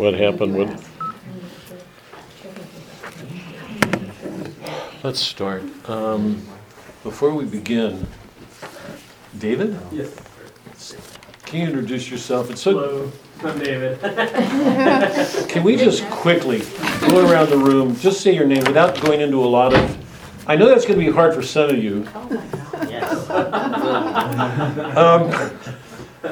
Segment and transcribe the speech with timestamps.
[0.00, 0.88] what happened with,
[5.04, 5.62] let's start.
[5.88, 6.42] Um,
[7.02, 8.06] Before we begin,
[9.38, 10.14] David, Yes.
[11.44, 12.50] can you introduce yourself?
[12.50, 13.12] It's so, Hello,
[13.44, 14.00] I'm David.
[15.50, 16.62] can we just quickly
[17.08, 19.96] go around the room, just say your name without going into a lot of,
[20.46, 22.06] I know that's gonna be hard for some of you.
[22.88, 23.28] Yes.
[24.96, 25.30] Um,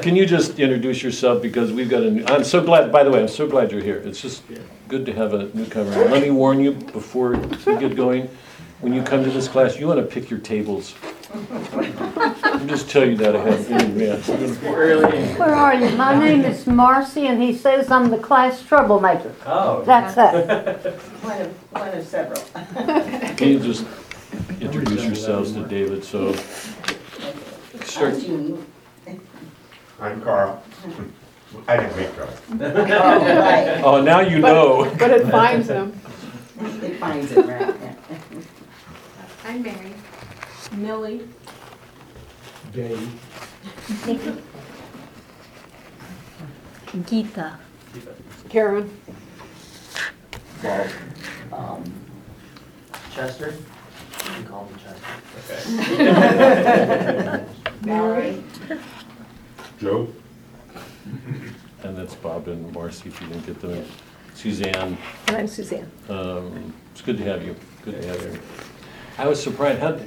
[0.01, 3.11] Can you just introduce yourself, because we've got a, new- I'm so glad, by the
[3.11, 3.97] way, I'm so glad you're here.
[3.97, 4.43] It's just
[4.87, 5.91] good to have a newcomer.
[5.91, 8.29] And Let me warn you before we get going,
[8.81, 10.95] when you come to this class, you want to pick your tables.
[11.31, 14.27] I'll just tell you that ahead in advance.
[14.63, 15.89] Where are you?
[15.95, 19.35] My name is Marcy, and he says I'm the class troublemaker.
[19.45, 19.83] Oh.
[19.83, 20.93] That's it.
[21.21, 22.41] One of, one of several.
[23.35, 23.85] Can you just
[24.61, 26.33] introduce yourselves to David, so.
[27.83, 28.65] Start, Jean.
[30.01, 30.63] I'm Carl.
[31.67, 32.29] I didn't meet Carl.
[32.51, 34.89] Oh, right, oh, now you know.
[34.97, 35.99] But it finds him.
[36.59, 37.95] it finds it, right, yeah.
[39.45, 39.93] I'm Mary.
[40.73, 41.27] Millie.
[47.05, 47.57] Gita.
[48.47, 49.01] Karen.
[50.61, 50.87] Bob.
[51.51, 51.83] Um,
[53.11, 53.53] Chester?
[53.53, 55.05] You can call me Chester.
[57.81, 57.85] Okay.
[57.85, 58.43] Mary.
[59.79, 60.07] Joe?
[61.83, 63.85] And that's Bob and Marcy, if you didn't get them.
[64.35, 65.89] Suzanne, And I'm Suzanne.
[66.09, 67.55] um, it's good to have you.
[67.83, 68.39] Good to have you.
[69.17, 69.97] I was surprised, how,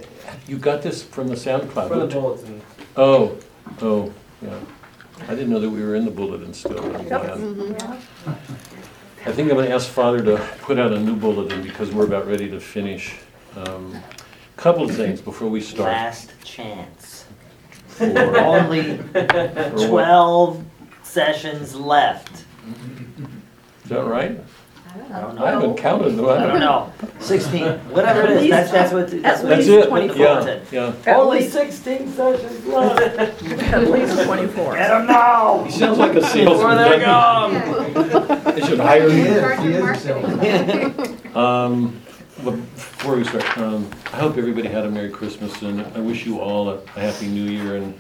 [0.47, 1.89] you got this from the SoundCloud?
[1.89, 2.63] For the bulletin.
[2.97, 3.37] Oh,
[3.83, 4.59] oh, yeah.
[5.29, 6.79] I didn't know that we were in the bulletin still.
[6.97, 7.31] I'm glad.
[9.25, 12.27] I think I'm gonna ask Father to put out a new bulletin because we're about
[12.27, 13.17] ready to finish.
[13.57, 14.03] Um,
[14.57, 15.91] Couple of things before we start.
[15.91, 17.02] Last chance.
[17.97, 19.89] For- Only for what?
[19.89, 20.65] twelve
[21.03, 22.45] sessions left.
[23.85, 24.39] Is that right?
[25.11, 25.45] I don't know.
[25.45, 25.75] I haven't know.
[25.75, 26.27] counted them.
[26.29, 26.93] I don't know.
[27.19, 29.49] Sixteen, whatever it is, that's, that's what, that's what.
[29.49, 30.17] That's least it, 24.
[30.19, 30.93] yeah, yeah.
[31.07, 33.01] At Only least, sixteen sessions left.
[33.43, 34.75] at least twenty-four.
[34.75, 35.65] Get 'em now.
[35.65, 36.45] He sounds like a salesman.
[36.45, 38.45] Before they're doesn't gone.
[38.55, 38.61] he?
[38.61, 39.41] They should hire In him.
[39.41, 41.37] charge of marketing.
[41.37, 42.02] Um,
[42.43, 46.41] before we start, um, I hope everybody had a Merry Christmas and I wish you
[46.41, 47.95] all a a Happy New Year and,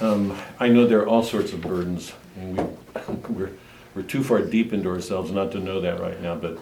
[0.00, 2.64] um, I know there are all sorts of burdens and we,
[3.28, 3.50] we're,
[3.94, 6.58] we're too far deep into ourselves not to know that right now, but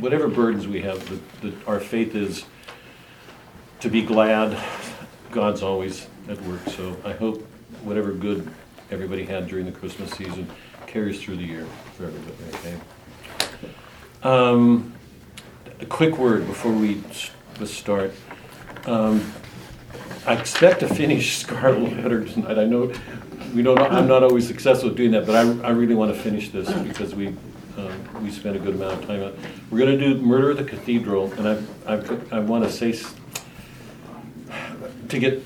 [0.00, 2.44] whatever burdens we have, the, the, our faith is
[3.80, 4.56] to be glad.
[5.32, 7.42] God's always at work, so I hope
[7.82, 8.48] whatever good
[8.90, 10.48] everybody had during the Christmas season
[10.86, 11.66] carries through the year
[11.96, 12.78] for everybody, okay?
[14.22, 14.94] Um,
[15.80, 17.02] a quick word before we
[17.64, 18.12] start.
[18.86, 19.32] Um,
[20.26, 22.58] I expect to finish Scarlet Letter tonight.
[22.58, 22.92] I know
[23.54, 26.20] we don't, I'm not always successful at doing that, but I, I really want to
[26.20, 27.28] finish this because we,
[27.76, 29.38] um, we spent a good amount of time on.
[29.70, 32.98] We're gonna do Murder of the Cathedral, and I, I, I want to say,
[35.08, 35.42] to get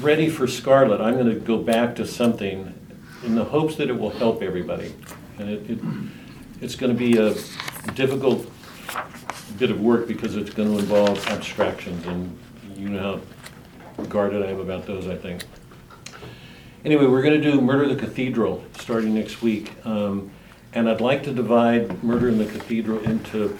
[0.00, 2.72] ready for Scarlet, I'm gonna go back to something
[3.24, 4.94] in the hopes that it will help everybody.
[5.38, 5.78] And it, it,
[6.60, 7.34] it's gonna be a
[7.94, 8.46] difficult
[9.58, 12.38] bit of work because it's gonna involve abstractions, and
[12.76, 13.20] you know
[13.96, 15.44] how guarded I am about those, I think.
[16.84, 19.72] Anyway, we're gonna do Murder in the Cathedral, starting next week.
[19.84, 20.30] Um,
[20.74, 23.58] And I'd like to divide Murder in the Cathedral into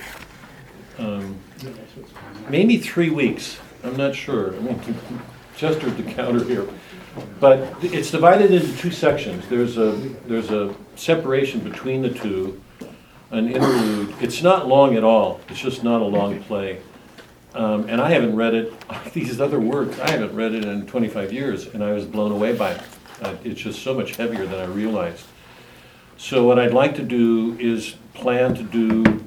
[0.98, 1.36] um,
[2.48, 3.58] maybe three weeks.
[3.84, 4.56] I'm not sure.
[4.56, 4.80] I mean,
[5.54, 6.66] Chester the counter here.
[7.38, 9.46] But it's divided into two sections.
[9.48, 9.90] There's a,
[10.26, 12.62] there's a separation between the two,
[13.32, 14.14] an interlude.
[14.20, 15.40] It's not long at all.
[15.48, 16.80] It's just not a long play.
[17.54, 18.72] Um, and I haven't read it,
[19.12, 22.54] these other works, I haven't read it in 25 years, and I was blown away
[22.56, 22.82] by it.
[23.20, 25.24] Uh, It's just so much heavier than I realized.
[26.16, 29.24] So what I'd like to do is plan to do,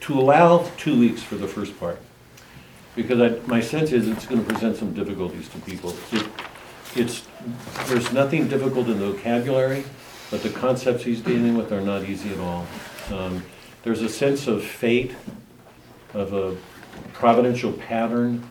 [0.00, 2.00] to allow two weeks for the first part.
[2.96, 5.94] Because I, my sense is it's gonna present some difficulties to people.
[6.12, 6.26] It-
[6.96, 7.22] It's,
[7.86, 9.84] there's nothing difficult in the vocabulary,
[10.30, 12.66] but the concepts he's dealing with are not easy at all.
[13.10, 13.42] Um,
[13.82, 15.14] There's a sense of fate,
[16.12, 16.56] of a
[17.12, 18.46] providential pattern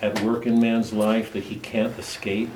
[0.00, 2.50] at work in man's life that he can't escape.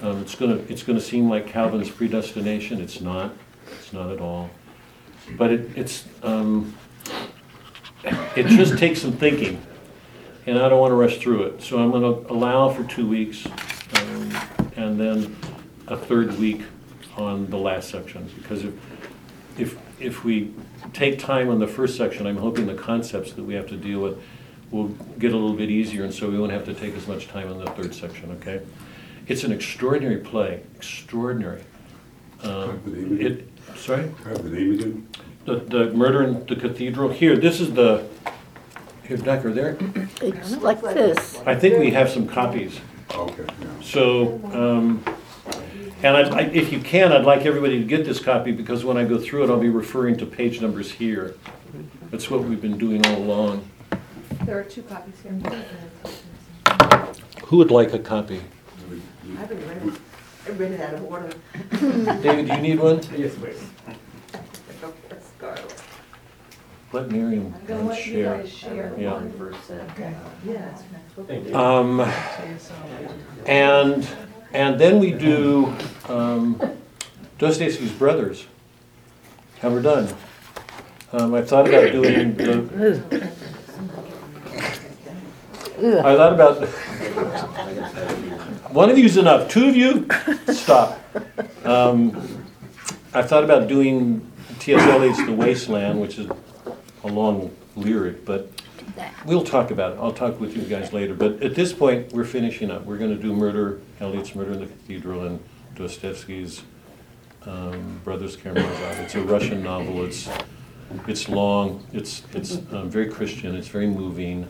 [0.00, 3.34] Um, It's gonna, it's gonna seem like Calvin's predestination, it's not,
[3.78, 4.50] it's not at all.
[5.36, 6.74] But it, it's, um,
[8.36, 9.60] it just takes some thinking,
[10.46, 11.62] and I don't wanna rush through it.
[11.62, 14.32] So I'm gonna allow for two weeks, um,
[14.76, 15.36] and then
[15.88, 16.62] a third week
[17.16, 18.30] on the last section.
[18.36, 18.74] Because if,
[19.58, 20.52] if, if we
[20.92, 24.00] take time on the first section, I'm hoping the concepts that we have to deal
[24.00, 24.18] with
[24.70, 27.28] will get a little bit easier, and so we won't have to take as much
[27.28, 28.60] time on the third section, okay?
[29.26, 31.62] It's an extraordinary play, extraordinary.
[32.42, 32.80] Um,
[33.20, 34.10] It, Sorry?
[34.24, 35.08] Have the name again?
[35.44, 37.10] The, the murder in the cathedral.
[37.10, 38.06] Here, this is the,
[39.06, 39.76] here, Decker, there.
[40.20, 41.40] It's like this.
[41.46, 42.78] I think we have some copies.
[43.14, 43.66] Okay, yeah.
[43.82, 45.02] So, um,
[46.02, 48.96] and I, I- if you can, I'd like everybody to get this copy because when
[48.96, 51.34] I go through it, I'll be referring to page numbers here.
[52.10, 53.68] That's what we've been doing all along.
[54.44, 55.38] There are two copies here.
[57.44, 58.40] Who would like a copy?
[58.40, 60.00] I haven't read it.
[60.46, 61.30] I read it out of order.
[62.22, 63.00] David, do you need one?
[63.16, 63.62] Yes, please.
[66.90, 68.38] Let Miriam I'm gonna um, let you share.
[68.38, 68.94] guys share.
[68.98, 69.22] Yeah.
[70.46, 70.78] Yeah.
[71.26, 71.54] Thank you.
[71.54, 72.00] Um,
[73.44, 74.08] and,
[74.52, 75.74] and then we do,
[76.08, 76.60] um,
[77.38, 78.46] Dostoevsky's Brothers.
[79.62, 80.08] And we're done.
[81.12, 83.30] Um, I thought about doing the,
[86.00, 86.68] I thought about,
[88.72, 90.06] one of you's enough, two of you,
[90.52, 91.00] stop.
[91.64, 92.44] Um,
[93.14, 94.82] I thought about doing T.S.
[94.82, 96.30] Eliot's The Wasteland, which is
[97.04, 98.50] a long lyric, but
[99.24, 99.98] We'll talk about it.
[100.00, 101.14] I'll talk with you guys later.
[101.14, 102.84] But at this point, we're finishing up.
[102.84, 105.40] We're going to do Murder, Eliot's Murder in the Cathedral, and
[105.74, 106.62] Dostoevsky's
[107.46, 108.98] um, Brothers Karamazov.
[109.00, 110.04] It's a Russian novel.
[110.04, 110.28] It's
[111.06, 111.84] it's long.
[111.92, 113.54] It's it's um, very Christian.
[113.54, 114.46] It's very moving,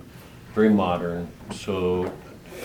[0.55, 1.29] very modern.
[1.53, 2.13] So,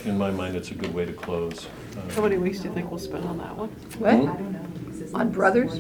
[0.06, 1.68] in my mind, it's a good way to close.
[1.98, 3.70] Um, How many weeks do you think we'll spend on that one?
[3.70, 5.16] hmm?
[5.16, 5.80] On Brothers?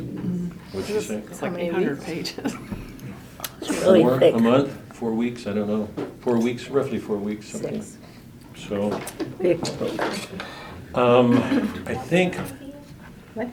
[0.72, 1.18] What'd you say?
[1.18, 2.32] It's like many eight hundred weeks?
[2.34, 2.56] pages.
[3.62, 4.36] It's really Four thick.
[4.36, 4.94] a month?
[4.94, 5.48] Four weeks?
[5.48, 5.88] I don't know.
[6.20, 7.48] Four weeks, roughly four weeks.
[7.48, 7.82] Something.
[7.82, 7.98] Six.
[8.68, 8.92] So.
[9.40, 9.62] Thick.
[10.96, 11.38] Um,
[11.88, 12.36] I think,
[13.34, 13.48] What?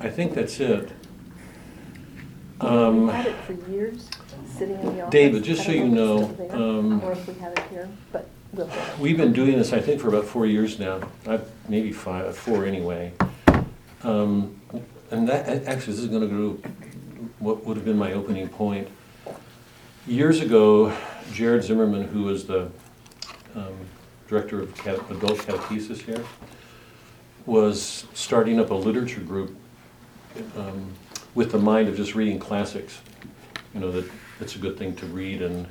[0.00, 0.90] I think that's it.
[2.60, 4.08] Um, We've had it for years,
[4.56, 5.10] sitting in the office.
[5.12, 7.34] David, just I so don't you know know, if it's still um, Or if we
[7.34, 8.70] have it here, but we'll.
[8.98, 12.64] we've been doing this, I think, for about four years now, I, maybe five, four
[12.64, 13.12] anyway.
[14.02, 14.58] Um,
[15.10, 16.62] and that, actually, this is gonna go to
[17.38, 18.88] what would have been my opening point.
[20.06, 20.96] Years ago,
[21.32, 22.70] Jared Zimmerman, who was the,
[23.54, 23.74] um,
[24.26, 24.70] director of
[25.10, 26.24] adult catechesis here,
[27.46, 29.56] was starting up a literature group,
[30.56, 30.92] um,
[31.34, 33.00] with the mind of just reading classics.
[33.74, 34.10] You know, that
[34.40, 35.66] it's a good thing to read, and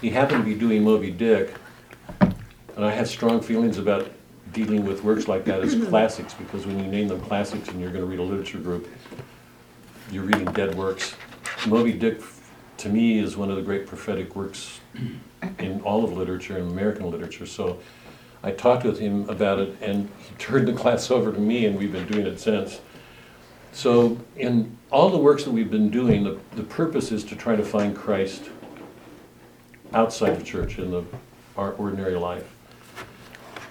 [0.00, 1.54] he happened to be doing Moby Dick,
[2.20, 4.10] and I had strong feelings about
[4.52, 7.90] dealing with works like that as classics, because when you name them classics and you're
[7.90, 8.88] gonna read a literature group,
[10.10, 11.14] you're reading dead works.
[11.66, 12.20] Moby Dick,
[12.78, 14.80] to me, is one of the great prophetic works
[15.58, 17.78] in all of literature, in American literature, so
[18.42, 21.78] I talked with him about it, and he turned the class over to me, and
[21.78, 22.80] we've been doing it since.
[23.72, 27.54] So, in all the works that we've been doing, the, the purpose is to try
[27.54, 28.50] to find Christ
[29.92, 31.04] outside the church in the,
[31.56, 32.48] our ordinary life.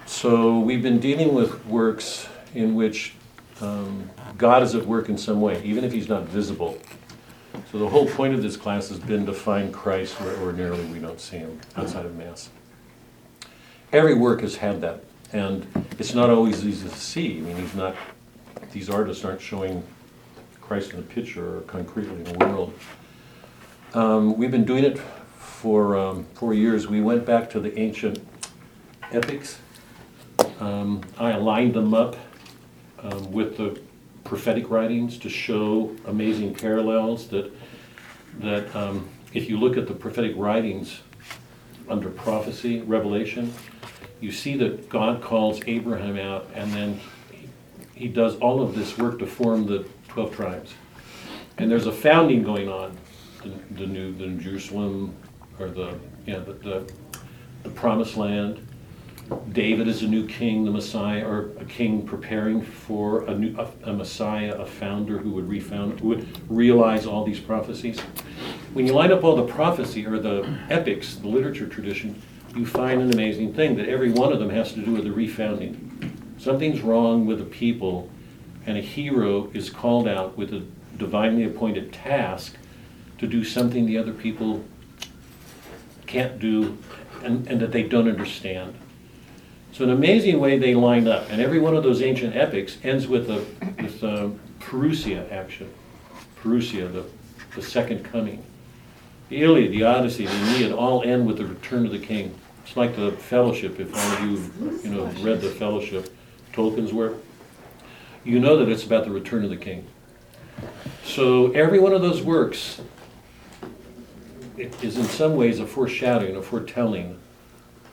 [0.06, 3.14] So we've been dealing with works in which
[3.60, 6.78] um, God is at work in some way, even if he's not visible.
[7.70, 10.98] So the whole point of this class has been to find Christ where ordinarily we
[10.98, 12.50] don't see him, outside of Mass.
[13.92, 15.02] Every work has had that,
[15.32, 15.66] and
[15.98, 17.38] it's not always easy to see.
[17.38, 17.96] I mean, he's not,
[18.72, 19.82] these artists aren't showing
[20.60, 22.72] Christ in a picture or concretely in the world.
[23.92, 25.00] Um, we've been doing it
[25.36, 26.86] for um, four years.
[26.86, 28.24] We went back to the ancient
[29.10, 29.58] epics.
[30.60, 32.16] Um, I aligned them up
[33.02, 33.80] um, with the
[34.22, 37.50] prophetic writings to show amazing parallels that,
[38.38, 41.00] that um, if you look at the prophetic writings
[41.90, 43.52] under prophecy, revelation,
[44.20, 47.48] you see that God calls Abraham out and then he,
[47.94, 50.74] he does all of this work to form the 12 tribes.
[51.58, 52.96] And there's a founding going on,
[53.42, 55.14] the, the new, the new Jerusalem,
[55.58, 55.94] or the,
[56.26, 56.92] yeah, the, the,
[57.62, 58.66] the promised land.
[59.52, 63.90] David is a new king, the Messiah, or a king preparing for a new, a,
[63.90, 68.00] a Messiah, a founder who would refound, who would realize all these prophecies.
[68.72, 72.22] When you line up all the prophecy, or the epics, the literature tradition,
[72.54, 75.10] you find an amazing thing, that every one of them has to do with the
[75.10, 76.12] refounding.
[76.38, 78.08] Something's wrong with the people,
[78.66, 80.64] and a hero is called out with a
[80.98, 82.56] divinely appointed task
[83.18, 84.64] to do something the other people
[86.06, 86.78] can't do
[87.24, 88.74] and, and that they don't understand.
[89.72, 93.08] So an amazing way they lined up, and every one of those ancient epics ends
[93.08, 93.44] with a
[93.82, 95.72] with a Parousia action.
[96.40, 97.04] Parousia, the,
[97.54, 98.44] the second coming.
[99.30, 102.34] The Iliad, the Odyssey, the Aeneid all end with the return of the king.
[102.64, 106.12] It's like the Fellowship, if all of you, you know, have read the Fellowship,
[106.52, 107.14] Tolkien's work.
[108.24, 109.86] You know that it's about the return of the king.
[111.04, 112.80] So every one of those works
[114.56, 117.18] is in some ways a foreshadowing, a foretelling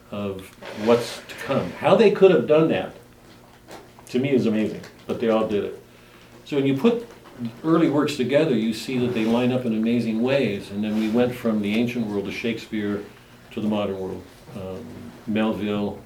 [0.10, 0.42] of
[0.86, 1.72] what's to come.
[1.74, 2.96] How they could have done that,
[4.08, 5.84] to me, is amazing, but they all did it.
[6.46, 7.08] So when you put
[7.64, 10.72] early works together, you see that they line up in amazing ways.
[10.72, 13.04] And then we went from the ancient world to Shakespeare
[13.52, 14.24] to the modern world.
[14.56, 14.86] Um,
[15.28, 16.02] Melville,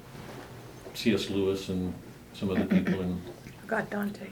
[0.93, 1.29] C.S.
[1.29, 1.93] Lewis, and
[2.33, 3.01] some other people.
[3.01, 3.21] And
[3.67, 4.27] Got Dante.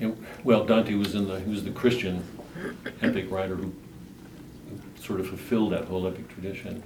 [0.00, 2.24] know, well, Dante was in the he was the Christian
[3.02, 3.72] epic writer who
[5.00, 6.82] sort of fulfilled that whole epic tradition.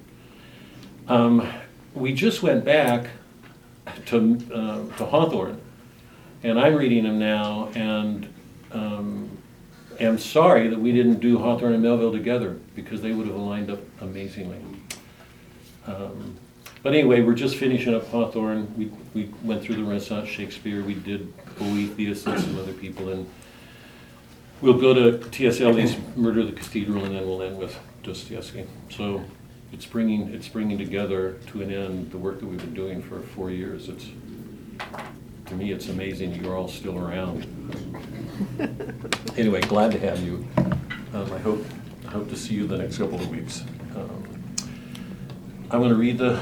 [1.07, 1.47] Um,
[1.93, 3.07] we just went back
[4.07, 5.61] to uh, to Hawthorne,
[6.43, 8.27] and I'm reading him now, and
[8.71, 9.29] um,
[9.99, 13.69] am sorry that we didn't do Hawthorne and Melville together because they would have lined
[13.69, 14.59] up amazingly.
[15.87, 16.37] Um,
[16.81, 18.73] but anyway, we're just finishing up Hawthorne.
[18.77, 20.81] We, we went through the Renaissance Shakespeare.
[20.83, 23.29] We did Boethius and some other people, and
[24.61, 25.59] we'll go to T.S.
[25.59, 28.65] Eliot's Murder of the Cathedral, and then we'll end with Dostoevsky.
[28.89, 29.23] So
[29.73, 33.19] it's bringing it's bringing together to an end the work that we've been doing for
[33.19, 33.89] four years.
[33.89, 34.07] It's
[35.47, 37.45] to me, it's amazing you're all still around.
[39.37, 40.45] Anyway, glad to have you.
[41.13, 41.65] Um, I hope
[42.07, 43.63] I hope to see you the next couple of weeks.
[43.95, 44.23] Um,
[45.71, 46.41] I'm going to read the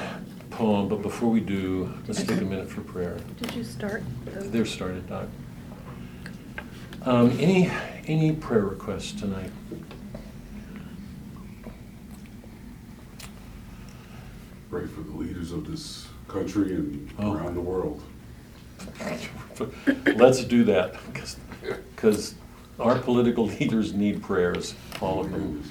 [0.51, 3.18] poem, but before we do, let's take a minute for prayer.
[3.39, 4.04] Did you start?
[4.25, 5.27] the- They're started, Doc.
[7.04, 7.70] Um, any
[8.08, 9.51] any prayer requests tonight?
[14.70, 17.34] Pray for the leaders of this country and Oh.
[17.36, 18.01] around the world.
[20.16, 21.38] Let's do that, because
[22.80, 25.63] our political leaders need prayers, all of them.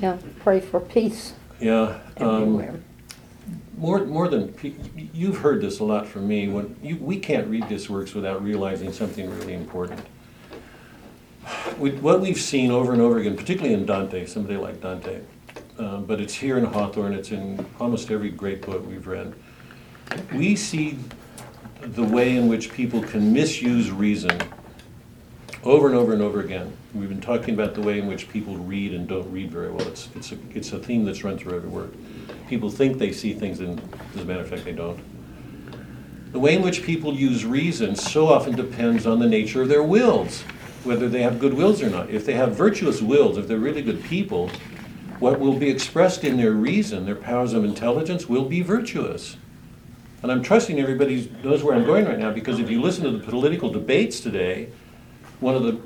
[0.00, 1.98] Yeah, pray for peace Yeah.
[2.18, 2.80] um, everywhere.
[3.76, 4.74] More, more than, pe-
[5.12, 8.42] you've heard this a lot from me, when, you, we can't read this works without
[8.42, 10.00] realizing something really important.
[11.78, 15.20] We, what we've seen over and over again, particularly in Dante, somebody like Dante,
[15.78, 19.34] uh, but it's here in Hawthorne, it's in almost every great book we've read.
[20.32, 20.98] We see
[21.80, 24.40] the way in which people can misuse reason
[25.64, 26.76] over and over and over again.
[26.92, 29.86] We've been talking about the way in which people read and don't read very well.
[29.86, 31.92] It's, it's, a, it's a theme that's run through every work.
[32.48, 33.80] People think they see things, and
[34.14, 34.98] as a matter of fact, they don't.
[36.32, 39.82] The way in which people use reason so often depends on the nature of their
[39.82, 40.42] wills,
[40.82, 42.10] whether they have good wills or not.
[42.10, 44.50] If they have virtuous wills, if they're really good people,
[45.20, 49.36] what will be expressed in their reason, their powers of intelligence, will be virtuous.
[50.22, 53.10] And I'm trusting everybody knows where I'm going right now because if you listen to
[53.10, 54.70] the political debates today,
[55.42, 55.80] one of the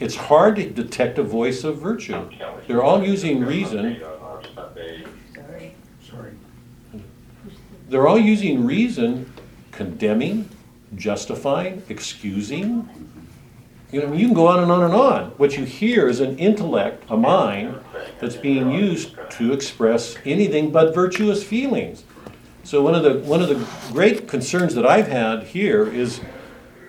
[0.00, 2.28] it's hard to detect a voice of virtue.
[2.66, 4.00] They're all using reason.
[5.34, 5.74] Sorry.
[6.08, 6.32] Sorry.
[7.88, 9.32] They're all using reason,
[9.72, 10.48] condemning,
[10.94, 12.88] justifying, excusing.
[13.90, 15.30] You know, you can go on and on and on.
[15.32, 17.80] What you hear is an intellect, a mind,
[18.20, 22.04] that's being used to express anything but virtuous feelings.
[22.62, 26.20] So one of the one of the great concerns that I've had here is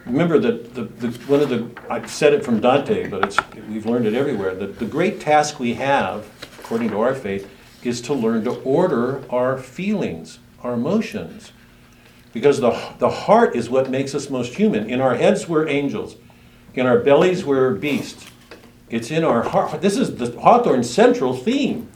[0.09, 3.37] remember that the, the one of the I said it from Dante, but it's
[3.69, 4.55] we've learned it everywhere.
[4.55, 6.25] That the great task we have,
[6.59, 7.49] according to our faith,
[7.83, 11.51] is to learn to order our feelings, our emotions.
[12.33, 14.89] Because the, the heart is what makes us most human.
[14.89, 16.15] In our heads, we're angels.
[16.75, 18.27] In our bellies, we're beasts.
[18.89, 19.81] It's in our heart.
[19.81, 21.89] This is the Hawthorne central theme.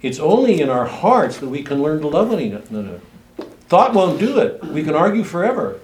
[0.00, 3.00] It's only in our hearts that we can learn to love one another.
[3.68, 4.64] Thought won't do it.
[4.64, 5.78] We can argue forever.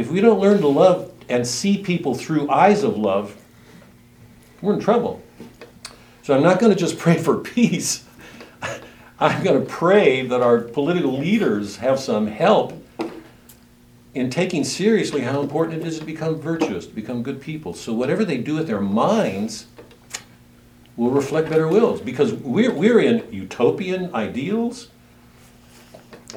[0.00, 3.36] If we don't learn to love and see people through eyes of love,
[4.62, 5.22] we're in trouble.
[6.22, 8.06] So I'm not going to just pray for peace.
[9.18, 12.82] I'm going to pray that our political leaders have some help
[14.14, 17.74] in taking seriously how important it is to become virtuous, to become good people.
[17.74, 19.66] So whatever they do with their minds
[20.96, 24.88] will reflect better wills because we're, we're in utopian ideals,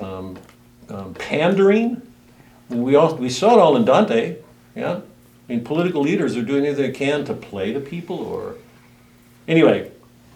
[0.01, 0.37] um,
[0.89, 2.01] um, pandering.
[2.69, 4.37] We, all, we saw it all in Dante,
[4.75, 5.01] yeah?
[5.49, 8.55] I mean, political leaders are doing everything they can to play to people or.
[9.47, 9.91] Anyway,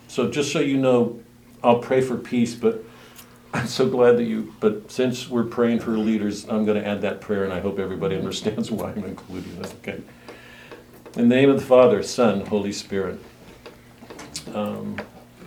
[0.07, 1.19] so just so you know,
[1.63, 2.83] I'll pray for peace, but
[3.53, 7.01] I'm so glad that you, but since we're praying for leaders, I'm going to add
[7.01, 10.01] that prayer, and I hope everybody understands why I'm including it, okay?
[11.15, 13.19] In the name of the Father, Son, Holy Spirit.
[14.53, 14.97] Um,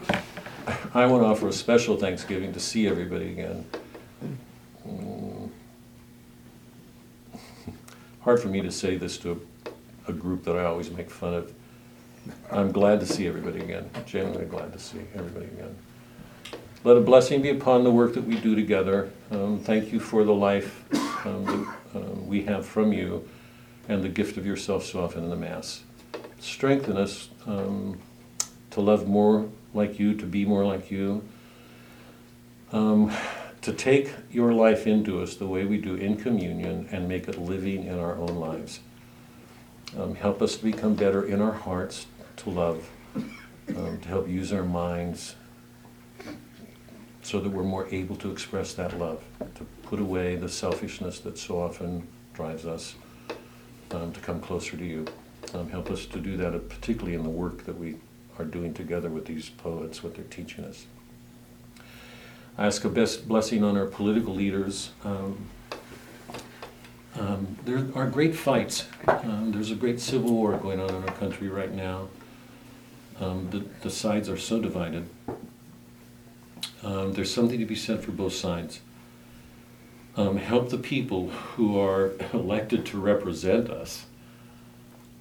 [0.94, 3.64] I want to offer a special thanksgiving to see everybody again.
[4.86, 5.50] Mm.
[8.22, 9.40] Hard for me to say this to
[10.06, 11.54] a, group that I always make fun of.
[12.50, 15.74] I'm glad to see everybody again, genuinely glad to see everybody again.
[16.84, 19.10] Let a blessing be upon the work that we do together.
[19.30, 20.84] Um, thank you for the life
[21.24, 23.26] um, that um, we have from you
[23.88, 25.84] and the gift of yourself so often in the Mass.
[26.40, 27.98] Strengthen us um,
[28.70, 31.22] to love more like you, to be more like you,
[32.72, 33.10] um,
[33.62, 37.38] to take your life into us the way we do in communion and make it
[37.38, 38.80] living in our own lives.
[39.98, 44.52] Um, help us to become better in our hearts to love, um, to help use
[44.52, 45.34] our minds
[47.22, 49.22] so that we're more able to express that love,
[49.56, 52.94] to put away the selfishness that so often drives us
[53.90, 55.04] um, to come closer to you.
[55.52, 57.96] Um, help us to do that, particularly in the work that we
[58.38, 60.86] are doing together with these poets, what they're teaching us.
[62.60, 64.90] I ask a best blessing on our political leaders.
[65.02, 65.46] Um,
[67.18, 68.86] um, there are great fights.
[69.08, 72.08] Um, there's a great civil war going on in our country right now.
[73.18, 75.08] Um, the, the sides are so divided.
[76.82, 78.80] Um, there's something to be said for both sides.
[80.18, 84.04] Um, help the people who are elected to represent us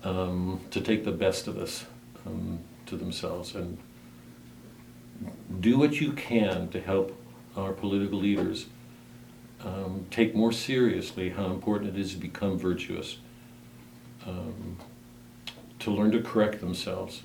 [0.04, 1.86] um, to take the best of us
[2.26, 3.78] um, to themselves and
[5.62, 7.16] do what you can to help
[7.56, 8.68] our political leaders
[9.64, 13.18] um, take more seriously how important it is to become virtuous,
[14.26, 14.78] um,
[15.80, 17.24] to learn to correct themselves,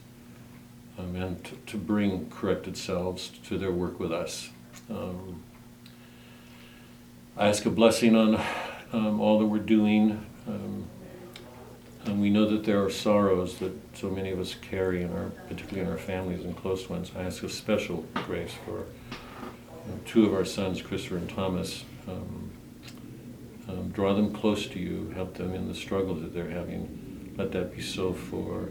[0.98, 4.50] um, and to, to bring corrected selves to their work with us.
[4.90, 5.42] Um,
[7.36, 8.40] I ask a blessing on
[8.92, 10.24] um, all that we're doing.
[10.46, 10.86] Um,
[12.04, 15.30] and we know that there are sorrows that so many of us carry, in our,
[15.48, 17.10] particularly in our families and close ones.
[17.16, 18.84] I ask a special grace for
[20.04, 21.84] two of our sons, Christopher and Thomas.
[22.06, 22.50] Um,
[23.68, 27.34] um, draw them close to you, help them in the struggle that they're having.
[27.36, 28.68] Let that be so for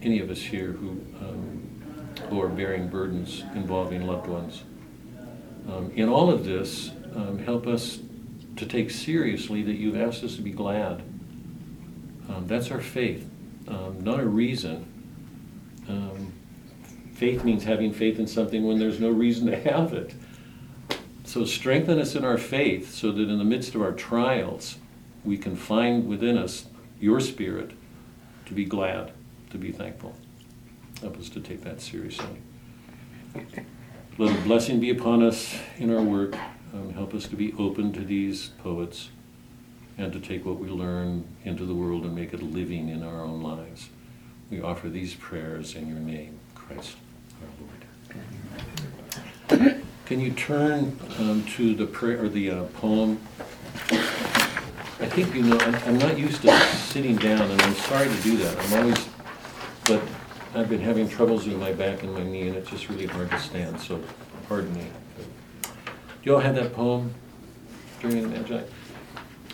[0.00, 0.90] any of us here who,
[1.20, 4.64] um, who are bearing burdens involving loved ones.
[5.68, 8.00] Um, in all of this, um, help us
[8.56, 11.02] to take seriously that you've asked us to be glad.
[12.28, 13.28] Um, that's our faith,
[13.68, 14.86] um, not a reason.
[15.88, 16.31] Um,
[17.14, 20.14] faith means having faith in something when there's no reason to have it.
[21.24, 24.76] So strengthen us in our faith so that in the midst of our trials,
[25.24, 26.66] we can find within us
[27.00, 27.72] your spirit
[28.46, 29.12] to be glad,
[29.50, 30.14] to be thankful.
[31.00, 32.42] Help us to take that seriously.
[34.18, 36.36] Let a blessing be upon us in our work.
[36.74, 39.08] Um, help us to be open to these poets
[39.98, 43.22] and to take what we learn into the world and make it living in our
[43.22, 43.88] own lives.
[44.50, 46.40] We offer these prayers in your name,
[46.72, 46.96] Christ
[47.40, 47.48] our
[49.58, 49.82] Lord.
[50.06, 53.20] Can you turn um, to the prayer or the uh, poem?
[53.90, 55.58] I think you know.
[55.58, 58.58] I'm, I'm not used to sitting down, and I'm sorry to do that.
[58.58, 59.08] I'm always,
[59.86, 60.02] but
[60.54, 63.30] I've been having troubles with my back and my knee, and it's just really hard
[63.30, 63.80] to stand.
[63.80, 64.00] So,
[64.48, 64.86] pardon me.
[65.62, 65.70] Do
[66.22, 67.14] you all have that poem
[68.00, 68.62] during the Magi?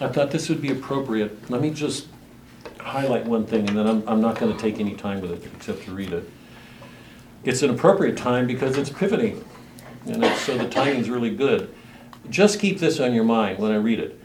[0.01, 1.51] I thought this would be appropriate.
[1.51, 2.09] Let me just
[2.79, 5.51] highlight one thing, and then I'm, I'm not going to take any time with it
[5.57, 6.29] except to read it.
[7.45, 9.45] It's an appropriate time because it's pivoting,
[10.07, 11.73] and it's, so the timing's really good.
[12.31, 14.21] Just keep this on your mind when I read it.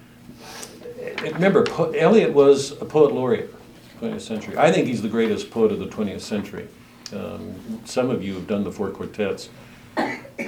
[1.21, 3.53] Remember, po- Eliot was a poet laureate,
[4.01, 4.57] 20th century.
[4.57, 6.67] I think he's the greatest poet of the 20th century.
[7.13, 9.49] Um, some of you have done the four quartets.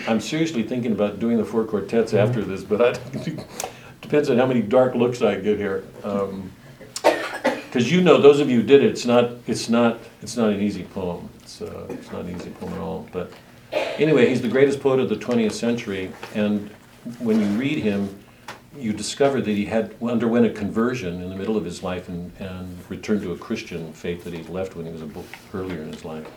[0.07, 2.99] I'm seriously thinking about doing the four quartets after this, but I,
[4.01, 5.83] depends on how many dark looks I get here.
[7.01, 10.49] Because you know, those of you who did it, it's not, it's not, it's not
[10.49, 11.29] an easy poem.
[11.45, 13.07] It's, uh, it's not an easy poem at all.
[13.11, 13.31] But
[13.71, 16.71] anyway, he's the greatest poet of the 20th century, and
[17.19, 18.17] when you read him,
[18.75, 22.31] you discover that he had underwent a conversion in the middle of his life and,
[22.39, 25.83] and returned to a Christian faith that he'd left when he was a book earlier
[25.83, 26.27] in his life.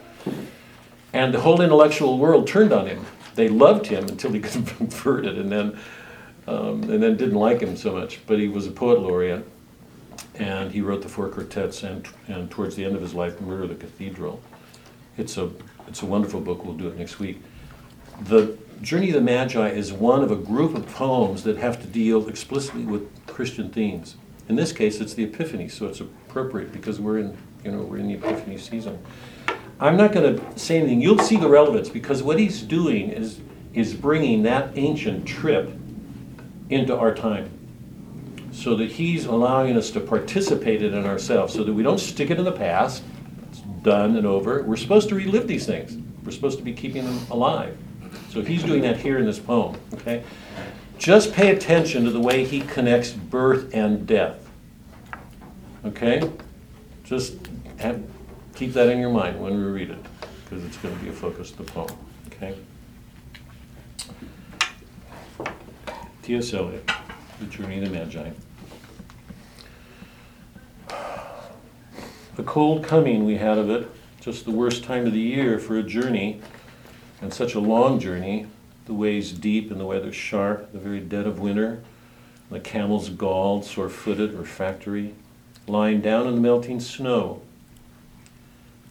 [1.14, 3.06] And the whole intellectual world turned on him.
[3.34, 5.78] They loved him until he converted, and then
[6.46, 8.20] um, and then didn't like him so much.
[8.26, 9.48] But he was a poet laureate,
[10.34, 13.62] and he wrote the four quartets, and and towards the end of his life, Murder
[13.62, 14.42] of the Cathedral.
[15.18, 15.50] It's a
[15.88, 16.64] it's a wonderful book.
[16.64, 17.42] We'll do it next week.
[18.22, 21.88] The Journey of the Magi is one of a group of poems that have to
[21.88, 24.16] deal explicitly with Christian themes.
[24.48, 27.98] In this case, it's the Epiphany, so it's appropriate because we're in you know we're
[27.98, 29.04] in the Epiphany season.
[29.80, 31.00] I'm not going to say anything.
[31.00, 33.40] You'll see the relevance because what he's doing is
[33.74, 35.72] is bringing that ancient trip
[36.70, 37.50] into our time,
[38.52, 42.30] so that he's allowing us to participate in it ourselves, so that we don't stick
[42.30, 43.02] it in the past.
[43.82, 44.62] Done and over.
[44.62, 45.96] We're supposed to relive these things.
[46.24, 47.76] We're supposed to be keeping them alive.
[48.30, 49.76] So he's doing that here in this poem.
[49.94, 50.22] Okay,
[50.98, 54.48] just pay attention to the way he connects birth and death.
[55.84, 56.30] Okay,
[57.04, 57.36] just
[57.78, 58.02] have,
[58.54, 59.98] keep that in your mind when we read it,
[60.44, 61.96] because it's going to be a focus of the poem.
[62.26, 62.54] Okay.
[66.22, 66.52] T.S.
[66.52, 66.90] Eliot,
[67.40, 68.30] The Journey of the Magi.
[72.38, 75.76] The cold coming we had of it, just the worst time of the year for
[75.76, 76.40] a journey,
[77.20, 78.46] and such a long journey.
[78.86, 81.82] The ways deep and the weather sharp, the very dead of winter.
[82.48, 85.16] The camels galled, sore footed, refractory.
[85.66, 87.42] lying down in the melting snow.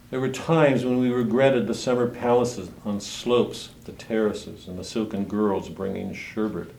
[0.09, 4.83] There were times when we regretted the summer palaces on slopes, the terraces, and the
[4.83, 6.75] silken girls bringing sherbet.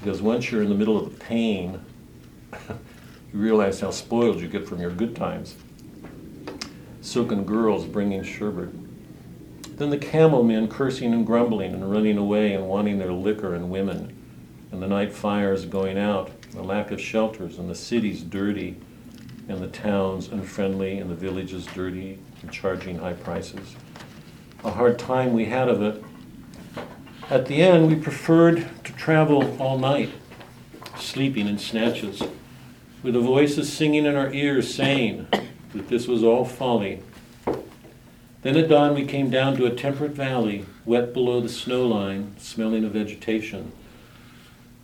[0.00, 1.80] Because once you're in the middle of the pain,
[2.68, 2.78] you
[3.32, 5.54] realize how spoiled you get from your good times.
[7.08, 8.68] Silken girls bringing sherbet.
[9.78, 13.70] Then the camel men cursing and grumbling and running away and wanting their liquor and
[13.70, 14.14] women,
[14.72, 18.76] and the night fires going out, the lack of shelters, and the cities dirty,
[19.48, 23.74] and the towns unfriendly, and the villages dirty, and charging high prices.
[24.62, 26.04] A hard time we had of it.
[27.30, 30.10] At the end, we preferred to travel all night,
[30.98, 32.22] sleeping in snatches,
[33.02, 35.26] with the voices singing in our ears saying
[35.78, 37.02] that this was all folly.
[38.42, 42.34] Then at dawn, we came down to a temperate valley, wet below the snow line,
[42.38, 43.72] smelling of vegetation,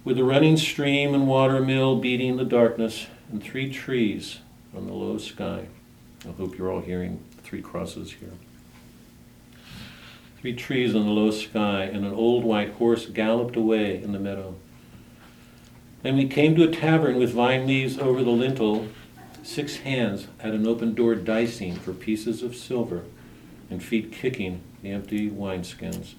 [0.05, 4.39] with a running stream and water mill beating the darkness, and three trees
[4.77, 5.67] on the low sky.
[6.27, 8.33] I hope you're all hearing three crosses here.
[10.41, 14.19] Three trees on the low sky, and an old white horse galloped away in the
[14.19, 14.57] meadow.
[16.03, 18.89] Then we came to a tavern with vine leaves over the lintel,
[19.45, 23.05] six hands at an open door dicing for pieces of silver,
[23.71, 26.15] and feet kicking the empty wineskins.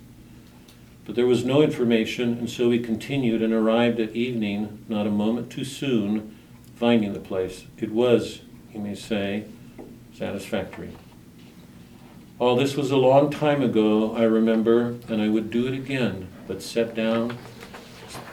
[1.06, 5.12] But there was no information, and so we continued and arrived at evening, not a
[5.12, 6.36] moment too soon,
[6.76, 7.66] finding the place.
[7.78, 8.42] It was,
[8.74, 9.46] you may say,
[10.18, 10.92] satisfactory.
[12.40, 16.28] All this was a long time ago, I remember, and I would do it again,
[16.48, 17.38] but set down,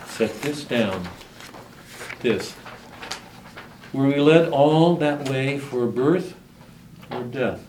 [0.07, 1.09] set this down,
[2.21, 2.55] this.
[3.93, 6.35] Were we led all that way for birth
[7.11, 7.67] or death?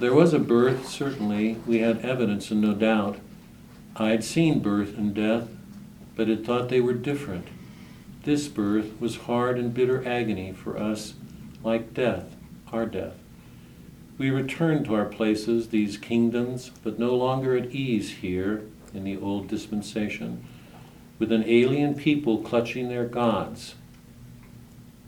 [0.00, 3.18] There was a birth, certainly, we had evidence and no doubt.
[3.94, 5.48] I'd seen birth and death,
[6.16, 7.48] but had thought they were different.
[8.22, 11.12] This birth was hard and bitter agony for us,
[11.62, 12.34] like death,
[12.72, 13.16] our death.
[14.16, 18.62] We returned to our places, these kingdoms, but no longer at ease here
[18.94, 20.42] in the old dispensation,
[21.18, 23.74] with an alien people clutching their gods.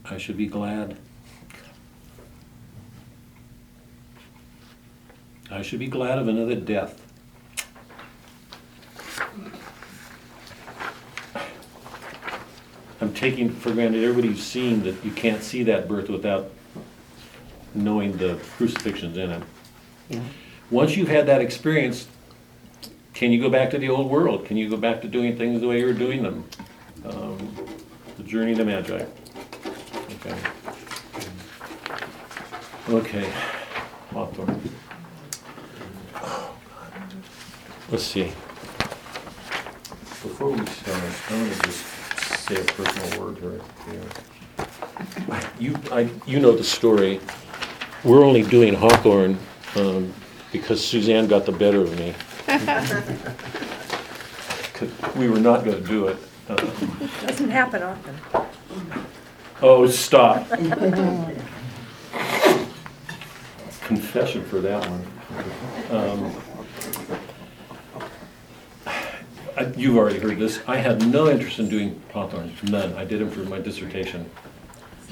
[0.09, 0.97] I should be glad.
[5.49, 7.01] I should be glad of another death.
[13.01, 16.51] I'm taking for granted everybody's seen that you can't see that birth without
[17.73, 19.43] knowing the crucifixions in it.
[20.09, 20.21] Yeah.
[20.71, 22.07] Once you've had that experience,
[23.13, 24.45] can you go back to the old world?
[24.45, 26.45] Can you go back to doing things the way you were doing them?
[27.05, 27.55] Um,
[28.17, 29.05] the journey of the Magi.
[30.25, 30.37] Okay.
[32.89, 33.29] Okay.
[34.11, 34.61] Hawthorne.
[37.91, 38.31] Let's see.
[40.23, 41.85] Before we start, I'm gonna just
[42.47, 43.61] say a personal word here.
[43.91, 45.39] here.
[45.59, 47.19] You, I, you know the story.
[48.03, 49.37] We're only doing Hawthorne
[49.75, 50.11] um,
[50.51, 52.13] because Suzanne got the better of me.
[54.73, 56.17] 'Cause We were not gonna do it.
[56.49, 58.15] Um, Doesn't happen often.
[59.61, 60.47] Oh, stop.
[63.83, 65.05] Confession for that one.
[65.91, 66.35] Um,
[69.57, 70.59] I- You've already heard this.
[70.67, 72.93] I had no interest in doing Hawthorne, none.
[72.93, 74.29] I did him for my dissertation,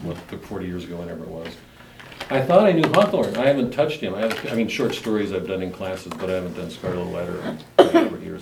[0.01, 1.55] what, 40 years ago, whenever it was.
[2.29, 3.37] I thought I knew Hawthorne.
[3.37, 4.13] I haven't touched him.
[4.15, 7.05] I have, I mean, short stories I've done in classes, but I haven't done Scarlet
[7.05, 8.41] Letter in over years.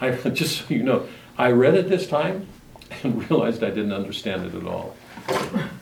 [0.00, 2.46] I, just so you know, I read it this time
[3.02, 4.96] and realized I didn't understand it at all.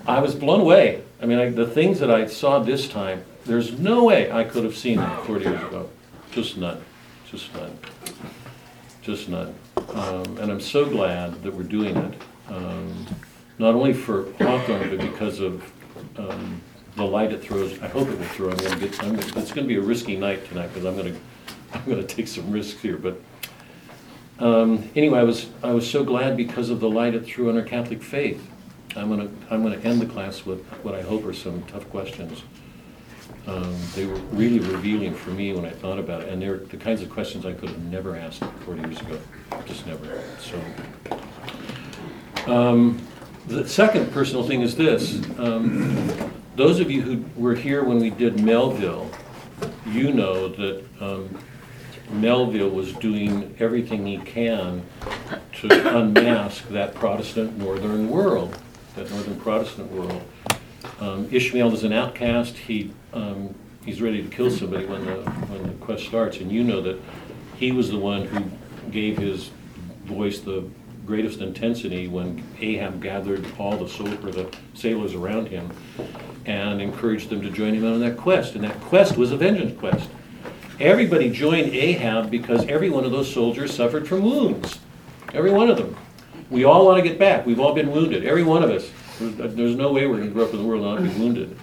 [0.06, 1.02] I was blown away.
[1.20, 4.64] I mean, I, the things that I saw this time, there's no way I could
[4.64, 5.88] have seen them 40 years ago.
[6.30, 6.82] Just none.
[7.30, 7.78] Just none.
[9.02, 9.54] Just none.
[9.76, 12.14] Um, and I'm so glad that we're doing it.
[12.48, 13.06] Um,
[13.58, 15.62] not only for Hawthorne, but because of
[16.16, 16.60] um,
[16.96, 17.80] the light it throws.
[17.80, 18.50] I hope it will throw.
[18.50, 19.02] I'm going to get.
[19.02, 21.20] I'm gonna, it's going to be a risky night tonight because I'm going to.
[21.72, 23.20] I'm going to take some risks here, but
[24.38, 27.56] um, anyway, I was I was so glad because of the light it threw on
[27.56, 28.48] our Catholic faith.
[28.96, 32.42] I'm gonna I'm gonna end the class with what I hope are some tough questions.
[33.46, 36.76] Um, they were really revealing for me when I thought about it, and they're the
[36.76, 39.18] kinds of questions I could have never asked 40 years ago,
[39.66, 40.22] just never.
[40.40, 40.60] So,
[42.46, 43.06] um,
[43.46, 48.10] the second personal thing is this: um, those of you who were here when we
[48.10, 49.10] did Melville,
[49.86, 51.38] you know that um,
[52.10, 54.82] Melville was doing everything he can
[55.60, 58.58] to unmask that Protestant northern world,
[58.96, 60.22] that northern Protestant world.
[61.00, 62.56] Um, Ishmael is an outcast.
[62.56, 63.54] He um,
[63.84, 66.98] he's ready to kill somebody when the when the quest starts, and you know that
[67.56, 68.44] he was the one who
[68.90, 69.50] gave his
[70.04, 70.68] voice the
[71.06, 75.70] greatest intensity when Ahab gathered all the sol- the sailors around him
[76.46, 78.54] and encouraged them to join him on that quest.
[78.54, 80.08] And that quest was a vengeance quest.
[80.80, 84.78] Everybody joined Ahab because every one of those soldiers suffered from wounds.
[85.32, 85.96] Every one of them.
[86.54, 87.44] We all want to get back.
[87.44, 88.24] We've all been wounded.
[88.24, 88.88] Every one of us.
[89.18, 91.20] There's there's no way we're going to grow up in the world and not be
[91.20, 91.58] wounded.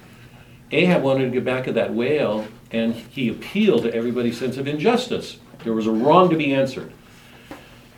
[0.69, 4.67] Ahab wanted to get back at that whale, and he appealed to everybody's sense of
[4.67, 5.37] injustice.
[5.63, 6.91] There was a wrong to be answered.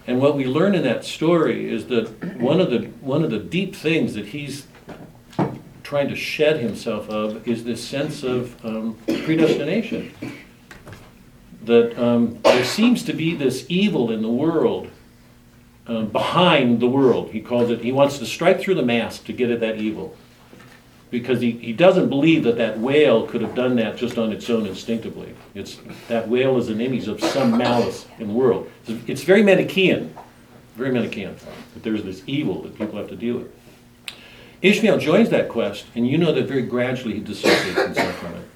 [0.06, 3.40] And what we learn in that story is that one of the one of the
[3.40, 4.68] deep things that he's
[5.82, 10.14] trying to shed himself of is this sense of um, predestination.
[11.64, 14.92] That um, there seems to be this evil in the world,
[15.88, 17.32] um, behind the world.
[17.32, 17.82] He calls it.
[17.82, 20.16] He wants to strike through the mask to get at that evil,
[21.10, 24.50] because he, he doesn't believe that that whale could have done that just on its
[24.50, 25.36] own instinctively.
[25.54, 28.70] It's that whale is an image of some malice in the world.
[28.88, 30.16] It's, it's very Manichaean,
[30.76, 31.36] very Manichaean.
[31.74, 33.52] That there's this evil that people have to deal with.
[34.64, 38.48] Ishmael joins that quest, and you know that very gradually he dissociates himself from it.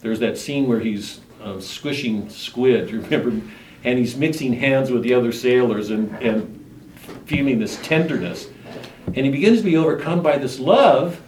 [0.00, 3.40] There's that scene where he's um, squishing squid, remember,
[3.84, 6.58] and he's mixing hands with the other sailors and, and
[7.26, 8.48] feeling this tenderness.
[9.06, 11.20] And he begins to be overcome by this love,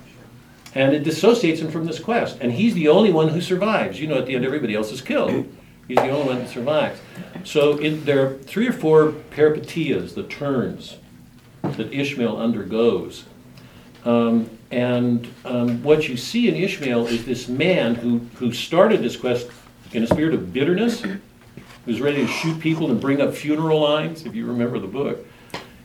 [0.74, 2.38] and it dissociates him from this quest.
[2.40, 4.00] And he's the only one who survives.
[4.00, 5.46] You know, at the end, everybody else is killed.
[5.86, 7.00] He's the only one that survives.
[7.44, 10.96] So in, there are three or four peripetias, the turns
[11.62, 13.24] that Ishmael undergoes.
[14.04, 19.16] Um, and um, what you see in Ishmael is this man who, who started this
[19.16, 19.48] quest
[19.92, 21.02] in a spirit of bitterness,
[21.84, 25.26] who's ready to shoot people and bring up funeral lines, if you remember the book.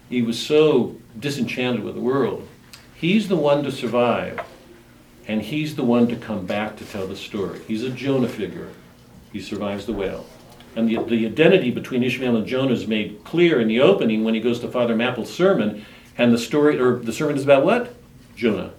[0.10, 2.48] He was so disenchanted with the world.
[2.96, 4.42] He's the one to survive,
[5.28, 7.60] and he's the one to come back to tell the story.
[7.68, 8.70] He's a Jonah figure.
[9.32, 10.26] He survives the whale.
[10.76, 14.34] And the, the identity between Ishmael and Jonah is made clear in the opening when
[14.34, 15.86] he goes to Father Mapple's sermon,
[16.18, 17.96] and the story, or the sermon is about what?
[18.36, 18.72] Jonah.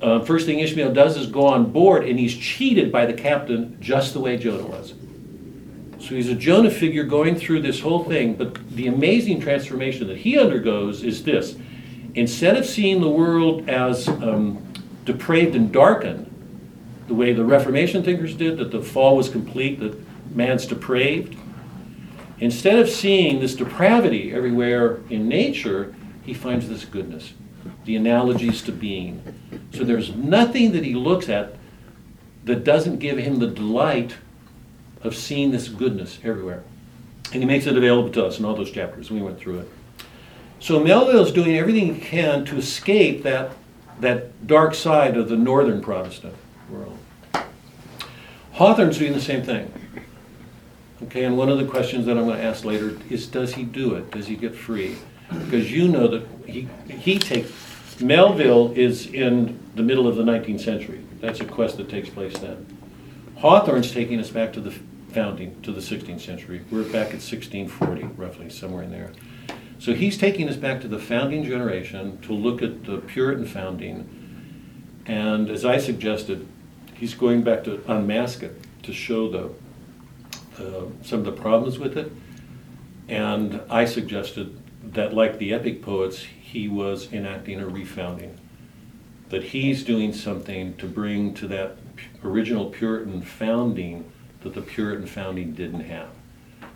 [0.00, 3.78] Uh, first thing Ishmael does is go on board, and he's cheated by the captain
[3.80, 4.92] just the way Jonah was.
[6.06, 10.18] So he's a Jonah figure going through this whole thing, but the amazing transformation that
[10.18, 11.56] he undergoes is this.
[12.14, 14.64] Instead of seeing the world as um,
[15.04, 16.32] depraved and darkened,
[17.08, 19.98] the way the Reformation thinkers did, that the fall was complete, that
[20.32, 21.36] man's depraved,
[22.38, 25.92] instead of seeing this depravity everywhere in nature,
[26.22, 27.34] he finds this goodness,
[27.84, 29.24] the analogies to being.
[29.72, 31.56] So there's nothing that he looks at
[32.44, 34.14] that doesn't give him the delight
[35.06, 36.62] of seeing this goodness everywhere.
[37.32, 39.10] And he makes it available to us in all those chapters.
[39.10, 39.68] We went through it.
[40.60, 43.52] So Melville is doing everything he can to escape that,
[44.00, 46.34] that dark side of the northern Protestant
[46.70, 46.98] world.
[48.52, 49.70] Hawthorne's doing the same thing.
[51.04, 53.64] Okay, and one of the questions that I'm going to ask later is does he
[53.64, 54.10] do it?
[54.10, 54.96] Does he get free?
[55.28, 57.52] Because you know that he, he takes,
[58.00, 61.04] Melville is in the middle of the 19th century.
[61.20, 62.66] That's a quest that takes place then.
[63.36, 64.74] Hawthorne's taking us back to the
[65.16, 66.62] founding, to the 16th century.
[66.70, 69.12] We're back at 1640, roughly, somewhere in there.
[69.78, 75.00] So he's taking us back to the founding generation to look at the Puritan founding.
[75.06, 76.46] And as I suggested,
[76.92, 79.44] he's going back to unmask it, to show the,
[80.62, 82.12] uh, some of the problems with it.
[83.08, 84.60] And I suggested
[84.92, 88.36] that, like the epic poets, he was enacting a refounding.
[89.30, 91.78] That he's doing something to bring to that
[92.22, 96.08] original Puritan founding that the Puritan founding didn't have.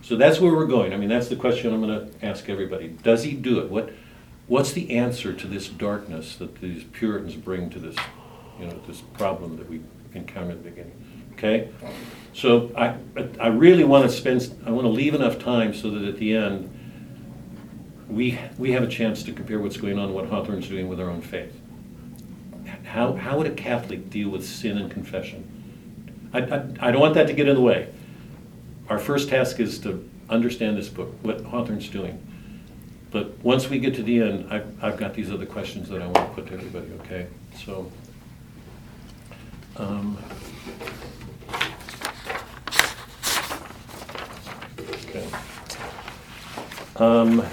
[0.02, 0.92] So that's where we're going.
[0.92, 2.88] I mean, that's the question I'm going to ask everybody.
[2.88, 3.70] Does he do it?
[3.70, 3.92] What,
[4.46, 7.96] what's the answer to this darkness that these Puritans bring to this,
[8.58, 9.80] you know, this problem that we
[10.14, 11.04] encountered at the beginning?
[11.34, 11.68] Okay?
[12.32, 12.96] So I,
[13.38, 16.34] I really want to spend, I want to leave enough time so that at the
[16.34, 16.76] end,
[18.08, 21.08] we, we have a chance to compare what's going on what Hawthorne's doing with our
[21.08, 21.58] own faith.
[22.84, 25.59] How, how would a Catholic deal with sin and confession?
[26.32, 27.92] I, I, I don't want that to get in the way.
[28.88, 32.24] Our first task is to understand this book, what Hawthorne's doing.
[33.10, 36.06] But once we get to the end, I've, I've got these other questions that I
[36.06, 37.26] want to put to everybody, okay?
[37.64, 37.90] So,
[39.76, 40.16] um,
[44.78, 45.28] okay.
[46.96, 47.44] Um,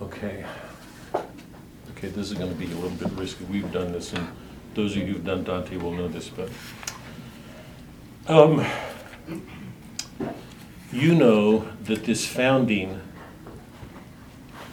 [0.00, 0.46] okay.
[1.90, 3.44] Okay, this is going to be a little bit risky.
[3.44, 4.26] We've done this, and
[4.76, 6.50] those of you who've done Dante will know this, but
[8.28, 8.64] um,
[10.92, 13.00] you know that this founding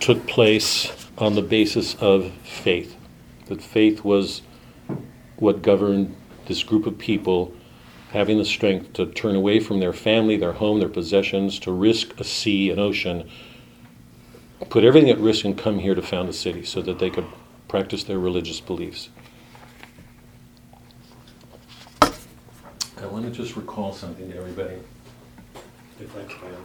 [0.01, 2.97] took place on the basis of faith.
[3.45, 4.41] That faith was
[5.37, 6.15] what governed
[6.47, 7.53] this group of people
[8.11, 12.19] having the strength to turn away from their family, their home, their possessions, to risk
[12.19, 13.29] a sea, an ocean,
[14.69, 17.25] put everything at risk and come here to found a city so that they could
[17.69, 19.09] practice their religious beliefs.
[23.03, 24.77] I want to just recall something to everybody,
[25.99, 26.55] if I can.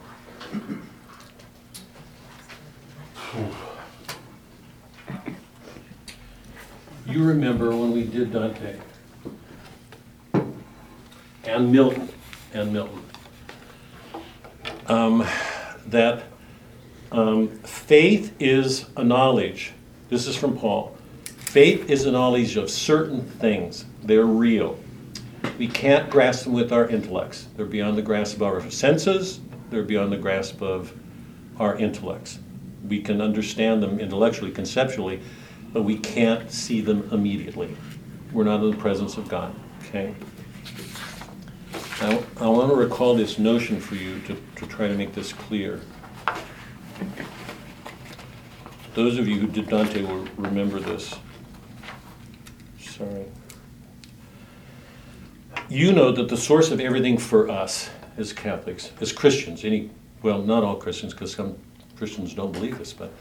[7.05, 8.77] You remember when we did Dante?
[11.43, 12.07] And Milton,
[12.53, 13.03] and Milton.
[14.87, 15.27] Um,
[15.87, 16.23] that
[17.11, 19.73] um, faith is a knowledge.
[20.07, 20.95] This is from Paul.
[21.25, 23.83] Faith is a knowledge of certain things.
[24.03, 24.79] They're real.
[25.59, 27.49] We can't grasp them with our intellects.
[27.57, 29.41] They're beyond the grasp of our senses.
[29.69, 30.93] They're beyond the grasp of
[31.59, 32.39] our intellects.
[32.87, 35.19] We can understand them intellectually, conceptually,
[35.73, 37.75] but we can't see them immediately.
[38.31, 39.53] We're not in the presence of God.
[39.83, 40.15] Okay?
[41.99, 45.33] I, I want to recall this notion for you to, to try to make this
[45.33, 45.81] clear.
[48.93, 51.15] Those of you who did Dante will remember this.
[52.79, 53.25] Sorry.
[55.69, 59.91] You know that the source of everything for us as Catholics, as Christians, any,
[60.23, 61.57] well, not all Christians, because some
[61.95, 63.11] Christians don't believe this, but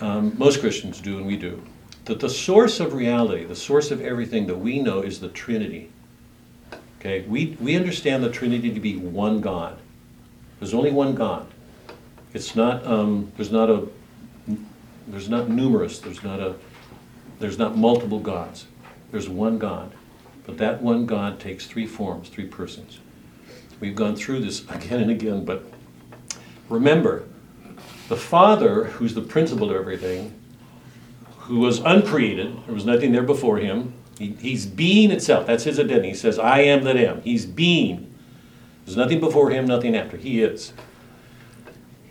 [0.00, 1.62] um, most Christians do, and we do,
[2.06, 5.90] that the source of reality, the source of everything that we know is the Trinity.
[7.00, 9.78] Okay, we, we understand the Trinity to be one God.
[10.58, 11.46] There's only one God.
[12.32, 13.86] It's not, um, there's not a,
[15.06, 16.54] there's not numerous, there's not a,
[17.40, 18.66] there's not multiple gods.
[19.10, 19.92] There's one God.
[20.46, 23.00] But that one God takes three forms, three persons.
[23.80, 25.64] We've gone through this again and again, but
[26.68, 27.24] remember,
[28.08, 30.32] the Father, who's the principle of everything,
[31.40, 35.46] who was uncreated, there was nothing there before him, he, he's being itself.
[35.46, 36.08] That's his identity.
[36.08, 37.20] He says, I am that am.
[37.22, 38.14] He's being.
[38.84, 40.16] There's nothing before him, nothing after.
[40.16, 40.72] He is.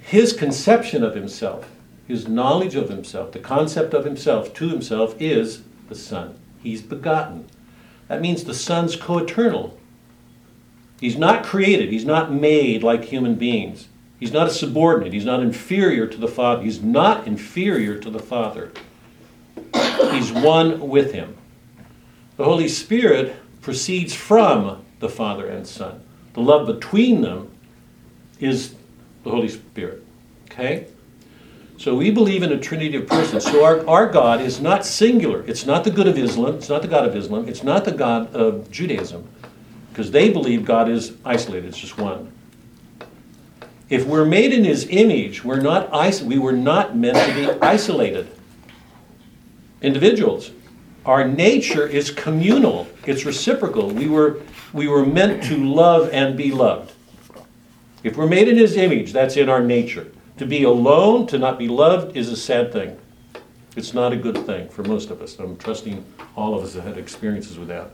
[0.02, 1.67] His conception of himself,
[2.08, 6.38] his knowledge of himself, the concept of himself to himself is the Son.
[6.62, 7.48] He's begotten.
[8.08, 9.78] That means the Son's co eternal.
[11.00, 13.88] He's not created, he's not made like human beings.
[14.20, 16.63] He's not a subordinate, he's not inferior to the Father.
[16.63, 18.72] He's not inferior to the Father.
[20.12, 21.36] He's one with him.
[22.38, 26.02] The Holy Spirit proceeds from the Father and Son.
[26.34, 27.52] The love between them
[28.39, 28.76] is
[29.24, 30.04] the Holy Spirit.
[30.46, 30.88] Okay?
[31.78, 33.44] So we believe in a trinity of persons.
[33.44, 35.44] So our, our God is not singular.
[35.46, 36.56] It's not the good of Islam.
[36.56, 37.48] It's not the God of Islam.
[37.48, 39.28] It's not the God of Judaism.
[39.90, 41.68] Because they believe God is isolated.
[41.68, 42.32] It's just one.
[43.90, 45.92] If we're made in his image, we're not
[46.24, 48.28] we were not meant to be isolated.
[49.82, 50.52] Individuals.
[51.06, 52.88] Our nature is communal.
[53.06, 53.90] It's reciprocal.
[53.90, 54.42] We were,
[54.74, 56.94] we were meant to love and be loved.
[58.04, 60.08] If we're made in his image, that's in our nature.
[60.38, 63.00] To be alone, to not be loved, is a sad thing.
[63.76, 65.38] It's not a good thing for most of us.
[65.39, 67.91] I'm trusting all of us have had experiences with that.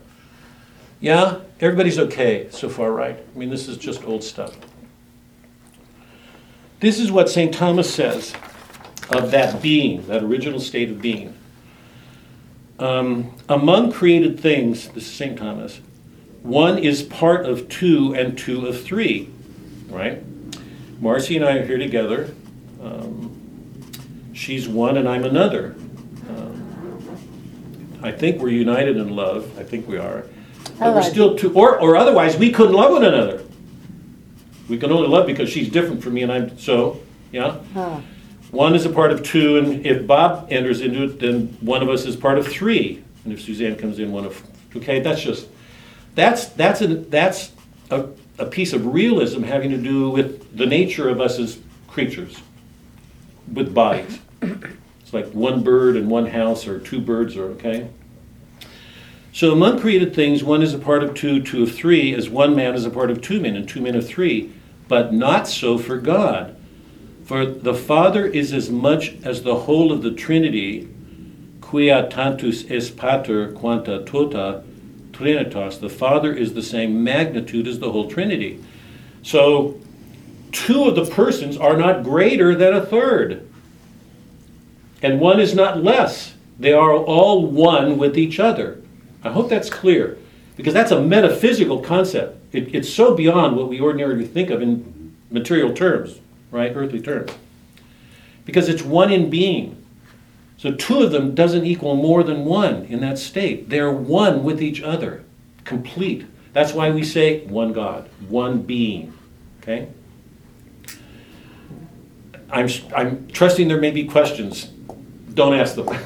[1.00, 3.18] Yeah, everybody's okay so far, right?
[3.18, 4.56] I mean, this is just old stuff.
[6.78, 7.52] This is what St.
[7.52, 8.34] Thomas says
[9.10, 11.34] of that being, that original state of being.
[12.78, 15.38] Um, among created things, this is St.
[15.38, 15.80] Thomas,
[16.42, 19.30] one is part of two and two of three,
[19.88, 20.22] right?
[21.02, 22.32] Marcy and I are here together.
[22.80, 23.90] Um,
[24.32, 25.74] she's one and I'm another.
[26.28, 29.58] Um, I think we're united in love.
[29.58, 30.26] I think we are.
[30.78, 33.42] But we're still two, or, or otherwise we couldn't love one another.
[34.68, 37.00] We can only love because she's different from me and I'm so,
[37.32, 37.58] yeah?
[37.74, 38.00] Huh.
[38.52, 41.88] One is a part of two, and if Bob enters into it, then one of
[41.88, 43.02] us is part of three.
[43.24, 44.40] And if Suzanne comes in, one of,
[44.76, 45.48] okay, that's just,
[46.14, 47.50] that's, that's, a, that's
[47.90, 48.06] a,
[48.42, 52.42] a piece of realism having to do with the nature of us as creatures
[53.52, 54.18] with bodies.
[54.42, 57.88] It's like one bird and one house, or two birds, or, okay?
[59.32, 62.56] So among created things, one is a part of two, two of three, as one
[62.56, 64.52] man is a part of two men, and two men of three.
[64.88, 66.56] But not so for God.
[67.24, 70.88] For the Father is as much as the whole of the Trinity,
[71.60, 74.64] quia tantus es pater quanta tota
[75.12, 75.80] trinitas.
[75.80, 78.62] The Father is the same magnitude as the whole Trinity.
[79.22, 79.80] So
[80.50, 83.48] two of the persons are not greater than a third.
[85.02, 86.34] And one is not less.
[86.58, 88.80] They are all one with each other.
[89.24, 90.18] I hope that's clear,
[90.56, 92.38] because that's a metaphysical concept.
[92.52, 96.72] It, it's so beyond what we ordinarily think of in material terms, right?
[96.74, 97.32] Earthly terms.
[98.44, 99.81] Because it's one in being.
[100.62, 103.68] So two of them doesn't equal more than one in that state.
[103.68, 105.24] They're one with each other,
[105.64, 106.24] complete.
[106.52, 109.12] That's why we say one God, one being.
[109.60, 109.88] Okay?
[112.48, 114.66] I'm, I'm trusting there may be questions.
[115.34, 115.88] Don't ask them.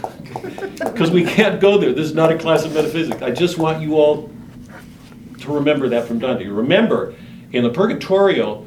[0.76, 1.92] Because we can't go there.
[1.92, 3.22] This is not a class of metaphysics.
[3.22, 4.30] I just want you all
[5.40, 6.46] to remember that from Dante.
[6.46, 7.14] Remember,
[7.52, 8.65] in the Purgatorio,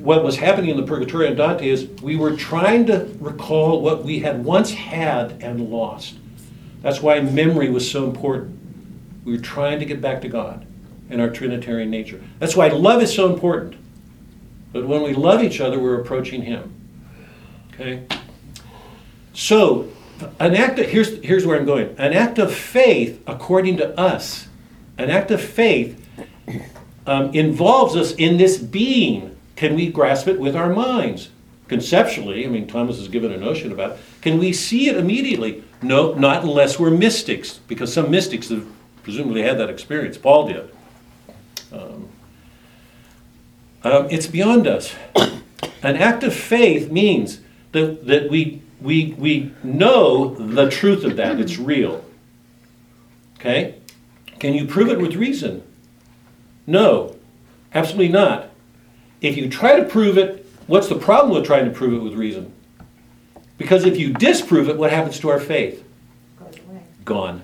[0.00, 4.04] what was happening in the Purgatorio in Dante is we were trying to recall what
[4.04, 6.16] we had once had and lost.
[6.82, 8.58] That's why memory was so important.
[9.24, 10.66] We were trying to get back to God
[11.10, 12.22] and our Trinitarian nature.
[12.38, 13.74] That's why love is so important.
[14.72, 16.74] But when we love each other, we're approaching Him.
[17.72, 18.04] Okay?
[19.32, 19.88] So,
[20.38, 21.94] an act of, here's, here's where I'm going.
[21.98, 24.48] An act of faith, according to us,
[24.98, 26.04] an act of faith
[27.06, 29.37] um, involves us in this being.
[29.58, 31.30] Can we grasp it with our minds?
[31.66, 33.98] Conceptually, I mean, Thomas has given a notion about it.
[34.20, 35.64] Can we see it immediately?
[35.82, 38.64] No, not unless we're mystics, because some mystics have
[39.02, 40.16] presumably had that experience.
[40.16, 40.70] Paul did.
[41.72, 42.08] Um,
[43.82, 44.94] um, it's beyond us.
[45.82, 47.40] An act of faith means
[47.72, 52.04] that, that we, we, we know the truth of that, it's real.
[53.40, 53.74] Okay?
[54.38, 55.64] Can you prove it with reason?
[56.64, 57.16] No,
[57.74, 58.47] absolutely not.
[59.20, 62.14] If you try to prove it, what's the problem with trying to prove it with
[62.14, 62.52] reason?
[63.56, 65.84] Because if you disprove it, what happens to our faith?
[67.04, 67.42] Gone.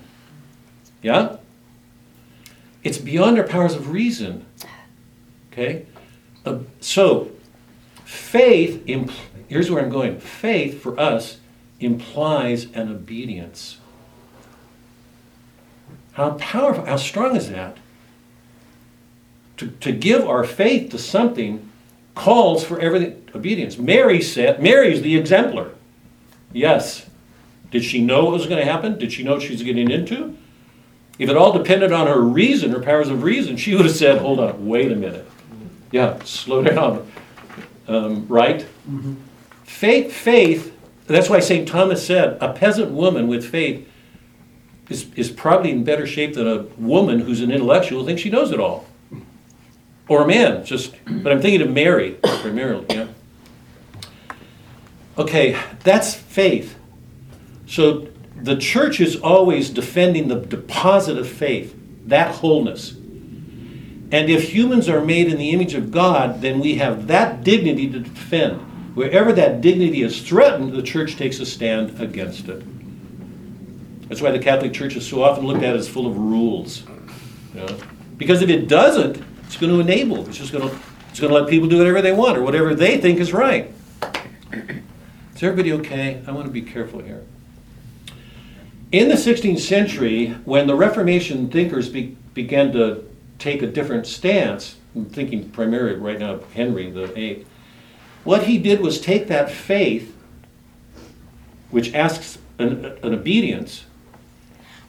[1.01, 1.37] Yeah?
[2.83, 4.45] It's beyond our powers of reason.
[5.51, 5.85] Okay?
[6.45, 7.31] Uh, so,
[8.05, 9.13] faith, impl-
[9.47, 10.19] here's where I'm going.
[10.19, 11.39] Faith for us
[11.79, 13.77] implies an obedience.
[16.13, 17.77] How powerful, how strong is that?
[19.57, 21.69] To, to give our faith to something
[22.13, 23.77] calls for everything obedience.
[23.77, 25.71] Mary said, Mary is the exemplar.
[26.53, 27.05] Yes.
[27.71, 28.97] Did she know what was going to happen?
[28.97, 30.37] Did she know what she was getting into?
[31.19, 34.19] If it all depended on her reason, her powers of reason, she would have said,
[34.19, 35.29] hold on, wait a minute.
[35.91, 37.09] Yeah, slow down.
[37.87, 38.65] Um, right?
[39.63, 40.77] Faith, faith,
[41.07, 41.67] that's why St.
[41.67, 43.87] Thomas said, a peasant woman with faith
[44.89, 48.29] is, is probably in better shape than a woman who's an intellectual who thinks she
[48.29, 48.85] knows it all.
[50.07, 53.07] Or a man, just, but I'm thinking of Mary primarily, yeah.
[55.17, 56.77] Okay, that's faith.
[57.67, 61.75] So the church is always defending the deposit of faith,
[62.05, 62.91] that wholeness.
[64.11, 67.89] And if humans are made in the image of God, then we have that dignity
[67.89, 68.61] to defend.
[68.95, 72.63] Wherever that dignity is threatened, the church takes a stand against it.
[74.07, 76.83] That's why the Catholic Church is so often looked at as full of rules.
[77.53, 77.77] know.
[78.17, 80.27] Because if it doesn't, it's going to enable.
[80.27, 80.75] It's just going to
[81.09, 83.71] it's going to let people do whatever they want or whatever they think is right.
[85.33, 86.21] Is everybody okay?
[86.27, 87.23] I want to be careful here.
[88.91, 94.75] In the 16th century, when the Reformation thinkers be, began to take a different stance,
[94.93, 97.45] I'm thinking primarily right now of Henry VIII,
[98.25, 100.15] what he did was take that faith,
[101.69, 103.85] which asks an, an obedience,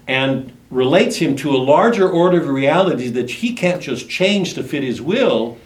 [0.09, 4.63] and relates him to a larger order of realities that he can't just change to
[4.63, 5.59] fit his will.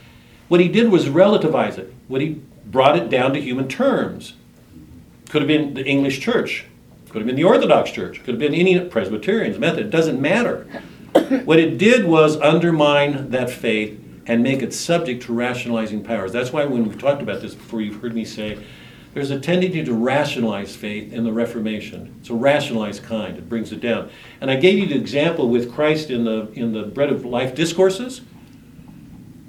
[0.48, 1.92] What he did was relativize it.
[2.08, 4.34] What he brought it down to human terms.
[5.28, 6.66] Could have been the English church,
[7.08, 10.66] could have been the Orthodox Church, could have been any Presbyterians, Method, it doesn't matter.
[11.44, 16.32] what it did was undermine that faith and make it subject to rationalizing powers.
[16.32, 18.58] That's why when we've talked about this before, you've heard me say
[19.12, 22.14] there's a tendency to rationalize faith in the Reformation.
[22.20, 23.36] It's a rationalized kind.
[23.36, 24.10] It brings it down.
[24.40, 27.54] And I gave you the example with Christ in the in the Bread of Life
[27.54, 28.20] discourses.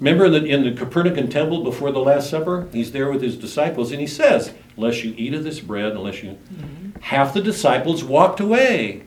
[0.00, 2.68] Remember in the, in the Capernaum temple before the Last Supper?
[2.72, 6.24] He's there with his disciples and he says, Unless you eat of this bread, unless
[6.24, 6.30] you.
[6.30, 7.00] Mm-hmm.
[7.02, 9.04] Half the disciples walked away.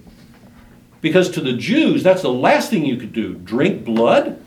[1.01, 4.41] Because to the Jews, that's the last thing you could do drink blood.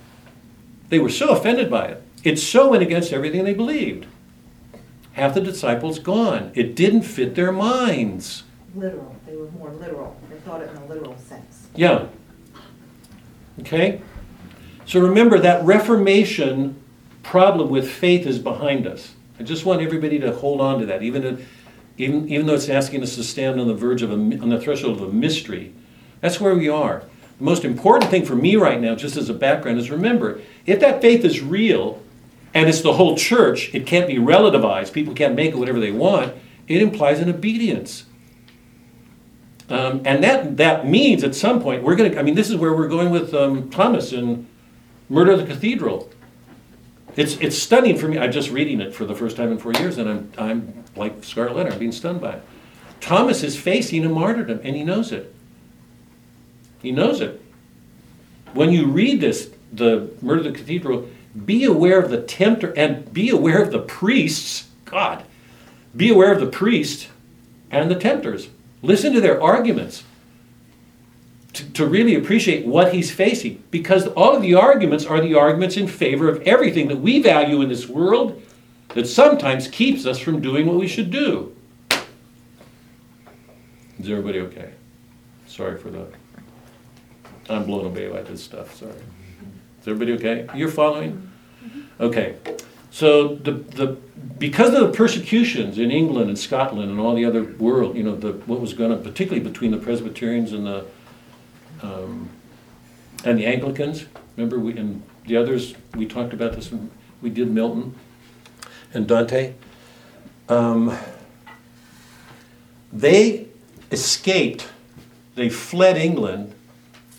[0.88, 2.02] They were so offended by it.
[2.24, 4.06] It so went against everything they believed.
[5.18, 6.52] Half the disciples gone.
[6.54, 8.44] It didn't fit their minds.
[8.76, 11.66] Literal, they were more literal, they thought it in a literal sense.
[11.74, 12.06] Yeah.
[13.58, 14.00] Okay?
[14.86, 16.80] So remember that Reformation
[17.24, 19.14] problem with faith is behind us.
[19.40, 21.48] I just want everybody to hold on to that, even, if-
[21.96, 24.60] even, even though it's asking us to stand on the verge of a, on the
[24.60, 25.72] threshold of a mystery.
[26.20, 27.02] That's where we are.
[27.38, 30.78] The most important thing for me right now, just as a background, is remember if
[30.78, 32.00] that faith is real
[32.54, 35.92] and it's the whole church, it can't be relativized, people can't make it whatever they
[35.92, 36.34] want,
[36.66, 38.04] it implies an obedience.
[39.70, 42.56] Um, and that, that means at some point, we're going to, I mean, this is
[42.56, 44.46] where we're going with um, Thomas in
[45.08, 46.10] Murder of the Cathedral.
[47.16, 48.18] It's, it's stunning for me.
[48.18, 51.22] I'm just reading it for the first time in four years, and I'm, I'm like
[51.24, 52.42] Scarlet I'm being stunned by it.
[53.00, 55.34] Thomas is facing a martyrdom, and he knows it.
[56.80, 57.42] He knows it.
[58.54, 61.08] When you read this, the murder of the cathedral,
[61.44, 64.68] be aware of the tempter and be aware of the priests.
[64.84, 65.24] God,
[65.96, 67.08] be aware of the priests
[67.70, 68.48] and the tempters.
[68.82, 70.04] Listen to their arguments
[71.54, 75.76] to, to really appreciate what he's facing because all of the arguments are the arguments
[75.76, 78.40] in favor of everything that we value in this world
[78.90, 81.54] that sometimes keeps us from doing what we should do.
[83.98, 84.72] Is everybody okay?
[85.46, 86.06] Sorry for the.
[87.50, 88.92] I'm blown away by this stuff, sorry.
[89.80, 90.48] Is everybody okay?
[90.56, 91.30] You're following?
[92.00, 92.36] Okay.
[92.90, 93.96] So the, the,
[94.38, 98.16] because of the persecutions in England and Scotland and all the other world, you know,
[98.16, 100.84] the, what was going on, particularly between the Presbyterians and the,
[101.82, 102.30] um,
[103.24, 104.06] and the Anglicans,
[104.36, 107.94] remember we, and the others, we talked about this when we did Milton
[108.94, 109.54] and Dante.
[110.48, 110.96] Um,
[112.92, 113.48] they
[113.90, 114.68] escaped,
[115.34, 116.54] they fled England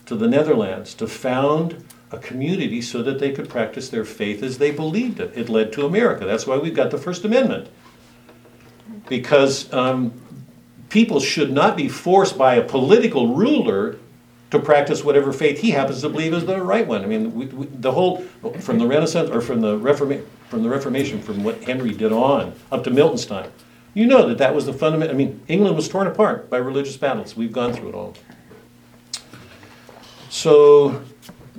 [0.08, 4.58] to the Netherlands to found a community so that they could practice their faith as
[4.58, 5.32] they believed it.
[5.36, 6.26] It led to America.
[6.26, 7.70] That's why we've got the First Amendment.
[9.08, 10.14] Because um,
[10.90, 13.98] people should not be forced by a political ruler
[14.52, 17.04] to practice whatever faith he happens to believe is the right one.
[17.04, 18.24] I mean, we, we, the whole
[18.60, 22.54] from the Renaissance or from the Reformation, from the Reformation, from what Henry did on
[22.72, 23.52] up to Milton's time,
[23.94, 25.14] you know that that was the fundamental.
[25.14, 27.36] I mean, England was torn apart by religious battles.
[27.36, 28.16] We've gone through it all.
[30.30, 31.04] So,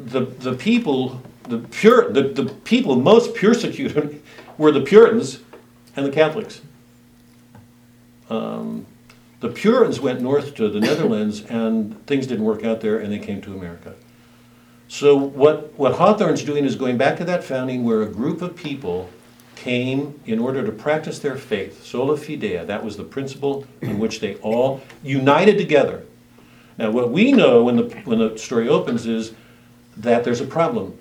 [0.04, 4.22] the the people, the pure, the, the people most persecuted
[4.58, 5.40] were the Puritans
[5.96, 6.60] and the Catholics.
[8.28, 8.86] Um,
[9.40, 13.18] the Puritans went north to the Netherlands, and things didn't work out there, and they
[13.18, 13.94] came to America.
[14.88, 18.56] So what, what Hawthorne's doing is going back to that founding where a group of
[18.56, 19.08] people
[19.54, 22.66] came in order to practice their faith, sola fidei.
[22.66, 26.04] That was the principle in which they all united together.
[26.76, 29.32] Now, what we know when the, when the story opens is
[29.96, 30.96] that there's a problem.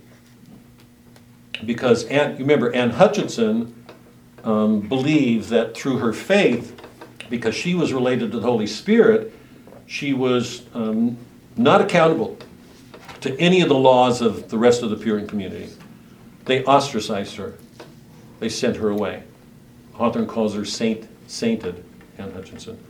[1.66, 3.86] Because Anne, you remember, Anne Hutchinson
[4.44, 6.80] um, believed that through her faith,
[7.30, 9.34] because she was related to the Holy Spirit,
[9.86, 11.18] she was um,
[11.58, 12.38] not accountable
[13.22, 15.70] to any of the laws of the rest of the Puritan community.
[16.46, 17.56] They ostracized her.
[18.40, 19.24] They sent her away.
[19.94, 21.84] Hawthorne calls her saint, sainted,
[22.18, 22.82] Anne Hutchinson.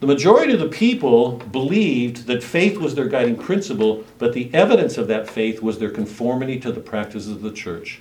[0.00, 4.96] The majority of the people believed that faith was their guiding principle, but the evidence
[4.96, 8.00] of that faith was their conformity to the practices of the church.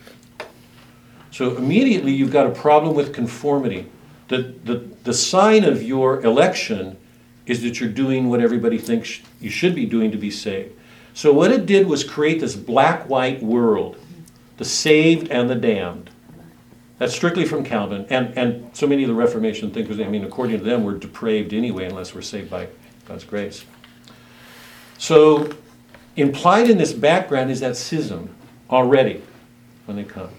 [1.31, 3.89] So immediately you've got a problem with conformity.
[4.27, 6.97] The, the, the sign of your election
[7.47, 10.75] is that you're doing what everybody thinks you should be doing to be saved.
[11.15, 13.97] So what it did was create this black-white world,
[14.57, 16.06] the saved and the damned.
[16.97, 20.57] That's strictly from Calvin, and, and so many of the Reformation thinkers, I mean, according
[20.57, 22.67] to them, we're depraved anyway unless we're saved by
[23.05, 23.65] God's grace.
[24.97, 25.53] So
[26.15, 28.33] implied in this background is that schism
[28.71, 29.21] already
[29.85, 30.29] when they come.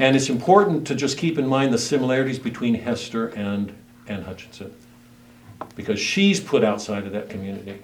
[0.00, 3.72] And it's important to just keep in mind the similarities between Hester and,
[4.08, 4.74] and Hutchinson,
[5.76, 7.78] because she's put outside of that community.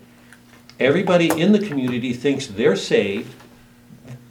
[0.81, 3.33] Everybody in the community thinks they're saved.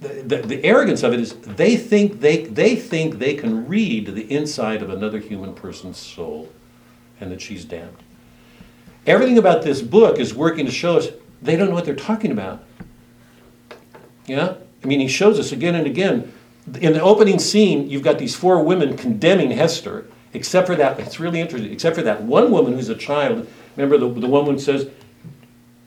[0.01, 4.07] The, the, the arrogance of it is they think they, they think they can read
[4.07, 6.51] the inside of another human person's soul
[7.19, 7.97] and that she's damned.
[9.07, 11.09] Everything about this book is working to show us
[11.41, 12.63] they don't know what they're talking about.
[14.27, 14.55] Yeah?
[14.83, 16.31] I mean, he shows us again and again
[16.75, 21.19] in the opening scene, you've got these four women condemning Hester, except for that, it's
[21.19, 23.47] really interesting, except for that one woman who's a child.
[23.75, 24.89] Remember, the, the woman says,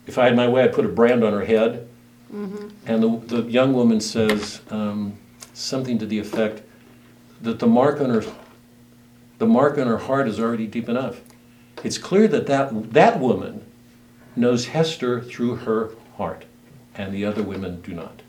[0.07, 1.89] If I had my way, I'd put a brand on her head.
[2.33, 2.69] Mm-hmm.
[2.87, 5.15] And the, the young woman says um,
[5.53, 6.63] something to the effect
[7.41, 8.25] that the mark on her,
[9.39, 11.21] the mark on her heart is already deep enough.
[11.83, 13.65] It's clear that that, that woman
[14.37, 16.45] knows Hester through her heart,
[16.95, 18.23] and the other women do not.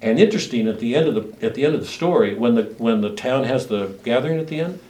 [0.00, 2.62] And interesting, at the end of the at the end of the story, when the
[2.78, 4.80] when the town has the gathering at the end,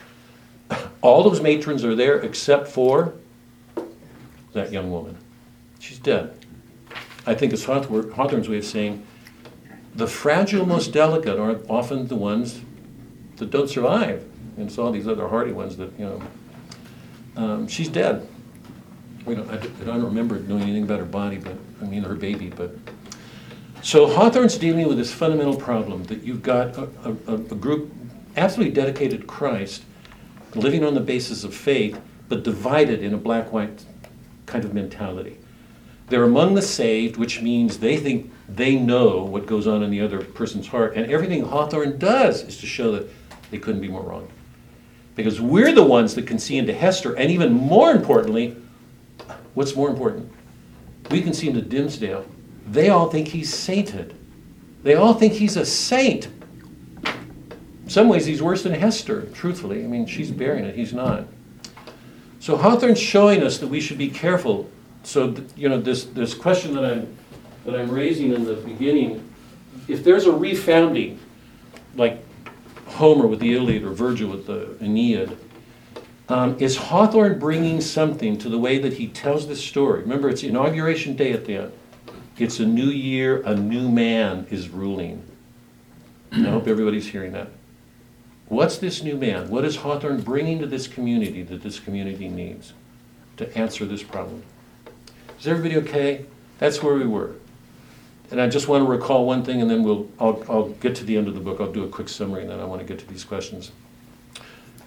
[1.01, 3.15] all those matrons are there except for
[4.53, 5.17] that young woman.
[5.79, 6.38] She's dead.
[7.29, 9.07] I think it's Hawthorne's way of saying
[9.95, 12.63] the fragile, most delicate are often the ones
[13.37, 14.25] that don't survive.
[14.57, 16.23] And it's all these other hardy ones that, you know.
[17.37, 18.27] Um, she's dead.
[19.27, 22.15] We don't, I, I don't remember knowing anything about her body, but I mean her
[22.15, 22.75] baby, but
[23.83, 27.93] so Hawthorne's dealing with this fundamental problem that you've got a, a, a, group
[28.37, 29.85] absolutely dedicated to Christ,
[30.55, 33.85] living on the basis of faith, but divided in a black-white
[34.47, 35.38] kind of mentality.
[36.09, 40.01] They're among the saved, which means they think they know what goes on in the
[40.01, 43.09] other person's heart, and everything Hawthorne does is to show that
[43.51, 44.29] they couldn't be more wrong.
[45.15, 48.57] Because we're the ones that can see into Hester, and even more importantly,
[49.55, 50.33] what's more important?
[51.11, 52.25] We can see into Dimmesdale
[52.71, 54.15] they all think he's sainted.
[54.83, 56.29] They all think he's a saint.
[57.85, 59.83] In some ways, he's worse than Hester, truthfully.
[59.83, 61.25] I mean, she's bearing it, he's not.
[62.41, 64.71] So Hawthorne's showing us that we should be careful.
[65.03, 67.17] So, th- you know, this, this question that I'm,
[67.65, 69.33] that I'm raising in the beginning,
[69.87, 71.19] if there's a refounding,
[71.95, 72.23] like
[72.87, 75.37] Homer with the Iliad or Virgil with the Aeneid,
[76.29, 80.03] um, is Hawthorne bringing something to the way that he tells this story?
[80.03, 81.73] Remember, it's inauguration day at the end.
[82.37, 85.23] It's a new year, a new man is ruling.
[86.31, 87.49] I hope everybody's hearing that.
[88.47, 89.49] What's this new man?
[89.49, 92.73] What is Hawthorne bringing to this community that this community needs
[93.39, 94.43] to answer this problem?
[95.39, 96.27] Is everybody okay?
[96.59, 97.35] That's where we were.
[98.31, 101.05] And I just want to recall one thing, and then we'll, I'll, I'll get to
[101.05, 101.61] the end of the book.
[101.61, 103.73] I'll do a quick summary, and then I want to get to these questions.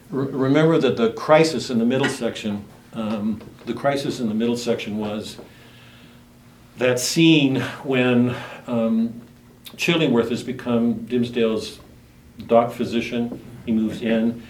[0.09, 4.57] Re- Remember that the crisis in the middle section, um, the crisis in the middle
[4.57, 5.37] section was
[6.77, 8.35] that scene when
[8.67, 9.21] um,
[9.75, 11.79] Chillingworth has become Dimmesdale's
[12.45, 13.41] doc physician.
[13.65, 14.43] He moves in.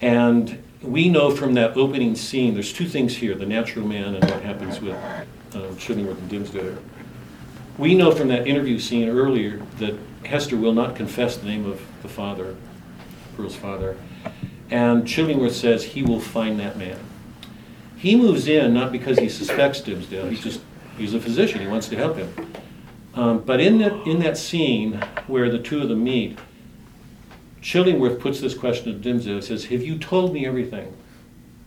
[0.00, 4.24] And we know from that opening scene, there's two things here the natural man and
[4.24, 4.96] what happens with
[5.50, 6.78] Chillingworth and Dimmesdale.
[7.76, 11.80] We know from that interview scene earlier that Hester will not confess the name of
[12.02, 12.56] the father,
[13.36, 13.96] Pearl's father.
[14.70, 16.98] And Chillingworth says he will find that man.
[17.96, 20.60] He moves in not because he suspects Dimmesdale, he's just,
[20.96, 22.52] he's a physician, he wants to help him.
[23.14, 26.38] Um, but in that, in that scene where the two of them meet,
[27.62, 29.36] Chillingworth puts this question to Dimmesdale.
[29.36, 30.94] He says, Have you told me everything?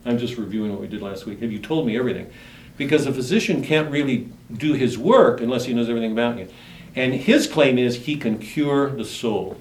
[0.06, 1.42] I'm just reviewing what we did last week.
[1.42, 2.32] Have you told me everything?
[2.78, 6.48] Because a physician can't really do his work unless he knows everything about you.
[6.96, 9.60] And his claim is he can cure the soul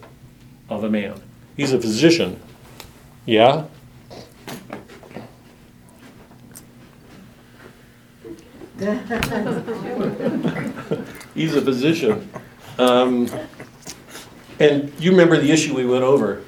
[0.68, 1.20] of a man.
[1.56, 2.40] He's a physician.
[3.26, 3.66] Yeah?
[11.34, 12.30] He's a physician.
[12.78, 13.28] Um,
[14.60, 16.44] and you remember the issue we went over.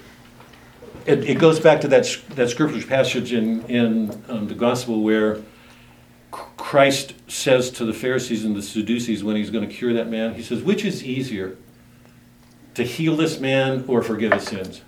[1.07, 5.41] It, it goes back to that, that scripture passage in, in um, the gospel where
[6.31, 10.35] Christ says to the Pharisees and the Sadducees when he's going to cure that man,
[10.35, 11.57] he says, Which is easier,
[12.75, 14.83] to heal this man or forgive his sins?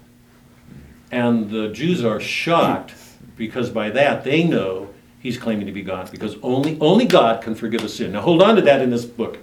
[1.10, 2.94] And the Jews are shocked
[3.36, 7.54] because by that they know he's claiming to be God because only, only God can
[7.54, 8.12] forgive a sin.
[8.12, 9.38] Now hold on to that in this book.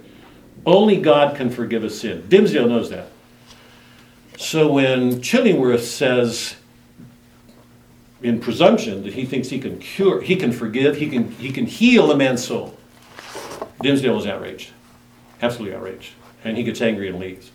[0.64, 2.22] Only God can forgive a sin.
[2.28, 3.11] Dimmesdale knows that.
[4.42, 6.56] So when Chillingworth says,
[8.24, 11.64] in presumption, that he thinks he can cure, he can forgive, he can, he can
[11.64, 12.76] heal a man's soul,
[13.84, 14.72] Dimmesdale is outraged,
[15.40, 17.52] absolutely outraged, and he gets angry and leaves.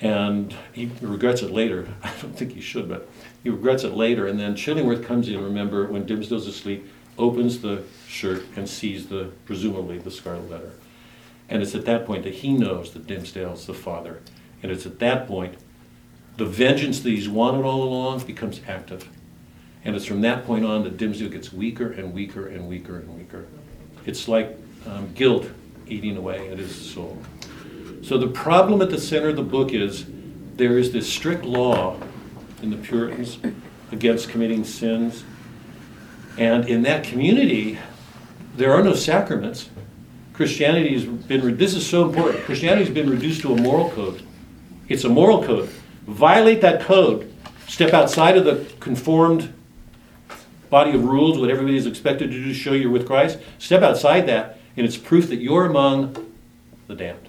[0.00, 1.88] And he regrets it later.
[2.04, 3.08] I don't think he should, but
[3.42, 4.28] he regrets it later.
[4.28, 6.88] And then Chillingworth comes in, remember, when Dimmesdale's asleep,
[7.18, 10.72] opens the shirt and sees the, presumably, the scarlet letter.
[11.48, 14.20] And it's at that point that he knows that Dimmesdale's the father.
[14.62, 15.56] And it's at that point
[16.36, 19.08] the vengeance that he's wanted all along becomes active.
[19.84, 23.16] And it's from that point on that Dimmesdale gets weaker and weaker and weaker and
[23.16, 23.46] weaker.
[24.04, 24.56] It's like
[24.86, 25.48] um, guilt
[25.86, 27.18] eating away at his soul.
[28.02, 30.06] So the problem at the center of the book is
[30.56, 32.00] there is this strict law
[32.62, 33.38] in the Puritans
[33.92, 35.24] against committing sins.
[36.38, 37.78] And in that community,
[38.56, 39.70] there are no sacraments.
[40.32, 42.44] Christianity has been, this is so important.
[42.44, 44.22] Christianity has been reduced to a moral code.
[44.88, 45.70] It's a moral code.
[46.06, 47.32] Violate that code,
[47.66, 49.52] step outside of the conformed
[50.70, 53.38] body of rules, what everybody is expected to do to show you're with Christ.
[53.58, 56.32] Step outside that, and it's proof that you're among
[56.86, 57.28] the damned.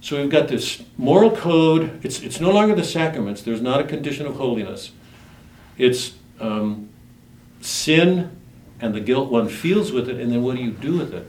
[0.00, 2.04] So we've got this moral code.
[2.04, 3.42] It's, it's no longer the sacraments.
[3.42, 4.92] There's not a condition of holiness.
[5.78, 6.90] It's um,
[7.60, 8.30] sin
[8.80, 11.28] and the guilt one feels with it, and then what do you do with it?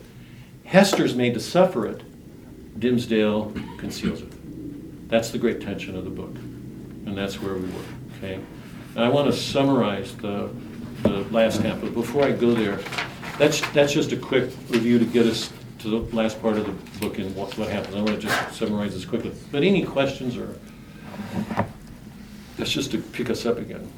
[0.66, 2.02] Hester's made to suffer it.
[2.80, 4.37] Dimmesdale conceals it.
[5.08, 8.18] That's the great tension of the book, and that's where we were.
[8.18, 8.40] Okay,
[8.96, 10.50] and I want to summarize the,
[11.04, 12.80] the last half, but before I go there,
[13.38, 17.00] that's that's just a quick review to get us to the last part of the
[17.00, 17.96] book and what, what happens.
[17.96, 19.32] I want to just summarize this quickly.
[19.52, 20.58] But any questions or
[22.58, 23.92] that's just to pick us up again.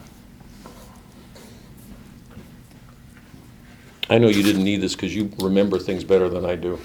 [4.09, 6.79] I know you didn't need this because you remember things better than I do.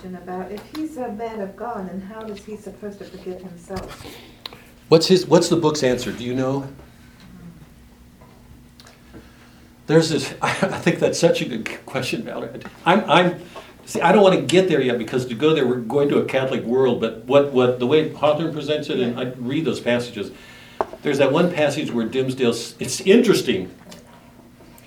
[0.00, 3.42] Question about if he's a man of God, and how is he supposed to forgive
[3.42, 4.06] himself?
[4.88, 5.26] What's his?
[5.26, 6.10] What's the book's answer?
[6.10, 6.66] Do you know?
[9.88, 10.32] There's this.
[10.42, 12.62] I think that's such a good question, Valerie.
[12.86, 13.10] I'm.
[13.10, 13.42] I'm.
[13.84, 16.18] See, I don't want to get there yet because to go there, we're going to
[16.18, 17.02] a Catholic world.
[17.02, 17.52] But what?
[17.52, 17.78] What?
[17.78, 20.32] The way Hawthorne presents it, and I read those passages.
[21.02, 22.74] There's that one passage where Dimmesdale.
[22.78, 23.70] It's interesting.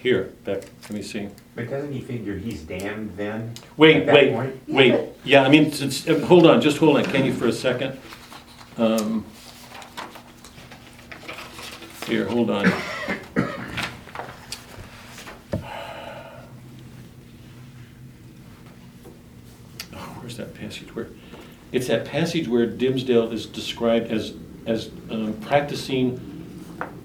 [0.02, 1.30] here, Beck, let me see.
[1.56, 3.54] But doesn't he figure he's damned then?
[3.78, 4.62] Wait, At that wait, point?
[4.68, 7.52] wait, yeah, I mean, it's, uh, hold on, just hold on, can you for a
[7.52, 8.00] second?
[8.78, 9.24] Um,
[12.08, 12.66] Here, hold on.
[19.96, 21.08] Oh, where's that passage where,
[21.72, 24.34] it's that passage where Dimmesdale is described as,
[24.66, 26.20] as um, practicing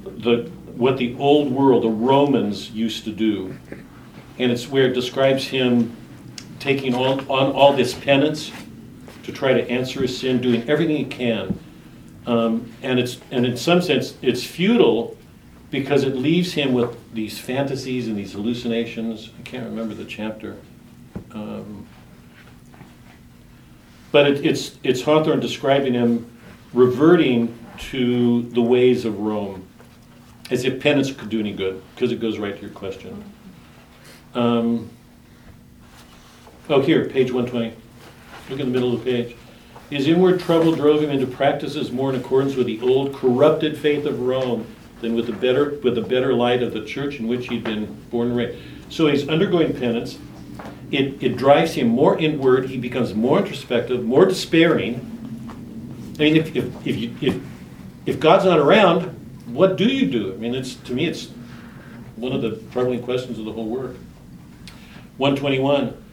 [0.05, 3.57] the, what the old world, the Romans used to do.
[4.39, 5.97] And it's where it describes him
[6.61, 8.53] taking on, on all this penance
[9.24, 11.59] to try to answer his sin, doing everything he can.
[12.26, 15.16] Um, and it's and in some sense it's futile
[15.70, 19.30] because it leaves him with these fantasies and these hallucinations.
[19.39, 20.57] I can't remember the chapter.
[21.32, 21.86] Um,
[24.12, 26.30] but it, it's it's Hawthorne describing him
[26.72, 29.66] reverting to the ways of Rome,
[30.51, 33.24] as if penance could do any good, because it goes right to your question.
[34.35, 34.91] Um,
[36.68, 37.74] oh, here, page 120.
[38.51, 39.37] Look in the middle of the page.
[39.91, 44.05] His inward trouble drove him into practices more in accordance with the old corrupted faith
[44.05, 44.66] of Rome
[45.01, 47.87] than with the better with the better light of the church in which he'd been
[48.11, 48.59] born and raised.
[48.91, 50.18] So he's undergoing penance.
[50.91, 52.68] It, it drives him more inward.
[52.68, 54.97] He becomes more introspective, more despairing.
[56.18, 57.41] I mean, if, if, if, you, if,
[58.07, 59.05] if God's not around,
[59.47, 60.33] what do you do?
[60.33, 61.29] I mean, it's to me, it's
[62.16, 63.97] one of the troubling questions of the whole work.
[65.19, 66.05] 121.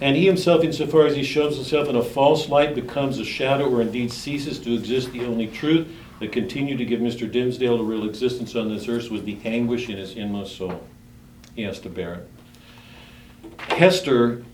[0.00, 3.70] And he himself, insofar as he shows himself in a false light, becomes a shadow
[3.70, 5.12] or indeed ceases to exist.
[5.12, 5.88] The only truth
[6.20, 7.30] that continued to give Mr.
[7.30, 10.82] Dimmesdale a real existence on this earth was the anguish in his inmost soul.
[11.54, 12.28] He has to bear it.
[13.58, 14.44] Hester,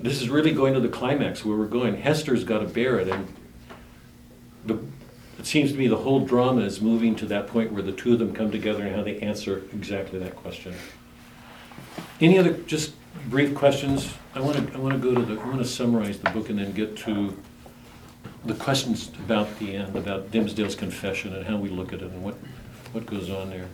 [0.00, 2.00] this is really going to the climax where we're going.
[2.00, 3.08] Hester's got to bear it.
[3.08, 3.32] And
[4.64, 4.78] the,
[5.38, 8.12] it seems to me the whole drama is moving to that point where the two
[8.12, 10.74] of them come together and how they answer exactly that question.
[12.20, 12.92] Any other just
[13.28, 14.14] brief questions?
[14.34, 16.48] I want to I want to go to the I want to summarize the book
[16.48, 17.36] and then get to
[18.44, 22.24] the questions about the end about Dimmesdale's confession and how we look at it and
[22.24, 22.36] what
[22.92, 23.68] what goes on there.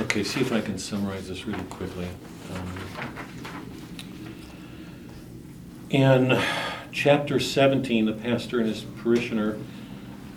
[0.00, 2.08] Okay, see if I can summarize this really quickly.
[2.52, 3.14] Um,
[5.88, 6.42] in
[6.90, 9.56] chapter 17, the pastor and his parishioner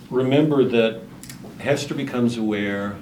[0.09, 1.01] remember that
[1.59, 2.97] Hester becomes aware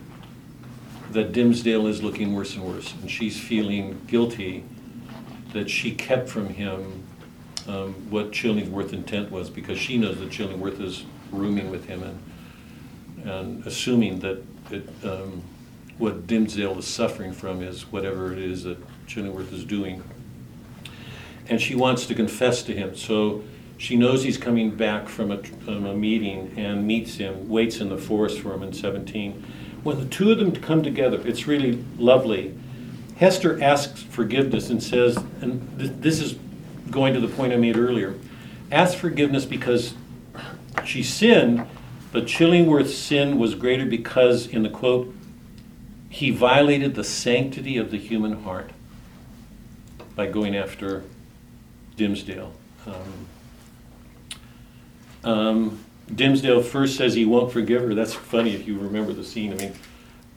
[1.16, 4.66] that Dimmesdale is looking worse and worse, and she's feeling guilty
[5.54, 7.04] that she kept from him
[7.68, 13.28] um, what Chillingworth's intent was, because she knows that Chillingworth is rooming with him and,
[13.28, 15.42] and assuming that it, um,
[15.98, 20.04] what Dimmesdale is suffering from is whatever it is that Chillingworth is doing.
[21.48, 23.42] And she wants to confess to him, so
[23.78, 27.88] she knows he's coming back from a, from a meeting and meets him, waits in
[27.88, 29.46] the forest for him in 17
[29.86, 32.58] when the two of them come together, it's really lovely.
[33.18, 36.36] Hester asks forgiveness and says, and th- this is
[36.90, 38.16] going to the point I made earlier,
[38.72, 39.94] asks forgiveness because
[40.86, 41.68] she sinned,
[42.12, 45.14] but Chillingworth's sin was greater because, in the quote,
[46.10, 48.72] he violated the sanctity of the human heart
[50.16, 51.04] by going after
[51.96, 52.50] Dimmesdale.
[52.88, 53.28] Um,
[55.24, 57.96] um, Dimmesdale first says he won't forgive her.
[57.96, 59.54] That's funny if you remember the scene.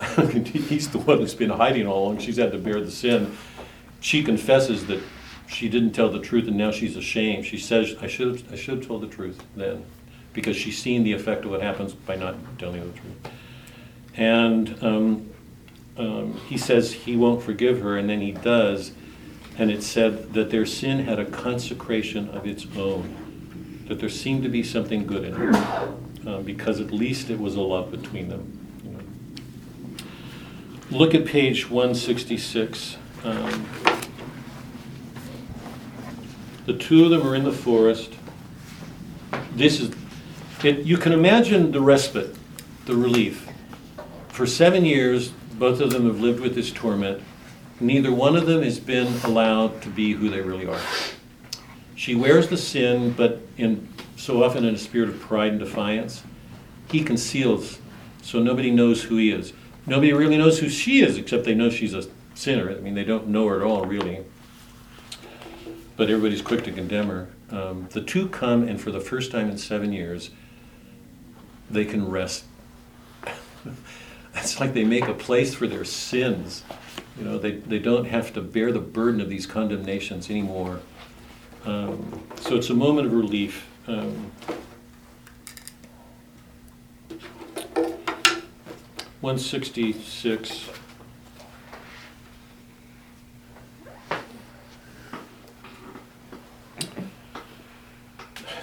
[0.00, 2.18] I mean, he's the one who's been hiding all along.
[2.18, 3.36] She's had to bear the sin.
[4.00, 5.02] She confesses that
[5.46, 7.46] she didn't tell the truth and now she's ashamed.
[7.46, 9.84] She says, I should have, I should have told the truth then
[10.32, 13.32] because she's seen the effect of what happens by not telling the truth.
[14.14, 15.30] And um,
[15.96, 18.92] um, he says he won't forgive her, and then he does.
[19.58, 23.27] And it said that their sin had a consecration of its own,
[23.88, 25.54] that there seemed to be something good in it,
[26.26, 28.58] uh, because at least it was a love between them.
[30.90, 32.96] Look at page 166.
[33.22, 33.66] Um,
[36.64, 38.14] the two of them are in the forest.
[39.54, 39.94] This is,
[40.64, 42.34] it, you can imagine the respite,
[42.86, 43.50] the relief.
[44.28, 45.28] For seven years,
[45.58, 47.22] both of them have lived with this torment.
[47.80, 50.80] Neither one of them has been allowed to be who they really are.
[51.98, 56.22] She wears the sin, but in so often in a spirit of pride and defiance.
[56.92, 57.80] He conceals,
[58.22, 59.52] so nobody knows who he is.
[59.84, 62.70] Nobody really knows who she is, except they know she's a sinner.
[62.70, 64.20] I mean, they don't know her at all, really.
[65.96, 67.30] But everybody's quick to condemn her.
[67.50, 70.30] Um, the two come, and for the first time in seven years,
[71.68, 72.44] they can rest.
[74.34, 76.62] it's like they make a place for their sins.
[77.18, 80.78] You know, they, they don't have to bear the burden of these condemnations anymore.
[81.64, 83.66] Um, so it's a moment of relief.
[83.86, 84.32] Um,
[89.20, 90.68] one sixty-six.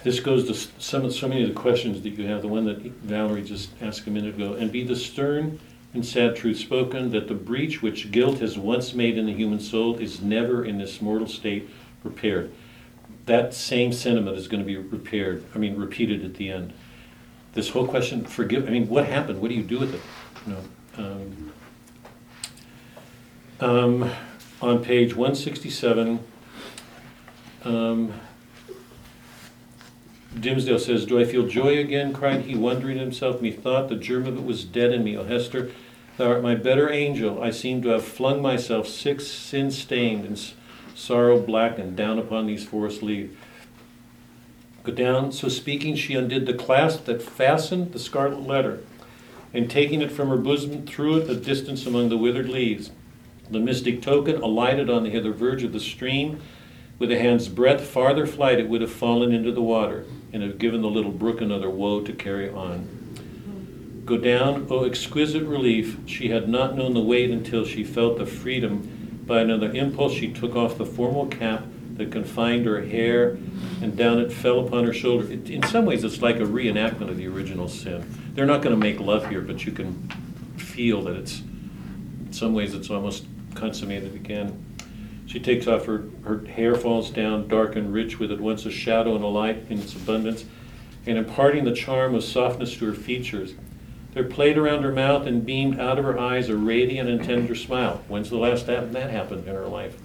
[0.04, 2.78] This goes to some, so many of the questions that you have, the one that
[2.78, 4.54] Valerie just asked a minute ago.
[4.54, 5.60] And be the stern
[5.96, 9.60] and sad truth spoken, that the breach which guilt has once made in the human
[9.60, 11.68] soul is never in this mortal state
[12.04, 12.52] repaired.
[13.26, 16.74] That same sentiment is gonna be repaired, I mean, repeated at the end.
[17.54, 19.42] This whole question, forgive, I mean, what happened?
[19.42, 20.02] What do you do with it?
[20.46, 21.52] You know,
[23.62, 24.12] um, um,
[24.62, 26.20] on page one sixty-seven,
[27.64, 28.14] um,
[30.36, 32.14] Dimmesdale says, Do I feel joy again?
[32.14, 33.42] cried he, wondering in himself.
[33.42, 35.18] Methought the germ of it was dead in me.
[35.18, 35.72] O Hester,
[36.18, 37.42] thou art my better angel.
[37.42, 40.38] I seem to have flung myself, sick, sin stained, and
[40.96, 43.36] sorrow blackened, down upon these forest leaves.
[44.84, 45.32] Go down.
[45.32, 48.80] So speaking, she undid the clasp that fastened the scarlet letter,
[49.54, 52.92] and taking it from her bosom, threw it a distance among the withered leaves.
[53.50, 56.42] The mystic token alighted on the hither verge of the stream.
[56.98, 60.58] With a hand's breadth farther flight, it would have fallen into the water, and have
[60.58, 64.02] given the little brook another woe to carry on.
[64.06, 65.98] Go down, O exquisite relief!
[66.06, 68.95] She had not known the weight until she felt the freedom.
[69.26, 71.64] By another impulse, she took off the formal cap
[71.96, 73.38] that confined her hair,
[73.82, 75.32] and down it fell upon her shoulder.
[75.32, 78.06] It, in some ways, it's like a reenactment of the original sin.
[78.34, 80.10] They're not going to make love here, but you can
[80.58, 84.64] feel that it's, in some ways, it's almost consummated again.
[85.26, 88.72] She takes off her, her hair falls down, dark and rich, with at once a
[88.72, 90.46] shadow and a light in its abundance,
[91.08, 93.54] and imparting the charm of softness to her features.
[94.16, 97.54] There played around her mouth and beamed out of her eyes a radiant and tender
[97.54, 98.02] smile.
[98.08, 99.98] When's the last time that happened in her life?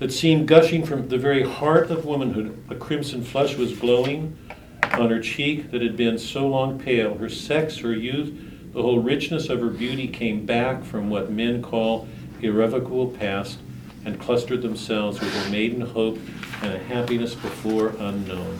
[0.00, 2.60] That seemed gushing from the very heart of womanhood.
[2.68, 4.36] A crimson flush was glowing
[4.82, 7.16] on her cheek that had been so long pale.
[7.16, 8.36] Her sex, her youth,
[8.72, 12.08] the whole richness of her beauty came back from what men call
[12.42, 13.60] irrevocable past
[14.04, 16.18] and clustered themselves with a maiden hope
[16.60, 18.58] and a happiness before unknown.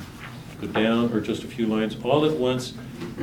[0.61, 1.96] Go down, or just a few lines.
[2.02, 2.74] All at once,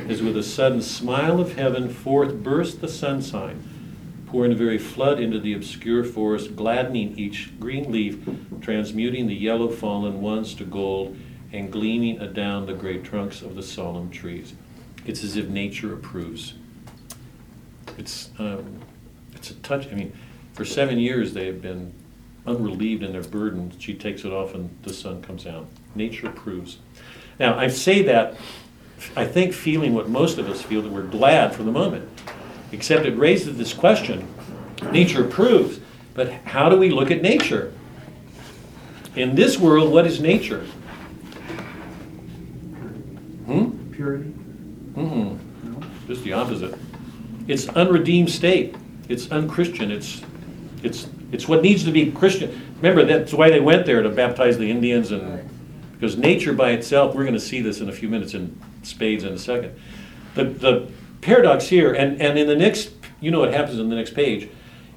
[0.08, 3.62] as with a sudden smile of heaven, forth burst the sunshine,
[4.26, 8.18] pouring a very flood into the obscure forest, gladdening each green leaf,
[8.60, 11.16] transmuting the yellow fallen ones to gold,
[11.52, 14.54] and gleaming adown the great trunks of the solemn trees.
[15.06, 16.54] It's as if nature approves.
[17.98, 18.80] It's, um,
[19.34, 20.12] it's a touch, I mean,
[20.52, 21.92] for seven years, they have been
[22.46, 23.72] unrelieved in their burden.
[23.78, 25.66] She takes it off and the sun comes out.
[25.94, 26.78] Nature approves.
[27.38, 28.36] Now, I say that,
[29.16, 32.08] I think, feeling what most of us feel, that we're glad for the moment.
[32.72, 34.28] Except it raises this question
[34.90, 35.80] nature approves,
[36.14, 37.72] but how do we look at nature?
[39.16, 40.64] In this world, what is nature?
[43.46, 43.92] Hmm?
[43.92, 44.34] Purity.
[44.94, 45.38] Mm-mm.
[46.06, 46.74] Just the opposite.
[47.46, 48.74] It's unredeemed state.
[49.08, 49.90] It's unchristian.
[49.90, 50.22] It's
[50.82, 52.60] it's it's what needs to be Christian.
[52.76, 55.48] Remember that's why they went there to baptize the Indians and
[55.94, 59.24] because nature by itself, we're going to see this in a few minutes in spades
[59.24, 59.78] in a second.
[60.34, 60.88] The the
[61.20, 62.90] paradox here, and, and in the next,
[63.20, 64.48] you know what happens in the next page,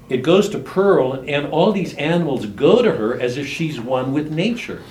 [0.08, 4.12] it goes to Pearl, and all these animals go to her as if she's one
[4.12, 4.82] with nature.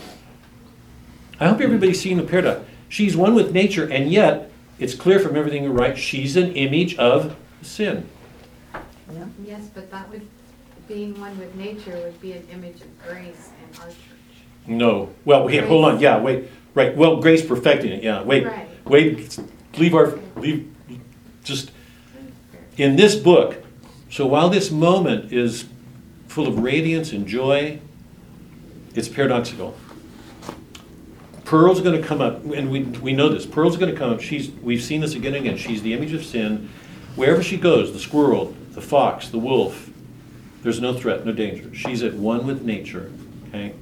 [1.40, 2.66] I hope everybody's seeing the paradox.
[2.90, 6.96] She's one with nature, and yet it's clear from everything you write, she's an image
[6.98, 8.08] of sin.
[9.12, 9.26] Yeah.
[9.44, 10.28] Yes, but that would,
[10.88, 14.17] being one with nature would be an image of grace and our church.
[14.68, 15.14] No.
[15.26, 16.00] Well, wait, hold on.
[16.00, 16.50] Yeah, wait.
[16.74, 16.96] Right.
[16.96, 18.04] Well, grace perfecting it.
[18.04, 18.22] Yeah.
[18.22, 18.46] Wait.
[18.46, 18.68] Right.
[18.86, 19.40] Wait.
[19.78, 20.72] Leave our leave.
[21.44, 21.72] Just
[22.78, 23.64] in this book.
[24.10, 25.66] So while this moment is
[26.28, 27.80] full of radiance and joy,
[28.94, 29.76] it's paradoxical.
[31.46, 33.46] Pearl's going to come up, and we, we know this.
[33.46, 34.20] Pearl's going to come up.
[34.20, 35.58] She's we've seen this again and again.
[35.58, 36.70] She's the image of sin.
[37.16, 39.90] Wherever she goes, the squirrel, the fox, the wolf,
[40.62, 41.74] there's no threat, no danger.
[41.74, 43.12] She's at one with nature.
[43.48, 43.74] Okay.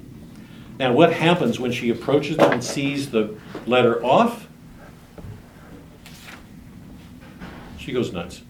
[0.78, 3.34] Now, what happens when she approaches them and sees the
[3.66, 4.46] letter off?
[7.78, 8.42] She goes nuts.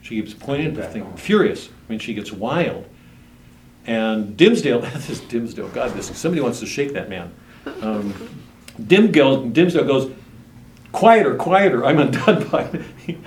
[0.00, 1.68] She keeps pointing at thing, furious.
[1.68, 2.86] I mean, she gets wild.
[3.86, 7.32] And Dimmesdale, this is Dimmesdale, God, this, somebody wants to shake that man.
[7.82, 8.14] Um,
[8.80, 10.12] Dimmesdale, Dimmesdale goes,
[10.92, 12.82] quieter, quieter, I'm undone by.
[13.06, 13.18] It.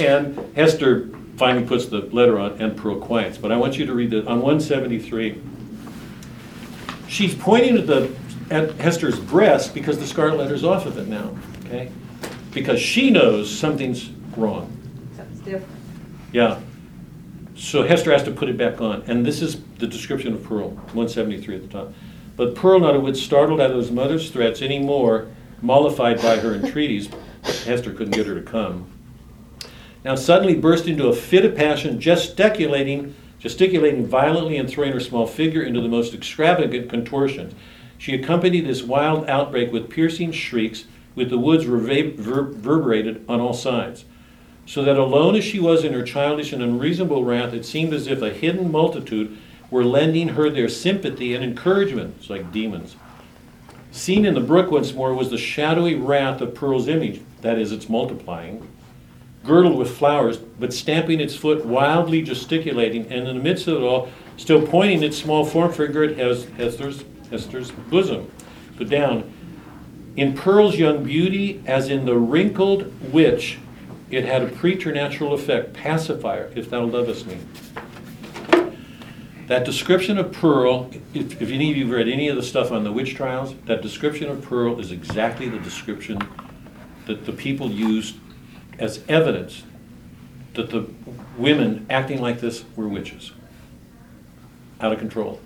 [0.00, 3.38] and Hester finally puts the letter on and Pearl quiets.
[3.38, 5.40] But I want you to read the, on 173,
[7.08, 8.14] she's pointing at the
[8.50, 11.36] at Hester's breast because the scarlet letter's off of it now,
[11.66, 11.90] okay?
[12.52, 14.74] Because she knows something's wrong.
[15.16, 15.80] Something's different.
[16.32, 16.60] Yeah.
[17.56, 19.02] So Hester has to put it back on.
[19.02, 21.92] And this is the description of Pearl, 173 at the top.
[22.36, 25.28] But Pearl, not a whit startled at his mother's threats any more,
[25.60, 27.08] mollified by her entreaties,
[27.42, 28.90] Hester couldn't get her to come.
[30.04, 35.26] Now suddenly burst into a fit of passion, gesticulating, gesticulating violently and throwing her small
[35.26, 37.54] figure into the most extravagant contortions.
[37.96, 40.84] She accompanied this wild outbreak with piercing shrieks,
[41.14, 44.04] with the woods rever- reverberated on all sides.
[44.66, 48.06] So that alone as she was in her childish and unreasonable wrath, it seemed as
[48.06, 49.36] if a hidden multitude
[49.70, 52.16] were lending her their sympathy and encouragement.
[52.18, 52.96] It's like demons.
[53.90, 57.72] Seen in the brook once more was the shadowy wrath of Pearl's image, that is,
[57.72, 58.68] it's multiplying,
[59.48, 63.82] girdled with flowers, but stamping its foot, wildly gesticulating, and in the midst of it
[63.82, 68.30] all, still pointing its small form figure at Hes- Hester's, Hester's bosom.
[68.76, 69.32] But down,
[70.16, 73.58] in Pearl's young beauty, as in the wrinkled witch,
[74.10, 77.38] it had a preternatural effect, pacifier, if thou lovest me.
[79.46, 82.70] That description of Pearl, if, if any of you have read any of the stuff
[82.70, 86.20] on the witch trials, that description of Pearl is exactly the description
[87.06, 88.16] that the people used
[88.78, 89.62] as evidence
[90.54, 90.88] that the
[91.36, 93.32] women acting like this were witches.
[94.80, 95.40] Out of control.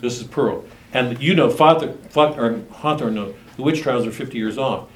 [0.00, 0.64] This is Pearl.
[0.92, 4.88] And you know, Father, Father, or Hawthorne knows, the witch trials are 50 years off.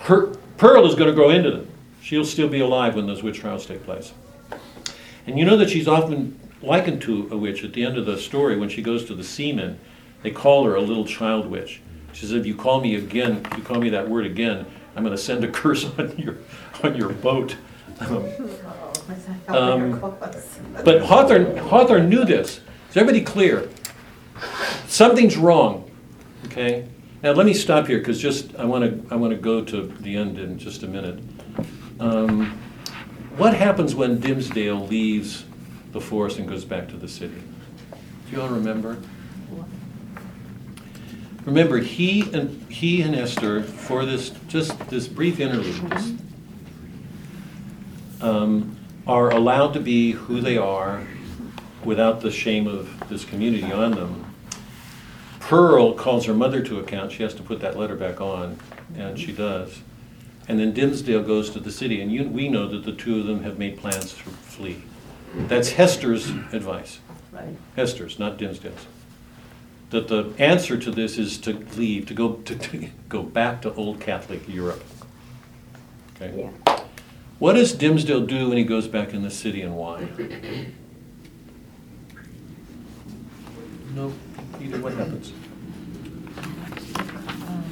[0.00, 1.70] Her, Pearl is going to grow into them.
[2.02, 4.12] She'll still be alive when those witch trials take place.
[5.26, 8.16] And you know that she's often likened to a witch at the end of the
[8.16, 9.78] story when she goes to the seamen.
[10.22, 11.80] They call her a little child witch.
[12.12, 14.66] She says, if you call me again, if you call me that word again,
[14.98, 16.38] I'm going to send a curse on your,
[16.82, 17.54] on your boat.
[18.00, 18.24] Um,
[19.46, 20.00] Um,
[20.84, 22.60] but Hawthorne, Hawthorne knew this.
[22.90, 23.68] Is everybody clear?
[24.88, 25.88] Something's wrong.
[26.46, 26.88] Okay.
[27.22, 29.86] Now let me stop here because just I want to I want to go to
[30.00, 31.20] the end in just a minute.
[32.00, 32.58] Um,
[33.36, 35.44] what happens when Dimmesdale leaves
[35.92, 37.40] the forest and goes back to the city?
[38.28, 38.98] Do you all remember?
[41.48, 46.20] Remember, he and he and Hester for this just this brief interlude.
[48.20, 48.76] um,
[49.06, 51.06] are allowed to be who they are
[51.84, 54.34] without the shame of this community on them.
[55.40, 57.12] Pearl calls her mother to account.
[57.12, 58.58] She has to put that letter back on,
[58.94, 59.80] and she does.
[60.46, 63.26] And then Dimmesdale goes to the city, and you, we know that the two of
[63.26, 64.82] them have made plans to flee.
[65.34, 67.00] That's Hester's advice.
[67.32, 67.56] Right.
[67.76, 68.86] Hester's, not Dimmesdale's.
[69.90, 73.72] That the answer to this is to leave, to go to, to go back to
[73.74, 74.84] old Catholic Europe.
[76.16, 76.50] Okay.
[76.66, 76.80] Yeah.
[77.38, 80.08] What does Dimmesdale do when he goes back in the city and why?
[83.94, 84.12] No,
[84.58, 85.32] Peter, what happens?
[87.46, 87.64] Um,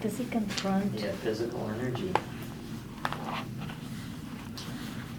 [0.00, 0.92] does he confront?
[0.98, 2.12] Yeah, physical energy.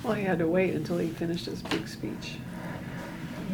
[0.04, 2.38] Well, he had to wait until he finished his big speech.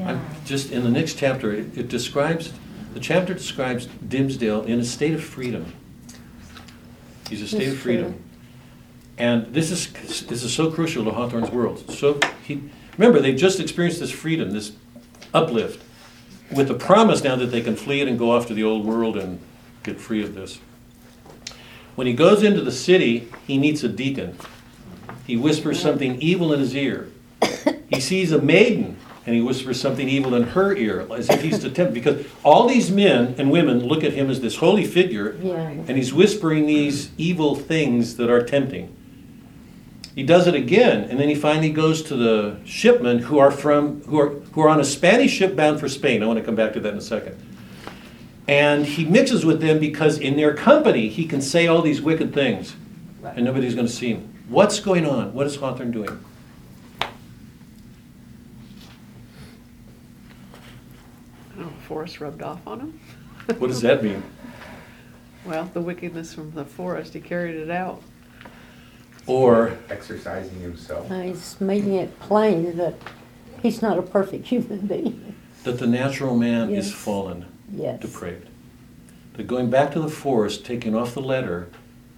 [0.03, 2.51] I'm just, in the next chapter, it it describes,
[2.93, 5.73] the chapter describes Dimmesdale in a state of freedom.
[7.29, 8.13] He's a state of freedom.
[8.13, 8.21] free.
[9.17, 11.89] And this is, this is so crucial to Hawthorne's world.
[11.91, 12.61] So, he,
[12.97, 14.73] remember, they've just experienced this freedom, this
[15.33, 15.81] uplift,
[16.51, 18.85] with the promise now that they can flee it and go off to the old
[18.85, 19.39] world and
[19.83, 20.59] get free of this.
[21.95, 24.37] When he goes into the city, he meets a deacon.
[25.25, 27.09] He whispers something evil in his ear.
[27.89, 31.59] He sees a maiden and he whispers something evil in her ear, as if he's
[31.59, 31.93] to tempt.
[31.93, 35.69] Because all these men and women look at him as this holy figure, Yeah.
[35.69, 38.95] and he's whispering these evil things that are tempting.
[40.13, 44.01] He does it again, and then he finally goes to the shipmen who are from
[44.03, 46.23] who are who are on a Spanish ship bound for Spain.
[46.23, 47.35] I want to come back to that in a second.
[48.47, 52.33] And he mixes with them because in their company he can say all these wicked
[52.33, 52.75] things,
[53.25, 54.31] and nobody's going to see him.
[54.47, 55.33] What's going on?
[55.33, 56.17] What is Hawthorne doing?
[57.01, 57.07] I
[61.57, 62.99] don't know, forest rubbed off on him?
[63.57, 64.21] What does that mean?
[65.45, 68.01] Well, the wickedness from the forest, he carried it out.
[69.27, 71.09] Or Exercising himself.
[71.09, 72.95] Uh, He's making it plain that
[73.63, 75.35] he's not a perfect human being.
[75.63, 76.95] that the natural man is Yes.
[76.95, 78.01] fallen, Yes.
[78.01, 78.49] depraved.
[79.37, 81.69] That going back to the forest, taking off the letter,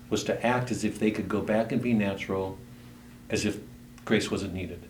[0.09, 2.57] was to act as if they could go back and be natural,
[3.29, 3.59] as if
[4.05, 4.86] grace wasn't needed.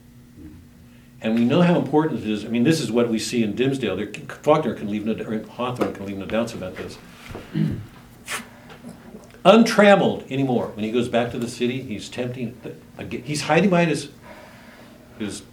[1.21, 2.45] And we know how important it is.
[2.45, 3.95] I mean, this is what we see in Dimmesdale.
[3.95, 4.13] There,
[4.43, 6.97] Faulkner can leave no, or Hawthorne can leave no doubts about this.
[9.45, 10.67] Untrammeled anymore.
[10.67, 12.59] When he goes back to the city, he's tempting.
[13.09, 14.09] He's hiding behind his
[15.17, 15.43] his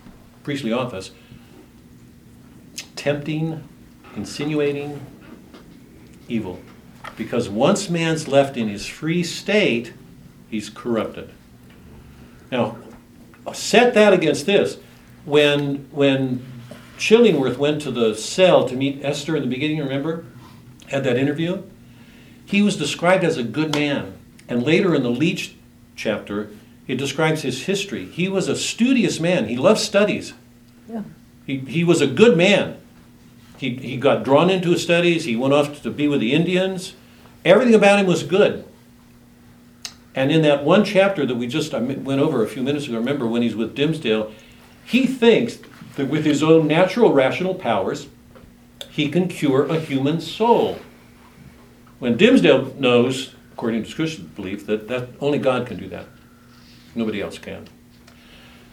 [0.42, 1.10] priestly office,
[2.96, 3.66] tempting,
[4.16, 5.00] insinuating
[6.28, 6.60] evil.
[7.16, 9.92] Because once man's left in his free state,
[10.50, 11.30] he's corrupted.
[12.50, 12.76] Now,
[13.52, 14.78] set that against this.
[15.24, 16.44] When, when
[16.98, 20.24] Chillingworth went to the cell to meet Hester in the beginning, remember?
[20.88, 21.62] Had that interview?
[22.44, 24.18] He was described as a good man.
[24.48, 25.56] And later in the Leech
[25.96, 26.50] chapter,
[26.86, 28.06] it describes his history.
[28.06, 30.34] He was a studious man, he loved studies.
[30.88, 31.02] Yeah.
[31.46, 32.78] He, he was a good man.
[33.56, 36.94] He, he got drawn into his studies, he went off to be with the Indians.
[37.44, 38.64] Everything about him was good.
[40.14, 43.26] And in that one chapter that we just went over a few minutes ago, remember
[43.26, 44.32] when he's with Dimmesdale,
[44.84, 45.58] he thinks
[45.96, 48.08] that with his own natural rational powers,
[48.90, 50.78] he can cure a human soul.
[51.98, 56.06] When Dimmesdale knows, according to Christian belief, that, that only God can do that.
[56.94, 57.68] Nobody else can.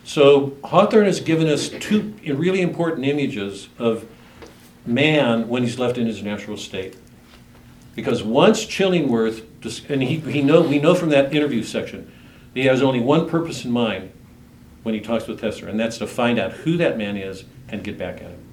[0.04, 4.06] So Hawthorne has given us two really important images of
[4.86, 6.98] man when he's left in his natural state.
[7.96, 9.46] Because once Chillingworth,
[9.90, 12.12] and he, he know, we know from that interview section,
[12.54, 14.12] he has only one purpose in mind
[14.84, 17.84] when he talks with Hester, and that's to find out who that man is and
[17.84, 18.48] get back at him.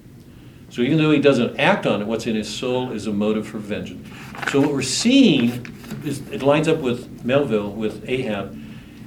[0.69, 3.47] So even though he doesn't act on it, what's in his soul is a motive
[3.47, 4.07] for vengeance.
[4.51, 5.75] So what we're seeing
[6.05, 8.57] is it lines up with Melville, with Ahab,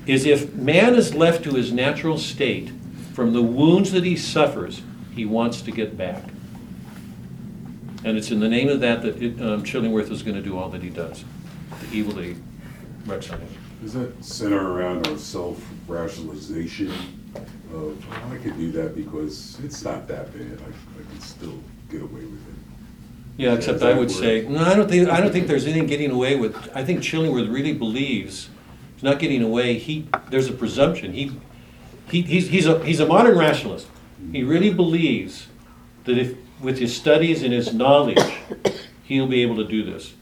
[0.07, 2.73] is if man is left to his natural state
[3.15, 4.83] from the wounds that he suffers,
[5.15, 6.25] he wants to get back.
[8.05, 10.59] And it's in the name of that that it, um, Chillingworth is going to do
[10.59, 11.25] all that he does,
[11.81, 12.37] the evil that he
[13.07, 13.49] wrecks on him.
[13.83, 15.19] That center around our
[15.93, 16.91] self-rationalization
[17.75, 21.59] of, "Oh, I could do that because it's not that bad, I, I can still
[21.91, 22.55] get away with it?
[23.37, 25.87] Yeah, except I would where- say, no, I don't think, I don't think there's anything
[25.87, 28.49] getting away with, I think Chillingworth really believes,
[28.95, 31.33] he's not getting away, he, there's a presumption, he,
[32.11, 33.87] he, he's, he's a, he's a modern rationalist.
[34.33, 35.47] He really believes
[36.05, 38.21] that if, with his studies and his knowledge,
[39.05, 40.13] he'll be able to do this.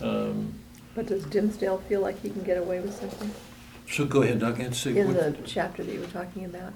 [0.00, 0.54] Um,
[0.94, 3.30] But does Dimmesdale feel like he can get away with something?
[3.90, 4.96] So go ahead, Doug, and say.
[4.96, 6.72] In what- the chapter that you were talking about,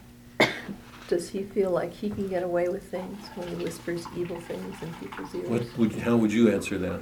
[1.08, 4.74] does he feel like he can get away with things when he whispers evil things
[4.82, 5.48] in people's ears?
[5.48, 7.00] What would, how would you answer that?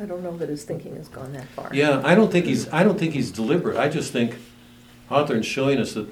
[0.00, 1.70] I don't know that his thinking has gone that far.
[1.72, 3.76] Yeah, I don't think he's, I don't think he's deliberate.
[3.76, 4.36] I just think
[5.08, 6.08] Hawthorne's showing us that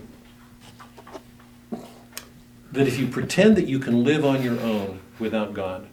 [2.73, 5.87] that if you pretend that you can live on your own without God,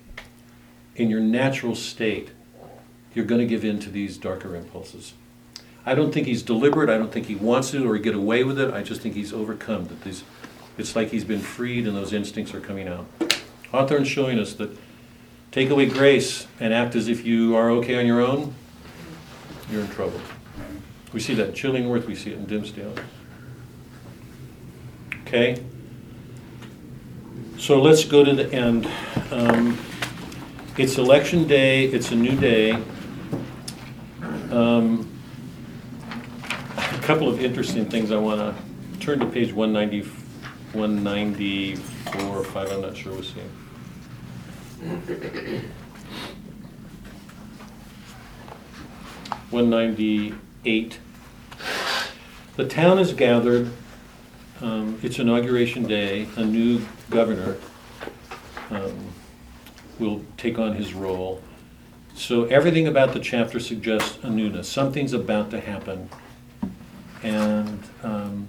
[0.96, 2.32] in your natural state,
[3.14, 5.14] you're going to give in to these darker impulses.
[5.86, 6.90] I don't think he's deliberate.
[6.90, 8.74] I don't think he wants to or get away with it.
[8.74, 10.24] I just think he's overcome that these.
[10.78, 13.06] It's like he's been freed and those instincts are coming out.
[13.72, 14.76] Hawthorne's showing us that
[15.52, 18.56] take away grace and act as if you are okay on your own,
[19.70, 20.20] you're in trouble.
[21.12, 22.98] We see that in Chillingworth, we see it in Dimmesdale.
[25.28, 25.62] Okay?
[27.60, 28.90] So let's go to the end.
[29.32, 29.78] Um,
[30.76, 32.82] It's election day, it's a new day.
[34.54, 35.10] Um,
[36.78, 38.56] A couple of interesting things I want to,
[39.00, 40.08] turn to page 190,
[40.74, 43.44] 194 or 5, I'm not sure what's here.
[49.50, 51.00] One ninety-eight.
[52.56, 53.72] The town is gathered,
[54.62, 57.58] um, it's inauguration day, a new governor,
[58.70, 58.96] um,
[60.00, 61.42] will take on his role.
[62.16, 66.10] So everything about the chapter suggests a newness, something's about to happen.
[67.24, 68.48] And, um,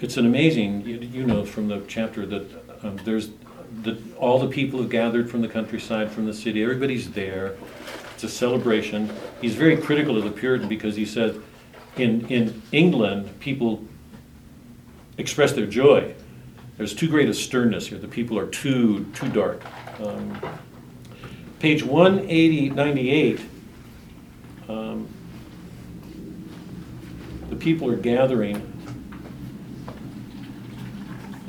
[0.00, 2.46] it's an amazing, you, you know from the chapter that,
[2.82, 3.30] um, there's,
[3.82, 7.54] that all the people have gathered from the countryside, from the city, everybody's there.
[8.14, 9.10] It's a celebration.
[9.40, 11.40] He's very critical of the Puritan because he said,
[11.96, 13.84] in, in England, people
[15.18, 16.14] express their joy.
[16.78, 17.98] There's too great a sternness here.
[17.98, 19.62] The people are too, too dark.
[20.00, 20.36] Um,
[21.62, 23.40] Page 180, 98,
[24.68, 25.06] um,
[27.50, 28.56] the people are gathering.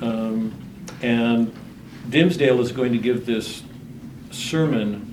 [0.01, 0.53] Um,
[1.01, 1.51] And
[2.09, 3.63] Dimmesdale is going to give this
[4.29, 5.09] sermon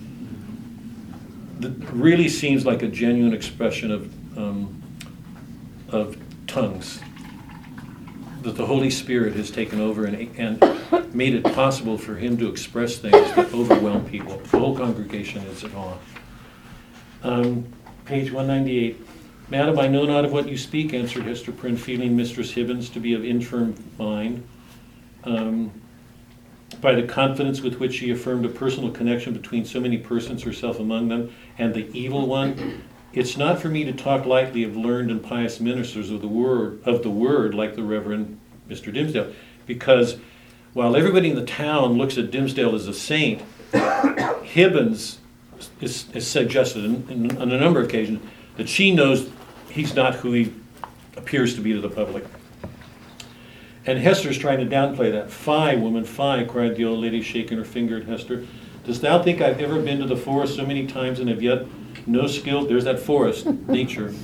[1.60, 4.82] that really seems like a genuine expression of, um,
[5.88, 7.00] of tongues.
[8.42, 12.48] That the Holy Spirit has taken over and, and made it possible for him to
[12.48, 14.38] express things that overwhelm people.
[14.38, 15.98] The whole congregation is at awe.
[17.22, 17.70] Um,
[18.06, 19.06] page 198.
[19.50, 23.00] Madam, I know not of what you speak, answered Hester Prynne, feeling Mistress Hibbins to
[23.00, 24.46] be of infirm mind.
[25.24, 25.72] Um,
[26.80, 30.78] by the confidence with which she affirmed a personal connection between so many persons, herself
[30.78, 32.82] among them, and the evil one.
[33.12, 36.80] It's not for me to talk lightly of learned and pious ministers of the word,
[36.84, 38.38] of the word, like the Reverend
[38.68, 38.94] Mr.
[38.94, 39.34] Dimmesdale,
[39.66, 40.18] because
[40.74, 43.42] while everybody in the town looks at Dimmesdale as a saint,
[43.72, 45.16] Hibbins
[45.80, 48.20] is, is suggested in, in, on a number of occasions
[48.56, 49.28] that she knows
[49.70, 50.54] he's not who he
[51.16, 52.24] appears to be to the public.
[53.86, 55.32] And Hester's trying to downplay that.
[55.32, 58.46] Fie, woman, fie, cried the old lady, shaking her finger at Hester.
[58.84, 61.66] Dost thou think I've ever been to the forest so many times and have yet
[62.10, 62.66] no skill?
[62.66, 64.14] There's that forest, nature.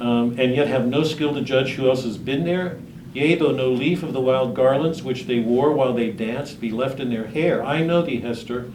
[0.00, 2.78] Um, and yet have no skill to judge who else has been there?
[3.14, 6.70] Yea, though no leaf of the wild garlands which they wore while they danced be
[6.70, 7.64] left in their hair.
[7.64, 8.70] I know thee, Hester,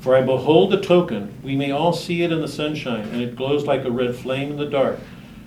[0.00, 1.32] for I behold the token.
[1.42, 4.50] We may all see it in the sunshine, and it glows like a red flame
[4.50, 4.98] in the dark.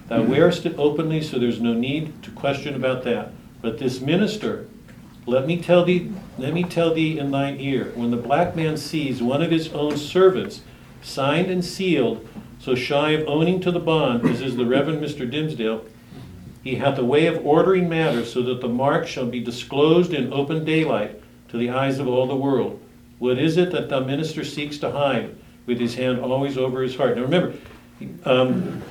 [0.08, 3.32] Thou wearest it openly, so there's no need to question about that.
[3.62, 4.68] But this minister,
[5.26, 8.76] let me tell thee, let me tell thee in thine ear, when the black man
[8.76, 10.62] sees one of his own servants
[11.02, 12.28] signed and sealed,
[12.60, 15.30] so shy of owning to the bond as is the Reverend Mr.
[15.30, 15.86] Dimmesdale,
[16.64, 20.32] he hath a way of ordering matters so that the mark shall be disclosed in
[20.32, 21.19] open daylight
[21.49, 22.80] to the eyes of all the world.
[23.18, 26.95] What is it that the minister seeks to hide with his hand always over his
[26.95, 27.15] heart?
[27.15, 27.57] Now remember,
[28.26, 28.84] um,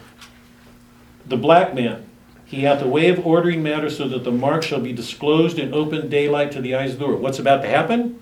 [1.27, 2.07] the black man,
[2.45, 5.73] he hath a way of ordering matters so that the mark shall be disclosed in
[5.73, 7.23] open daylight to the eyes of the world.
[7.23, 8.21] What's about to happen?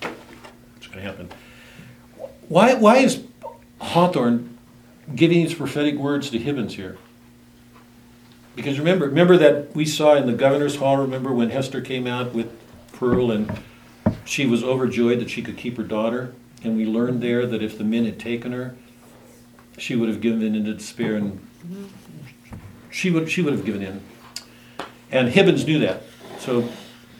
[0.00, 1.28] What's going to happen?
[2.48, 3.24] Why, why is
[3.80, 4.58] Hawthorne
[5.14, 6.96] giving these prophetic words to Hibbins here?
[8.56, 12.32] Because remember, remember that we saw in the governor's hall, remember when Hester came out
[12.32, 12.50] with
[12.92, 13.60] Pearl and
[14.24, 16.34] she was overjoyed that she could keep her daughter?
[16.64, 18.74] And we learned there that if the men had taken her,
[19.76, 21.46] she would have given in into despair and
[22.90, 24.02] she would, she would have given in.
[25.12, 26.02] And Hibbins knew that.
[26.40, 26.68] So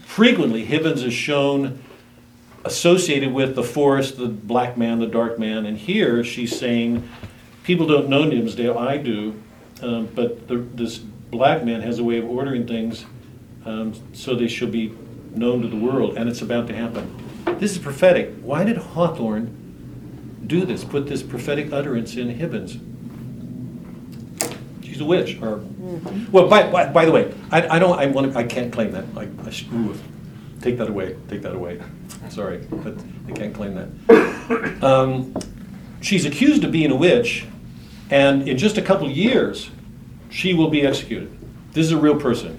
[0.06, 1.82] frequently, Hibbins is shown
[2.64, 5.66] associated with the forest, the black man, the dark man.
[5.66, 7.09] And here she's saying,
[7.64, 9.40] people don't know Dimmesdale, I do,
[9.82, 13.05] um, but the, this black man has a way of ordering things
[13.64, 14.94] um, so they shall be
[15.35, 17.14] known to the world, and it's about to happen.
[17.59, 18.35] This is prophetic.
[18.40, 19.55] Why did Hawthorne
[20.47, 22.80] do this, put this prophetic utterance in Hibbins?
[24.82, 25.60] She's a witch, or,
[26.32, 29.05] well, by, by, by the way, I, I don't, I want, I can't claim that.
[29.16, 29.94] I, I, sh- ooh,
[30.62, 31.80] take that away, take that away.
[32.28, 32.94] Sorry, but
[33.26, 34.82] I can't claim that.
[34.82, 35.34] Um,
[36.00, 37.46] she's accused of being a witch,
[38.10, 39.70] and in just a couple years,
[40.30, 41.36] she will be executed.
[41.72, 42.58] This is a real person.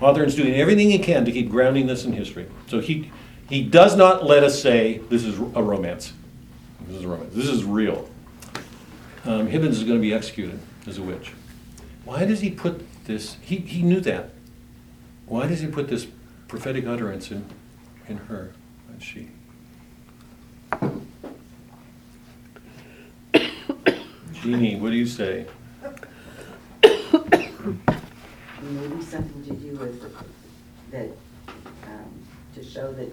[0.00, 2.48] Hawthorne's doing everything he can to keep grounding this in history.
[2.66, 3.10] So he,
[3.48, 6.12] he does not let us say this is a romance.
[6.86, 7.34] This is a romance.
[7.34, 8.08] This is real.
[9.24, 11.32] Um, Hibbins is going to be executed as a witch.
[12.04, 13.36] Why does he put this?
[13.40, 14.30] He, he knew that.
[15.26, 16.06] Why does he put this
[16.48, 17.44] prophetic utterance in,
[18.08, 18.52] in her?
[19.02, 19.28] And she.
[24.32, 25.46] Jeannie, what do you say?
[26.82, 27.08] Maybe
[29.02, 30.02] something to do with
[30.92, 31.08] that,
[31.84, 33.10] um, to show that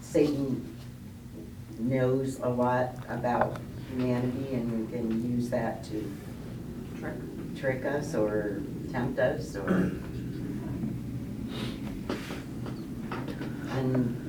[0.00, 0.76] Satan
[1.78, 3.58] knows a lot about
[3.90, 6.12] humanity and can use that to
[7.56, 9.68] trick us or tempt us or
[13.70, 14.20] un-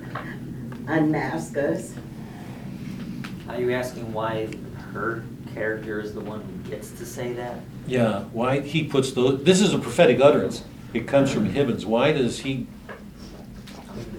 [0.92, 1.94] unmask us.
[3.48, 4.48] Are you asking why
[4.94, 5.24] her
[5.54, 7.60] character is the one who gets to say that?
[7.88, 10.64] Yeah, why he puts the, this is a prophetic utterance.
[10.94, 11.86] It comes from Hibbins.
[11.86, 12.68] Why does he,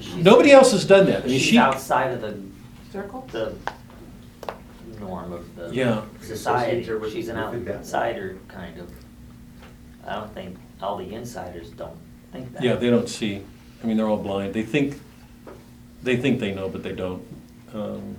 [0.00, 1.24] She's- nobody else has done that.
[1.24, 2.38] I mean, She's she, outside of the,
[2.90, 3.26] Circle?
[3.32, 3.54] the
[5.00, 6.02] norm of the Yeah.
[6.20, 6.32] society.
[6.34, 7.76] Associates her with- She's an with that.
[7.76, 8.90] outsider, kind of.
[10.06, 11.96] I don't think, all the insiders don't
[12.32, 12.62] think that.
[12.62, 13.42] yeah, they don't see.
[13.82, 14.52] I mean, they're all blind.
[14.54, 15.00] They think,
[16.02, 17.22] they think they know, but they don't.
[17.72, 18.16] Um,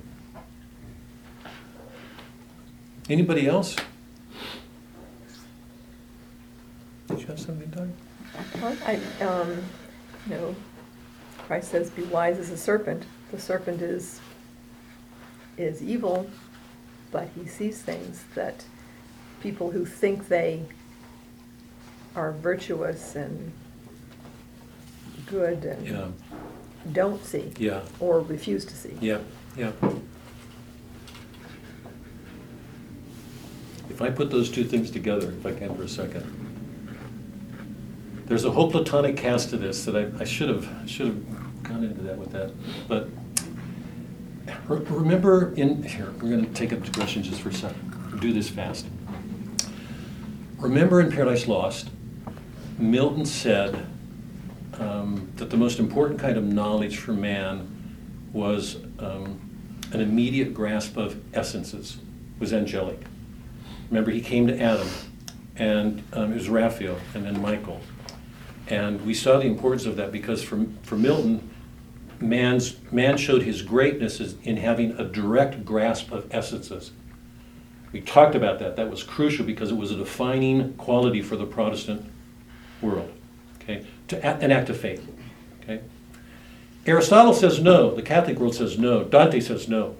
[3.10, 3.76] Anybody else?
[7.07, 7.91] Did you have something, Doug?
[8.61, 9.61] Well, I, um,
[10.26, 10.55] you know,
[11.39, 14.22] Christ says, "Be wise as a serpent." The serpent is
[15.57, 16.30] is evil,
[17.11, 18.64] but he sees things that
[19.41, 20.64] people who think they
[22.15, 23.51] are virtuous and
[25.27, 26.07] good and Yeah,
[26.91, 28.97] don't see yeah, or refuse to see.
[28.99, 29.19] yeah,
[29.55, 29.72] yeah.
[33.89, 36.26] If I put those two things together, if I can for a second,
[38.26, 41.84] there's a whole platonic cast to this that I, I should have, should have gone
[41.84, 42.51] into that with that,
[42.88, 43.10] but
[44.68, 48.49] re- remember in, here, we're gonna take a digression just for a second, do this
[48.49, 48.88] fast.
[50.57, 51.89] Remember in Paradise Lost,
[52.80, 53.85] Milton said
[54.84, 57.69] um, that the most important kind of knowledge for man
[58.34, 59.39] was um,
[59.91, 61.97] an immediate grasp of essences,
[62.39, 62.99] was angelic.
[63.89, 64.88] Remember, he came to Adam,
[65.55, 67.80] and um, it was Raphael, and then Michael.
[68.68, 71.49] And we saw the importance of that because for, for Milton,
[72.19, 76.91] man's, man showed his greatness in having a direct grasp of essences.
[77.91, 78.76] We talked about that.
[78.76, 82.10] That was crucial because it was a defining quality for the Protestant
[82.81, 83.11] world.
[83.61, 85.07] Okay, to an act of faith.
[85.61, 85.81] Okay,
[86.85, 87.93] Aristotle says no.
[87.95, 89.03] The Catholic world says no.
[89.03, 89.95] Dante says no.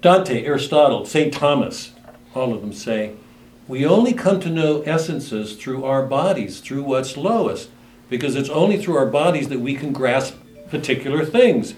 [0.00, 1.32] Dante, Aristotle, St.
[1.32, 1.92] Thomas,
[2.34, 3.14] all of them say,
[3.66, 7.70] we only come to know essences through our bodies, through what's lowest,
[8.08, 10.36] because it's only through our bodies that we can grasp
[10.68, 11.74] particular things.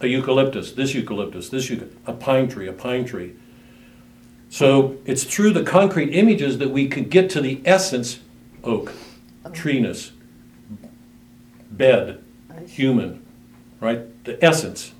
[0.00, 3.34] A eucalyptus, this eucalyptus, this eucalyptus, a pine tree, a pine tree.
[4.48, 8.20] So it's through the concrete images that we can get to the essence
[8.62, 8.92] oak,
[9.52, 10.12] treeness,
[11.70, 12.22] bed,
[12.66, 13.24] human,
[13.80, 14.24] right?
[14.24, 14.92] The essence.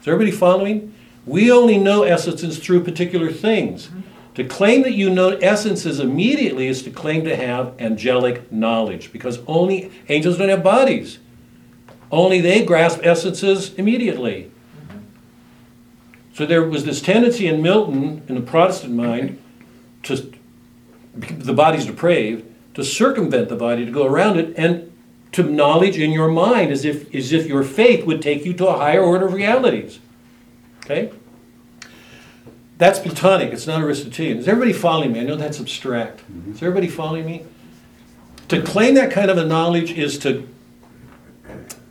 [0.00, 0.94] Is everybody following?
[1.26, 3.90] We only know essences through particular things.
[4.34, 9.38] To claim that you know essences immediately is to claim to have angelic knowledge because
[9.46, 11.18] only angels don't have bodies.
[12.10, 14.50] Only they grasp essences immediately.
[16.34, 19.40] So there was this tendency in Milton, in the Protestant mind,
[20.02, 20.32] to
[21.14, 22.44] the body's depraved,
[22.74, 24.92] to circumvent the body, to go around it, and
[25.32, 28.68] to knowledge in your mind as if, as if your faith would take you to
[28.68, 29.98] a higher order of realities.
[30.84, 31.10] Okay?
[32.78, 34.38] That's Platonic, it's not Aristotelian.
[34.38, 35.20] Is everybody following me?
[35.20, 36.20] I know that's abstract.
[36.20, 36.52] Mm-hmm.
[36.52, 37.44] Is everybody following me?
[38.48, 40.46] To claim that kind of a knowledge is to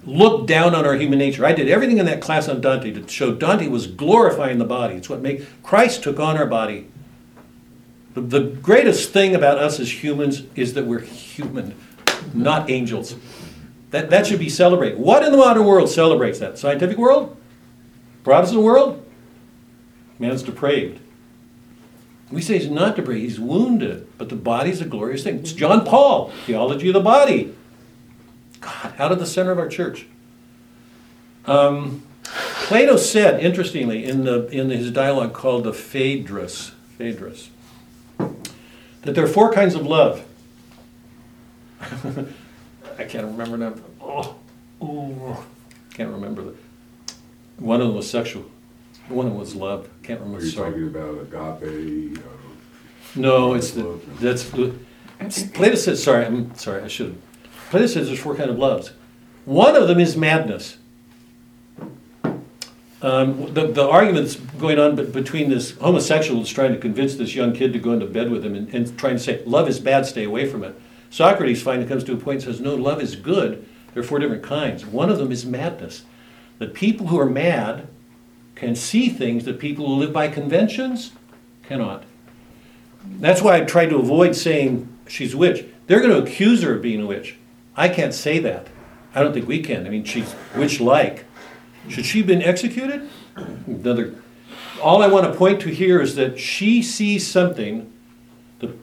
[0.06, 1.46] look down on our human nature.
[1.46, 4.96] I did everything in that class on Dante to show Dante was glorifying the body.
[4.96, 6.90] It's what made Christ took on our body.
[8.14, 11.76] The, greatest thing about us as humans is that we're human,
[12.34, 13.16] not angels.
[13.90, 15.00] That, that should be celebrated.
[15.00, 16.60] What in the modern world celebrates that?
[16.60, 17.36] Scientific world?
[18.24, 19.04] Protestant world?
[20.20, 21.00] Man's depraved.
[22.32, 25.40] We say he's not depraved, he's wounded, but the body's a glorious thing.
[25.40, 27.56] It's John Paul, theology of the body.
[28.60, 30.08] God, out of the center of our church.
[31.46, 37.50] Um, Plato said, interestingly, in, the, in his dialogue called the Phaedrus, Phaedrus,
[39.04, 40.24] that there are four kinds of love.
[41.82, 43.74] I can't remember now.
[44.02, 44.36] Oh,
[44.82, 45.46] oh,
[45.94, 46.44] can't remember.
[46.44, 46.54] The,
[47.58, 48.46] one of them was sexual.
[49.10, 49.90] One of them was love.
[50.04, 50.46] Can't Are remember.
[50.46, 50.72] you Sorry.
[50.72, 52.18] talking about agape?
[52.18, 52.22] uh,
[53.16, 54.50] No, it's the, that's,
[55.52, 57.18] Plato says, sorry, I'm sorry, I should have.
[57.70, 58.92] Plato says there's four kind of loves.
[59.46, 60.78] One of them is madness.
[63.04, 67.52] Um, the, the arguments going on between this homosexual who's trying to convince this young
[67.52, 70.06] kid to go into bed with him and, and trying to say, love is bad,
[70.06, 70.74] stay away from it.
[71.10, 73.68] Socrates finally comes to a point and says, no, love is good.
[73.94, 74.86] There are four different kinds.
[74.86, 76.06] One of them is madness.
[76.60, 77.90] That people who are mad
[78.56, 81.12] can see things that people who live by conventions
[81.64, 82.06] cannot.
[83.06, 85.66] That's why I tried to avoid saying she's a witch.
[85.88, 87.36] They're going to accuse her of being a witch.
[87.76, 88.68] I can't say that.
[89.14, 89.86] I don't think we can.
[89.86, 91.26] I mean, she's witch-like.
[91.90, 93.10] Should she have been executed?
[93.36, 94.16] Another.
[94.82, 97.92] All I want to point to here is that she sees something,
[98.60, 98.78] that,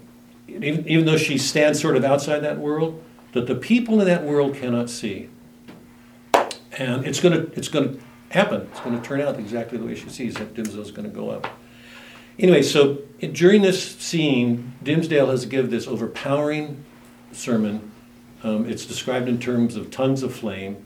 [0.48, 3.02] even, even though she stands sort of outside that world,
[3.32, 5.28] that the people in that world cannot see.
[6.72, 8.68] And it's going to, it's going to happen.
[8.70, 10.54] It's going to turn out exactly the way she sees it.
[10.54, 11.46] Dimmesdale's going to go up.
[12.38, 16.84] Anyway, so in- during this scene, Dimmesdale has given this overpowering
[17.32, 17.90] sermon.
[18.42, 20.84] Um, it's described in terms of tongues of flame,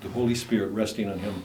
[0.00, 1.44] the Holy Spirit resting on him,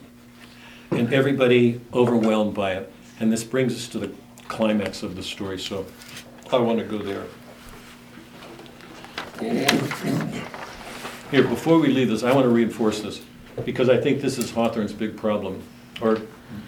[0.91, 2.91] and everybody overwhelmed by it.
[3.19, 4.11] And this brings us to the
[4.47, 5.85] climax of the story, so
[6.51, 7.25] I want to go there.
[11.31, 13.21] Here, before we leave this, I want to reinforce this,
[13.63, 15.63] because I think this is Hawthorne's big problem,
[16.01, 16.19] or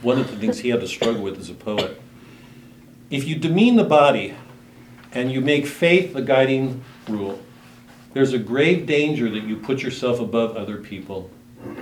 [0.01, 2.01] one of the things he had to struggle with as a poet.
[3.09, 4.35] If you demean the body
[5.11, 7.41] and you make faith the guiding rule,
[8.13, 11.29] there's a grave danger that you put yourself above other people.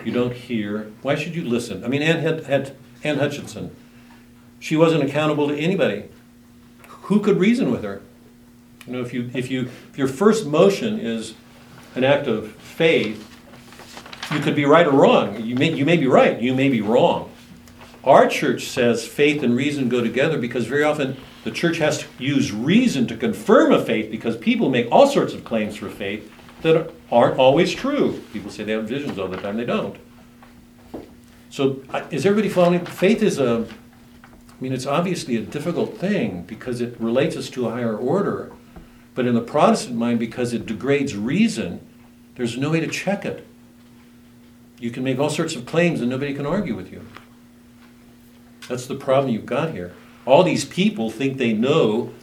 [0.04, 0.92] You don't hear.
[1.02, 1.84] Why should you listen?
[1.84, 3.76] I mean, Anne, had, had, Anne Hutchinson,
[4.60, 6.06] she wasn't accountable to anybody.
[7.04, 8.02] Who could reason with her?
[8.88, 11.36] You know, if you if you if your first motion is
[11.96, 13.28] an act of faith,
[14.32, 15.40] you could be right or wrong.
[15.42, 16.40] You may you may be right.
[16.40, 17.32] You may be wrong.
[18.04, 22.06] Our church says faith and reason go together because very often the church has to
[22.18, 26.32] use reason to confirm a faith because people make all sorts of claims for faith
[26.62, 28.22] that aren't always true.
[28.34, 29.98] People say they have visions all the time, they don't.
[31.50, 31.82] So,
[32.12, 32.86] is everybody following?
[32.86, 37.68] Faith is a, I mean, it's obviously a difficult thing because it relates us to
[37.68, 38.54] a higher order.
[39.14, 41.86] But in the Protestant mind, because it degrades reason,
[42.36, 43.46] there's no way to check it.
[44.80, 47.06] You can make all sorts of claims and nobody can argue with you.
[48.70, 49.94] That's the problem you've got here.
[50.26, 52.14] All these people think they know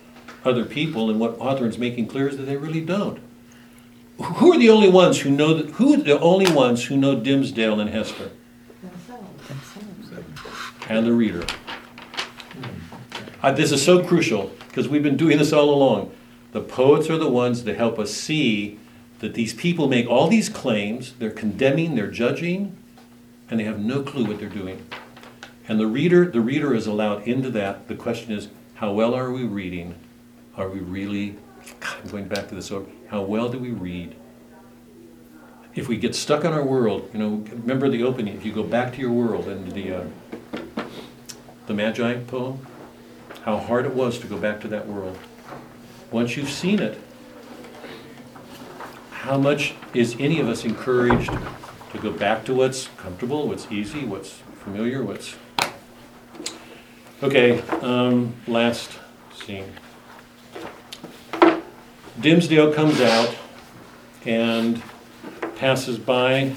[0.44, 3.20] other people, and what Hawthorne's making clear is that they really don't.
[4.18, 7.16] Who are the only ones who know that, who are the only ones who know
[7.16, 8.30] Dimmesdale and Hester?
[10.88, 11.46] And the reader.
[13.42, 16.10] Uh, this is so crucial because we've been doing this all along.
[16.52, 18.80] The poets are the ones that help us see
[19.20, 22.76] that these people make all these claims, they're condemning, they're judging,
[23.50, 24.86] and they have no clue what they're doing.
[25.68, 27.88] And the reader, the reader is allowed into that.
[27.88, 29.94] The question is, how well are we reading?
[30.56, 31.36] Are we really,
[31.80, 32.72] God, I'm going back to this
[33.08, 34.14] how well do we read?
[35.74, 38.62] If we get stuck in our world, you know, remember the opening, if you go
[38.62, 40.04] back to your world and the, uh,
[41.66, 42.66] the Magi poem,
[43.42, 45.18] how hard it was to go back to that world.
[46.10, 46.98] Once you've seen it,
[49.10, 51.30] how much is any of us encouraged
[51.92, 55.36] to go back to what's comfortable, what's easy, what's familiar, what's.
[57.22, 58.98] Okay, um, last
[59.34, 59.72] scene.
[62.20, 63.32] Dimmesdale comes out
[64.24, 64.82] and
[65.54, 66.52] passes by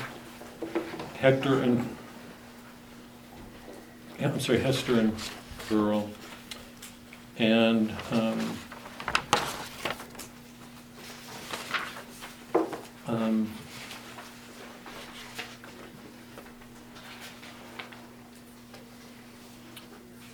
[1.20, 1.98] Hector and.
[4.20, 5.16] I'm sorry, Hester and
[5.68, 6.10] Pearl.
[7.38, 8.58] And um,
[13.08, 13.52] um,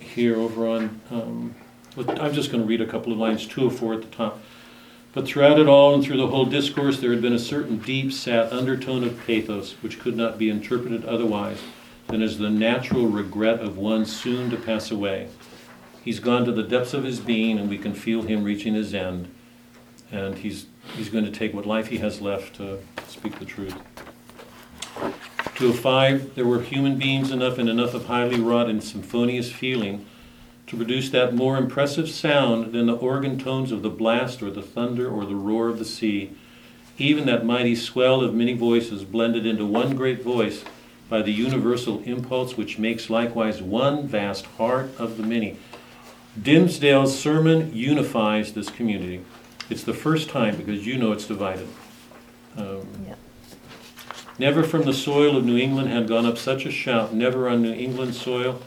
[0.00, 1.54] here over on, um,
[1.96, 4.40] I'm just going to read a couple of lines, two or four at the top.
[5.18, 8.12] But throughout it all and through the whole discourse, there had been a certain deep,
[8.12, 11.60] sad undertone of pathos which could not be interpreted otherwise
[12.06, 15.26] than as the natural regret of one soon to pass away.
[16.04, 18.94] He's gone to the depths of his being, and we can feel him reaching his
[18.94, 19.28] end.
[20.12, 22.78] And he's, he's going to take what life he has left to
[23.08, 23.74] speak the truth.
[25.56, 30.06] 205, there were human beings enough and enough of highly wrought and symphonious feeling
[30.68, 34.62] to produce that more impressive sound than the organ tones of the blast or the
[34.62, 36.30] thunder or the roar of the sea.
[36.98, 40.64] Even that mighty swell of many voices blended into one great voice
[41.08, 45.56] by the universal impulse which makes likewise one vast heart of the many.
[46.40, 49.24] Dimmesdale's sermon unifies this community.
[49.70, 51.68] It's the first time because you know it's divided.
[52.56, 53.14] Um, Yeah.
[54.38, 57.62] Never from the soil of New England had gone up such a shout, never on
[57.62, 58.60] New England soil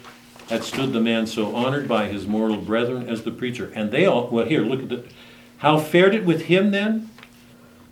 [0.52, 3.72] had stood the man so honored by his mortal brethren as the preacher.
[3.74, 5.06] And they all, well, here, look at the,
[5.60, 7.10] how fared it with him then?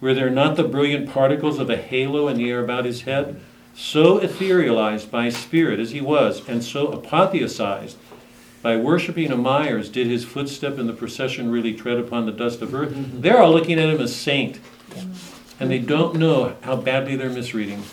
[0.01, 3.39] Were there not the brilliant particles of a halo in the air about his head?
[3.75, 7.95] So etherealized by spirit as he was, and so apotheosized
[8.61, 12.61] by worshiping a Myers, did his footstep in the procession really tread upon the dust
[12.61, 12.91] of earth?
[12.93, 14.59] They're all looking at him as saint,
[15.61, 17.83] and they don't know how badly they're misreading.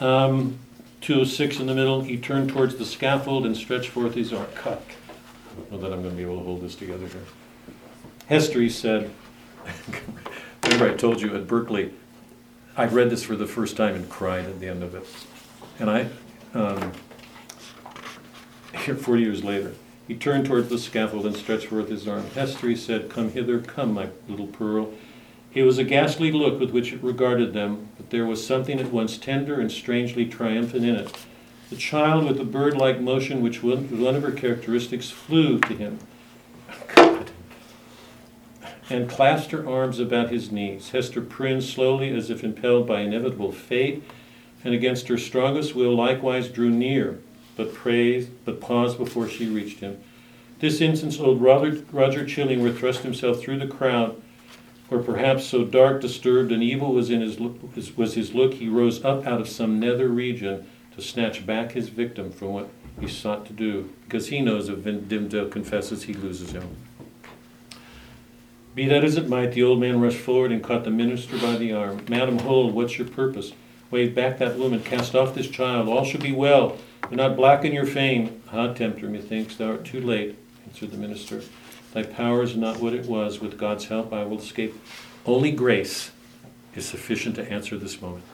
[0.00, 0.58] Um,
[1.06, 4.48] 206 in the middle, he turned towards the scaffold and stretched forth his arm.
[4.56, 4.82] Cut.
[4.82, 7.22] I don't know that I'm going to be able to hold this together here.
[8.26, 9.12] Hester, he said,
[10.64, 11.92] remember I told you at Berkeley,
[12.76, 15.06] I read this for the first time and cried at the end of it.
[15.78, 16.08] And I,
[16.54, 16.90] um,
[18.84, 19.74] here 40 years later,
[20.08, 22.26] he turned towards the scaffold and stretched forth his arm.
[22.30, 24.92] Hester, he said, Come hither, come, my little pearl.
[25.56, 28.92] It was a ghastly look with which it regarded them, but there was something at
[28.92, 31.16] once tender and strangely triumphant in it.
[31.70, 35.74] The child, with a bird like motion which was one of her characteristics, flew to
[35.74, 35.98] him.
[36.94, 37.30] God.
[38.90, 40.90] And clasped her arms about his knees.
[40.90, 44.02] Hester Prynne slowly as if impelled by inevitable fate,
[44.62, 47.18] and against her strongest will likewise drew near,
[47.56, 49.96] but praised, but paused before she reached him.
[50.58, 54.20] This instance old Roger Chillingworth thrust himself through the crowd
[54.90, 57.58] or perhaps so dark, disturbed, and evil was in his look,
[57.96, 61.88] was his look, he rose up out of some nether region to snatch back his
[61.88, 62.68] victim from what
[63.00, 66.76] he sought to do, because he knows if Dimmesdale confesses, he loses him.
[68.74, 71.56] Be that as it might, the old man rushed forward and caught the minister by
[71.56, 72.04] the arm.
[72.08, 73.52] Madam, hold, what's your purpose?
[73.90, 76.76] Wave back that woman, cast off this child, all shall be well.
[77.08, 78.42] Do not blacken your fame.
[78.52, 80.36] Ah, tempter, methinks thou art too late,
[80.66, 81.42] answered the minister.
[81.96, 83.40] Thy power is not what it was.
[83.40, 84.78] With God's help, I will escape.
[85.24, 86.10] Only grace
[86.74, 88.26] is sufficient to answer this moment.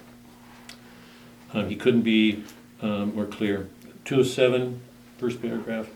[1.54, 2.42] Um, he couldn't be
[2.80, 3.68] um, more clear.
[4.04, 4.80] 207,
[5.16, 5.86] first paragraph.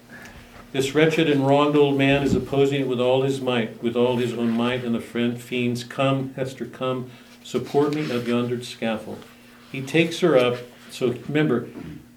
[0.70, 4.18] This wretched and wronged old man is opposing it with all his might, with all
[4.18, 7.10] his own might, and the friend fiends, Come, Hester, come,
[7.42, 9.24] support me at yonder scaffold.
[9.72, 10.58] He takes her up.
[10.92, 11.66] So remember,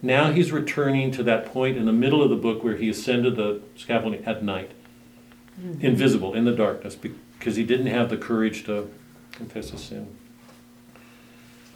[0.03, 3.35] now he's returning to that point in the middle of the book where he ascended
[3.35, 4.73] the scaffolding at night
[5.59, 5.85] Mm-hmm.
[5.85, 8.89] invisible in the darkness because he didn't have the courage to
[9.33, 10.15] confess his sin.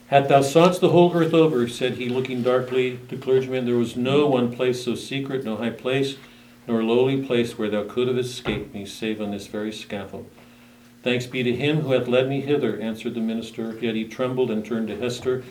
[0.08, 3.98] Had thou soughtst the whole earth over, said he, looking darkly to clergyman, there was
[3.98, 6.16] no one place so secret, no high place,
[6.66, 10.30] nor lowly place where thou could have escaped me, save on this very scaffold.
[11.02, 13.78] Thanks be to him who hath led me hither, answered the minister.
[13.82, 15.44] Yet he trembled and turned to Hester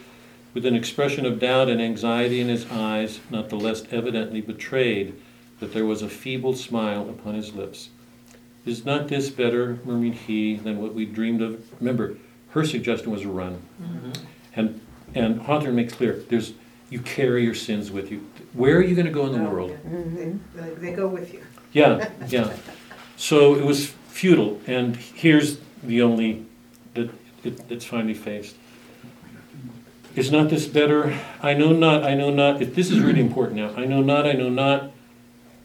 [0.55, 5.21] with an expression of doubt and anxiety in his eyes, not the less evidently betrayed
[5.61, 7.91] that there was a feeble smile upon his lips.
[8.65, 11.61] Is not this better, murmured he, than what we dreamed of?
[11.81, 12.17] Remember,
[12.51, 13.61] her suggestion was a run.
[13.83, 14.11] Mm-hmm.
[14.55, 14.81] And
[15.15, 16.53] And Hawthorne makes clear, there's,
[16.89, 18.25] you carry your sins with you.
[18.53, 19.77] Where are you gonna go in the Oh, world?
[19.85, 21.43] They, they- they go with you.
[21.73, 22.53] Yeah, yeah.
[23.17, 26.47] So it was futile, and here's the only,
[26.95, 27.11] that
[27.45, 28.55] it, it's finally faced.
[30.15, 31.19] Is not this better?
[31.43, 34.27] I know not, I know not, if this is really important now, I know not,
[34.27, 34.92] I know not.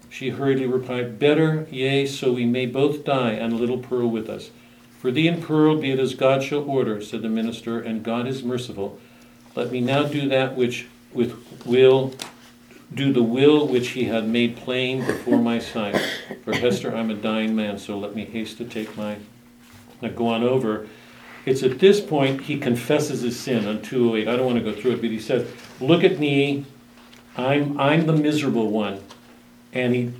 [0.09, 4.29] She hurriedly replied, Better, yea, so we may both die, and a little Pearl with
[4.29, 4.51] us.
[4.99, 8.27] For thee and Pearl, be it as God shall order, said the minister, and God
[8.27, 8.99] is merciful.
[9.55, 12.13] Let me now do that which with will
[12.93, 15.99] do the will which he had made plain before my sight.
[16.43, 19.17] For Hester, I'm a dying man, so let me haste to take my.
[20.01, 20.87] Now go on over.
[21.45, 24.27] It's at this point he confesses his sin on 208.
[24.27, 26.65] I don't want to go through it, but he says, Look at me,
[27.35, 29.01] I'm, I'm the miserable one.
[29.73, 30.13] And he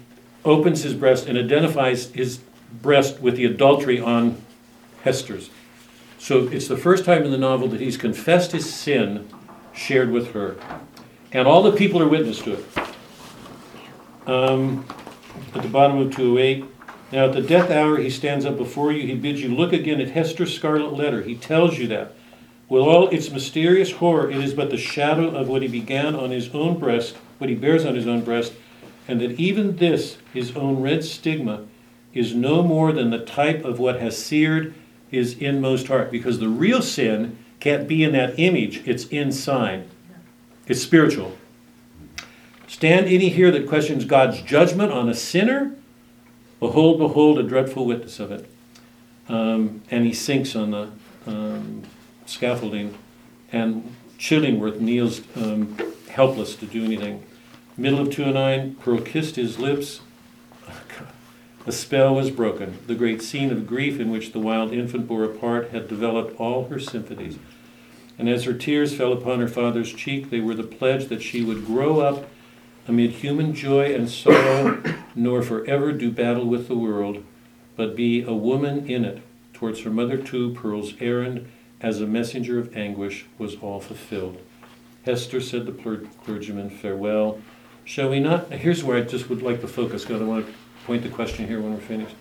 [0.45, 2.40] opens his breast and identifies his
[2.82, 4.41] breast with the adultery on
[5.03, 5.49] Hester's.
[6.18, 9.28] So it's the first time in the novel that he's confessed his sin
[9.74, 10.57] shared with her.
[11.32, 12.65] And all the people are witness to it.
[14.28, 14.86] Um,
[15.53, 16.65] at the bottom of 208.
[17.11, 19.07] Now, at the death hour, he stands up before you.
[19.07, 21.22] He bids you look again at Hester's scarlet letter.
[21.22, 22.14] He tells you that.
[22.68, 26.32] With all its mysterious horror, it is but the shadow of what he began on
[26.32, 28.52] his own breast, what he bears on his own breast,
[29.08, 31.66] and that even this, his own red stigma,
[32.14, 34.74] is no more than the type of what has seared
[35.10, 36.12] his inmost heart.
[36.12, 39.88] Because the real sin can't be in that image, it's inside.
[40.68, 41.38] It's spiritual.
[42.68, 45.76] Stand any here that questions God's judgment on a sinner?
[46.60, 48.50] Behold, behold, a dreadful witness of it.
[49.30, 50.90] Um, and he sinks on the
[51.26, 51.84] um,
[52.26, 52.98] scaffolding,
[53.52, 55.78] and Chillingworth kneels um,
[56.10, 57.24] helpless to do anything.
[57.80, 60.02] Middle of 209, Pearl kissed his lips.
[61.66, 62.80] The spell was broken.
[62.88, 66.40] The great scene of grief in which the wild infant bore a part had developed
[66.40, 67.38] all her sympathies.
[68.18, 71.44] And as her tears fell upon her father's cheek, they were the pledge that she
[71.44, 72.28] would grow up
[72.88, 74.82] amid human joy and sorrow,
[75.16, 77.24] nor forever do battle with the world,
[77.76, 79.22] but be a woman in it.
[79.54, 81.48] Towards her mother, too, Pearl's errand
[81.80, 84.40] as a messenger of anguish was all fulfilled.
[85.04, 87.40] Hester, said the clergyman, farewell.
[87.88, 88.51] Shall we not?
[88.51, 90.53] Here's where I just would like to focus, because I want to
[90.85, 92.15] point the question here when we're finished.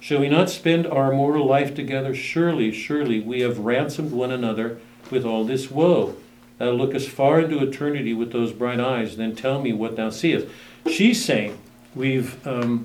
[0.00, 2.14] Shall we not spend our mortal life together?
[2.14, 4.78] Surely, surely, we have ransomed one another
[5.10, 6.14] with all this woe.
[6.58, 10.46] Thou lookest far into eternity with those bright eyes, then tell me what thou seest.
[10.86, 11.58] She's saying,
[11.94, 12.84] we've, um,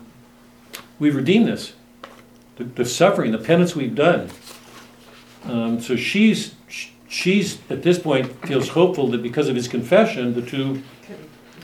[0.99, 1.73] we've redeemed this.
[2.55, 4.29] The, the suffering, the penance we've done.
[5.43, 6.55] Um, so she's,
[7.09, 10.81] she's, at this point, feels hopeful that because of his confession, the two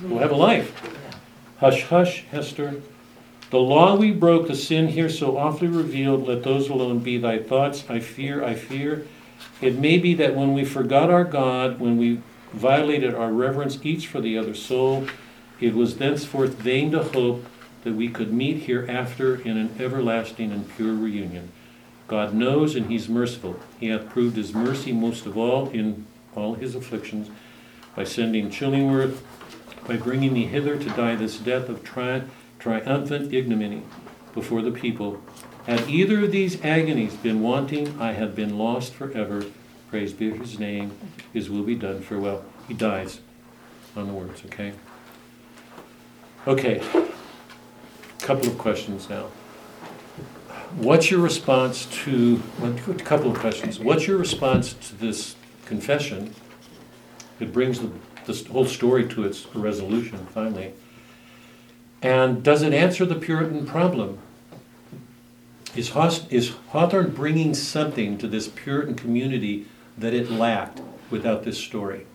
[0.03, 0.73] will have a life.
[1.59, 2.81] Hush, hush, Hester.
[3.49, 7.39] The law we broke, the sin here so awfully revealed, let those alone be thy
[7.39, 7.83] thoughts.
[7.89, 9.07] I fear, I fear.
[9.61, 12.21] It may be that when we forgot our God, when we
[12.53, 15.07] violated our reverence each for the other soul,
[15.59, 17.45] it was thenceforth vain to hope
[17.83, 21.51] that we could meet hereafter in an everlasting and pure reunion.
[22.07, 23.59] God knows and He's merciful.
[23.79, 26.05] He hath proved His mercy most of all in
[26.35, 27.29] all His afflictions
[27.95, 29.19] by sending Chillingworth,
[29.89, 32.21] by bringing me hither to die this death of tri-
[32.59, 33.81] triumphant ignominy
[34.35, 35.19] before the people.
[35.65, 39.45] Had either of these agonies been wanting, I had been lost forever.
[39.89, 40.95] Praise be His name.
[41.33, 42.01] His will be done.
[42.01, 42.45] Farewell.
[42.67, 43.21] He dies
[43.95, 44.73] on the words, okay?
[46.45, 46.83] Okay.
[48.19, 49.23] Couple of questions now.
[50.75, 53.79] What's your response to, well, a couple of questions.
[53.79, 55.35] What's your response to this
[55.65, 56.35] confession?
[57.39, 57.89] It brings the,
[58.29, 60.71] this whole story to its resolution finally.
[62.01, 64.19] And does it answer the Puritan problem?
[65.75, 69.65] Is, Haw- is Hawthorne bringing something to this Puritan community
[69.97, 70.79] that it lacked
[71.09, 72.05] without this story?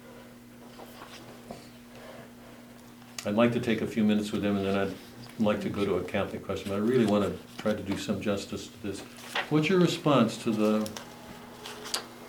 [3.26, 4.94] I'd like to take a few minutes with him and then I'd
[5.42, 6.70] like to go to a Catholic question.
[6.70, 9.00] but I really want to try to do some justice to this.
[9.50, 10.88] What's your response to the,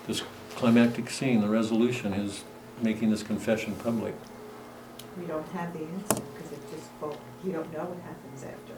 [0.08, 0.22] this
[0.56, 2.42] climactic scene, the resolution, his
[2.82, 4.14] making this confession public?
[5.18, 8.74] We don't have the answer, because it just, well, we don't know what happens after.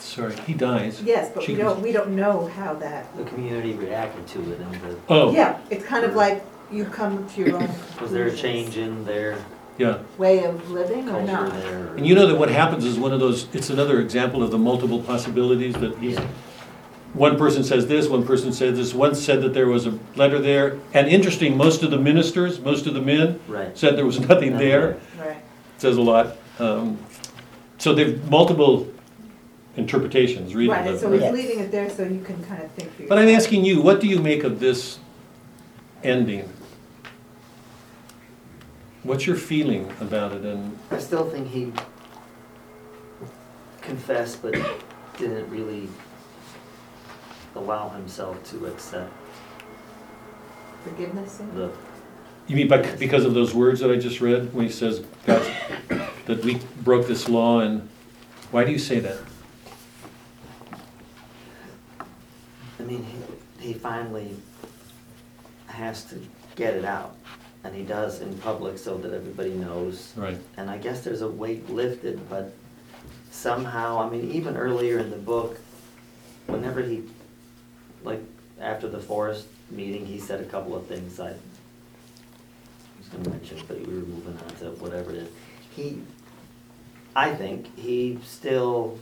[0.00, 1.02] Sorry, he dies.
[1.02, 4.52] Yes, but She we goes- don't, we don't know how that, The community reacted to
[4.52, 7.68] it, and the, Oh, yeah, it's kind of like you come to your own.
[8.00, 8.40] was there a conclusions.
[8.40, 9.36] change in their
[9.76, 9.98] yeah.
[10.18, 11.52] Way of living or culture not?
[11.52, 11.86] there?
[11.96, 14.58] And you know that what happens is one of those, it's another example of the
[14.58, 16.26] multiple possibilities that he's, Yeah.
[17.18, 20.38] One person says this, one person says this, one said that there was a letter
[20.38, 20.78] there.
[20.94, 23.76] And interesting, most of the ministers, most of the men Right.
[23.76, 24.98] said there was nothing there.
[25.18, 25.36] Right.
[25.78, 26.36] Says a lot.
[26.58, 26.98] Um,
[27.78, 28.88] So they've multiple
[29.76, 30.98] interpretations, reading Right, and them.
[30.98, 31.32] so he's Yes.
[31.34, 33.04] leaving it there so you can kind of think for.
[33.04, 34.98] But I'm asking you, what do you make of this
[36.02, 36.48] ending.
[39.02, 40.42] What's your feeling about it?
[40.44, 41.72] And I still think he
[43.80, 44.54] confessed, but
[45.18, 45.88] didn't really
[47.58, 49.12] allow himself to accept
[50.84, 51.40] Forgiveness?
[51.54, 51.72] the,
[52.46, 55.42] you mean by, because of those words that I just read when he says God,
[56.26, 57.88] that we broke this law and
[58.50, 59.18] why do you say that?
[62.78, 63.04] I mean,
[63.58, 64.34] he, he finally
[65.66, 66.20] has to
[66.56, 67.16] get it out.
[67.64, 70.12] And he does in public so that everybody knows.
[70.16, 70.38] Right.
[70.56, 72.54] And I guess there's a weight lifted, but
[73.30, 75.58] somehow, I mean, even earlier in the book,
[76.46, 77.02] whenever he,
[78.08, 78.22] like,
[78.60, 81.34] after the forest meeting, he said a couple of things I
[82.98, 85.28] was gonna mention, but we were moving on to whatever it is.
[85.76, 86.02] He,
[87.14, 88.98] I think, he still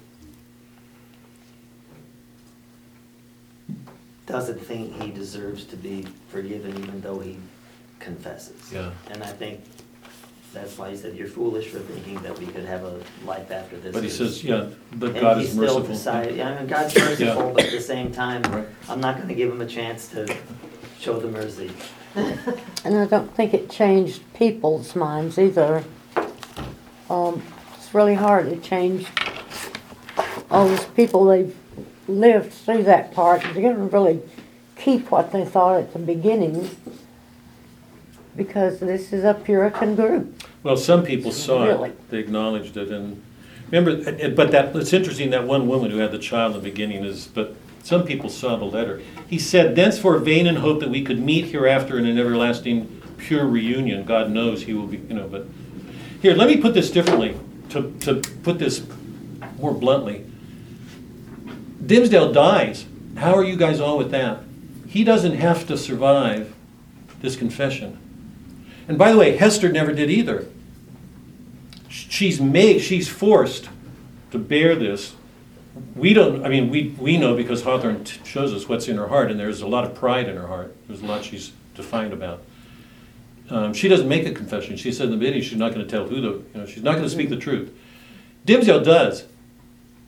[4.27, 7.39] doesn't think he deserves to be forgiven even though he
[8.01, 8.73] confesses.
[8.73, 8.91] Yeah.
[9.11, 9.61] And I think
[10.57, 13.77] that's why he said, you're foolish for thinking that we could have a life after
[13.77, 13.93] this.
[13.93, 15.87] But he says, yeah, but And God he is still merciful.
[15.87, 18.67] decided, yeah, I mean, God's merciful, but at the same time, Right.
[18.89, 20.35] I'm not gonna give him a chance to
[20.99, 21.71] show the mercy.
[22.15, 25.85] And I don't think it changed people's minds either.
[27.11, 27.43] Um,
[27.77, 29.07] it's really hard to change
[30.51, 31.55] all these people they've
[32.09, 33.43] lived through that part.
[33.43, 34.23] They're gonna really
[34.77, 36.71] keep what they thought at the beginning
[38.37, 40.43] because this is a Puritan group.
[40.63, 41.89] Well, some people saw Really?
[41.91, 43.23] it, they acknowledged it, and
[43.71, 46.69] remember, and- but that, it's interesting, that one woman who had the child in the
[46.69, 49.01] beginning is, but some people saw the letter.
[49.29, 53.47] He said, thenceforth vain and hope that we could meet hereafter in an everlasting pure
[53.47, 54.05] reunion.
[54.05, 55.47] God knows he will be, you know, but,
[56.21, 57.37] here, let me put this differently,
[57.71, 58.85] to, to put this
[59.59, 60.25] more bluntly.
[61.85, 62.87] Dimmesdale dies,
[63.17, 64.41] how are you guys all with that?
[64.89, 66.55] He doesn't have to survive
[67.21, 67.99] this confession.
[68.89, 70.47] And by the way, Hester never did either.
[71.89, 73.69] She's made, she's forced
[74.31, 75.15] to bear this.
[75.95, 79.09] We don't, I mean, we, we know because Hawthorne t- shows us what's in her
[79.09, 80.75] heart, and there's a lot of pride in her heart.
[80.87, 82.43] There's a lot she's defined about.
[83.51, 84.77] Um, she doesn't make a confession.
[84.77, 86.83] She said in the beginning she's not going to tell who the, you know, she's
[86.83, 87.73] not going to speak the truth.
[88.47, 89.25] Dimmesdale does,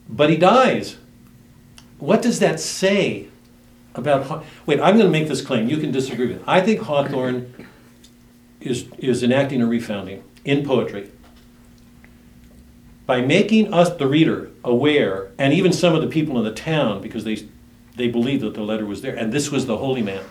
[0.08, 0.96] but he dies.
[1.98, 3.28] What does that say
[3.94, 4.26] about?
[4.26, 5.68] Haw- Wait, I'm going to make this claim.
[5.68, 6.36] You can disagree with.
[6.38, 6.42] it.
[6.46, 7.52] I think Hawthorne
[8.60, 11.10] is, is enacting a refounding in poetry.
[13.06, 17.00] By making us, the reader, aware, and even some of the people in the town,
[17.00, 17.48] because they,
[17.96, 20.24] they believe that the letter was there, and this was the holy man.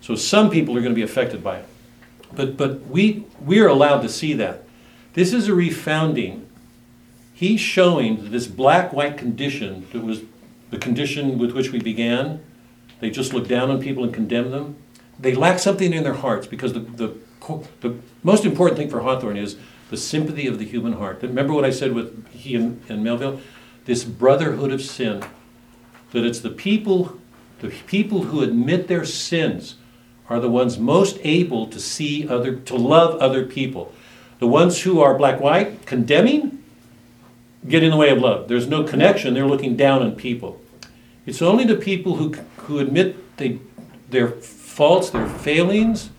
[0.00, 1.66] So some people are going to be affected by it.
[2.34, 4.64] But, but we, we are allowed to see that.
[5.14, 6.44] This is a refounding.
[7.32, 10.22] He's showing that this black white condition that was
[10.70, 12.44] the condition with which we began,
[13.00, 14.76] they just look down on people and condemn them.
[15.18, 17.16] They lack something in their hearts because the, the,
[17.80, 19.56] the most important thing for Hawthorne is
[19.90, 21.22] the sympathy of the human heart.
[21.22, 23.40] Remember what I said with he and, and Melville?
[23.84, 25.24] This brotherhood of sin.
[26.12, 27.18] That it's the people,
[27.60, 29.76] the people who admit their sins
[30.28, 33.92] are the ones most able to see other, to love other people.
[34.38, 36.62] The ones who are black white, condemning,
[37.66, 38.48] get in the way of love.
[38.48, 39.34] There's no connection.
[39.34, 40.60] They're looking down on people.
[41.26, 43.58] It's only the people who, who admit they,
[44.10, 46.10] their faults, their failings,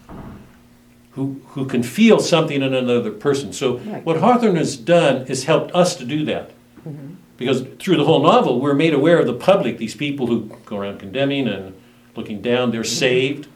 [1.11, 3.51] who, who can feel something in another person.
[3.53, 4.05] So Right.
[4.05, 6.51] what Hawthorne has done is helped us to do that.
[7.37, 10.77] Because through the whole novel, we're made aware of the public, these people who go
[10.77, 11.73] around condemning and
[12.15, 13.47] looking down, they're saved.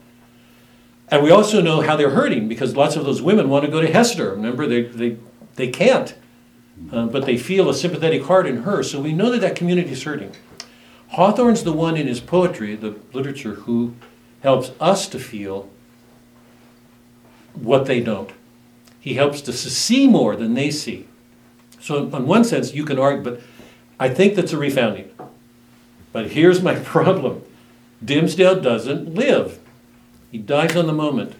[1.09, 3.81] And we also know how they're hurting because lots of those women want to go
[3.81, 4.31] to Hester.
[4.31, 5.17] Remember, they, they,
[5.55, 6.15] they can't,
[6.91, 8.83] uh, but they feel a sympathetic heart in her.
[8.83, 10.31] So we know that that community is hurting.
[11.09, 13.93] Hawthorne's the one in his poetry, the literature, who
[14.41, 15.69] helps us to feel
[17.55, 18.31] what they don't.
[18.99, 21.07] He helps us to see more than they see.
[21.79, 23.41] So, in one sense, you can argue, but
[23.99, 25.09] I think that's a refounding.
[26.13, 27.43] But here's my problem
[28.03, 29.59] Dimmesdale doesn't live,
[30.31, 31.33] he dies on the moment.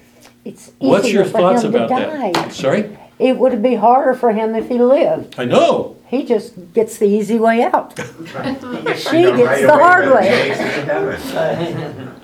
[0.46, 2.32] It's What's easier your for thoughts him to about die.
[2.34, 2.54] that?
[2.54, 2.98] Sorry?
[3.20, 5.40] It would be harder for him if he lived.
[5.40, 5.98] I know.
[6.08, 7.98] He just gets the easy way out.
[8.44, 10.28] He gets She gets right the hard way.
[10.28, 12.16] James is in heaven.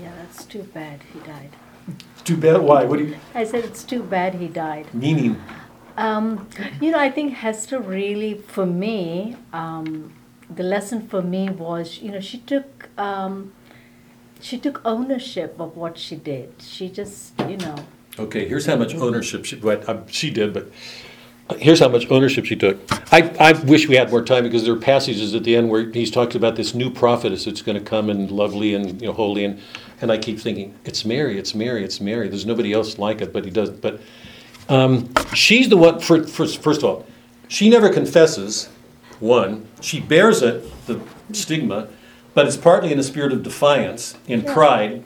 [0.00, 1.50] Yeah, that's too bad he died.
[2.20, 2.60] It's too bad.
[2.60, 2.84] Why?
[2.84, 4.92] What do you I said it's too bad he died.
[4.92, 5.40] meaning?
[5.96, 6.46] Um,
[6.78, 10.12] you know, I think Hester really, for me, um,
[10.54, 13.52] the lesson for me was, you know, she took um,
[14.38, 16.52] she took ownership of what she did.
[16.60, 17.76] She just, you know,
[18.18, 20.70] Okay, here's how much ownership she, well, um, she did, but
[21.56, 22.76] here's how much ownership she took.
[23.10, 25.90] I, I wish we had more time because there are passages at the end where
[25.90, 29.14] he's talks about this new prophetess that's going to come and lovely and you know
[29.14, 29.58] holy, and
[30.00, 32.28] And I keep thinking, it's Mary, it's Mary, it's Mary.
[32.28, 33.70] There's nobody else like it, but he does.
[33.70, 34.00] But
[34.68, 36.00] um, she's the one.
[36.00, 37.06] For, for, first of all,
[37.48, 38.68] she never confesses.
[39.18, 41.00] One, she bears it, the
[41.32, 41.88] stigma,
[42.32, 45.04] but it's partly in a spirit of defiance, in pride,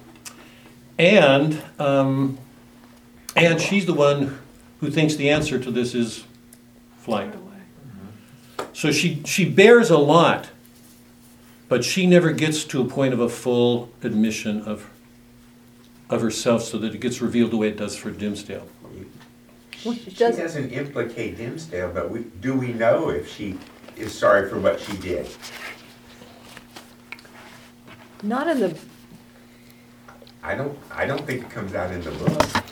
[0.99, 2.39] and um,
[3.35, 4.39] and she's the one
[4.79, 6.25] who thinks the answer to this is
[6.99, 7.35] flight.
[8.75, 10.51] So she she bears a lot,
[11.75, 14.89] but she never gets to a point of a full admission of
[16.09, 18.63] of herself, so that it gets revealed the way it does for Dimmesdale.
[19.85, 23.59] Well, she She does- doesn't implicate Dimmesdale, but we, do we know if she
[23.97, 25.27] is sorry for what she did?
[28.23, 28.79] Not in the,
[30.45, 32.65] I don't, I don't think it comes out in the book.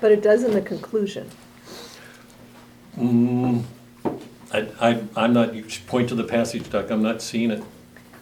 [0.00, 1.28] but it does in the conclusion.
[2.96, 3.62] Mm,
[4.52, 7.62] I, I, I'm not, you should point to the passage, Doc, I'm not seeing it.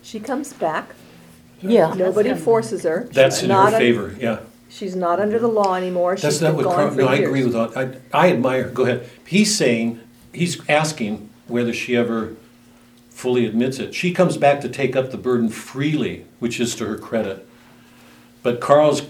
[0.03, 0.95] She comes back,
[1.61, 3.09] Yeah, nobody forces her.
[3.13, 4.41] That's She's in her not un- favor, yeah.
[4.69, 7.09] She's not under the law anymore, That's she's not been what, Carl- gone for no,
[7.09, 7.55] I agree years.
[7.55, 9.09] with, all- I, I admire, go ahead.
[9.27, 10.01] He's saying,
[10.33, 12.35] he's asking whether she ever
[13.11, 13.95] fully admits it.
[13.95, 17.49] She comes back to take up the burden freely, which is to her credit.
[18.43, 19.03] But Carl's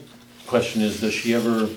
[0.46, 1.68] question is, does she ever,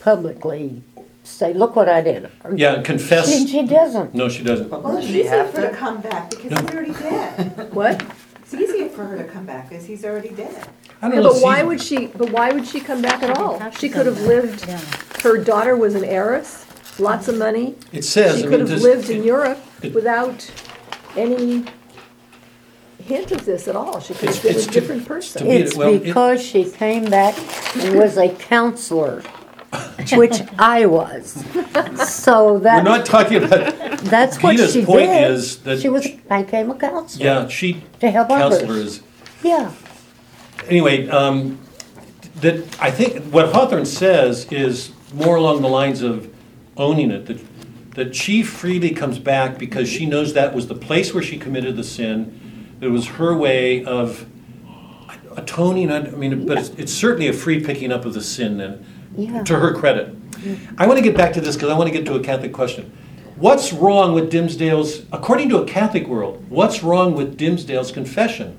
[0.00, 0.82] publicly
[1.24, 2.30] say, look what I did.
[2.54, 3.30] yeah, confess?
[3.32, 4.14] She, she doesn't.
[4.14, 4.70] No, she doesn't.
[4.70, 5.72] Well, Does it's she easier have for her to?
[5.72, 6.56] to come back because No.
[6.60, 7.70] he's already dead.
[7.74, 8.04] What?
[8.42, 10.68] It's easier for her to come back because he's already dead.
[11.00, 11.32] I don't Yeah, know.
[11.32, 13.58] but why would she, but why would she come back at all?
[13.72, 14.80] She could have lived, yeah.
[15.22, 16.66] her daughter was an heiress,
[16.98, 17.76] lots of money.
[17.92, 20.50] It says, She I could mean, have does- lived in Europe it- without
[21.16, 21.64] any
[23.02, 24.00] hint of this at all.
[24.00, 25.48] She could It's- have been a it's to- different to person.
[25.48, 27.34] me- It's well, it- because she came back
[27.76, 29.22] and was a counselor,
[30.14, 31.44] which I was.
[32.08, 35.30] So We're that, not talking about, that's what Gina's she point did.
[35.30, 37.24] is that She was, became a counselor.
[37.24, 38.58] yeah, she, To help others.
[38.60, 39.02] counselors.
[39.42, 39.72] Yeah,
[40.68, 41.58] Anyway, um,
[42.36, 46.32] that, I think, what Hawthorne says is more along the lines of
[46.76, 47.40] owning it, that,
[47.94, 51.76] that she freely comes back because she knows that was the place where she committed
[51.76, 52.76] the sin.
[52.80, 54.26] It was her way of
[55.36, 58.86] atoning, I mean, but it's, it's certainly a free picking up of the sin then,
[59.16, 59.42] yeah.
[59.44, 60.14] to her credit.
[60.78, 62.52] I want to get back to this because I want to get to a Catholic
[62.52, 62.92] question.
[63.36, 68.58] What's wrong with Dimmesdale's, according to a Catholic world, what's wrong with Dimmesdale's confession?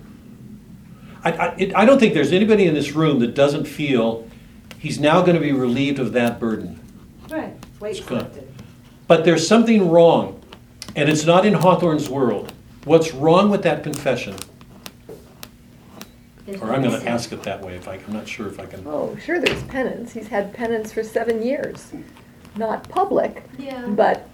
[1.24, 4.28] I, I, it, I don't think there's anybody in this room that doesn't feel
[4.80, 6.80] he's now going to be relieved of that burden.
[7.30, 7.54] Right.
[7.80, 8.54] Weight lifted.
[9.08, 10.42] But there's something wrong,
[10.96, 12.52] and it's not in Hawthorne's world.
[12.86, 14.36] What's wrong with that confession?
[16.48, 18.66] Or I'm going to ask it that way if I, I'm not sure if I
[18.66, 18.84] can.
[18.86, 20.12] Oh, sure, there's penance.
[20.12, 21.92] He's had penance for seven years.
[22.58, 24.28] Not public, Yeah, but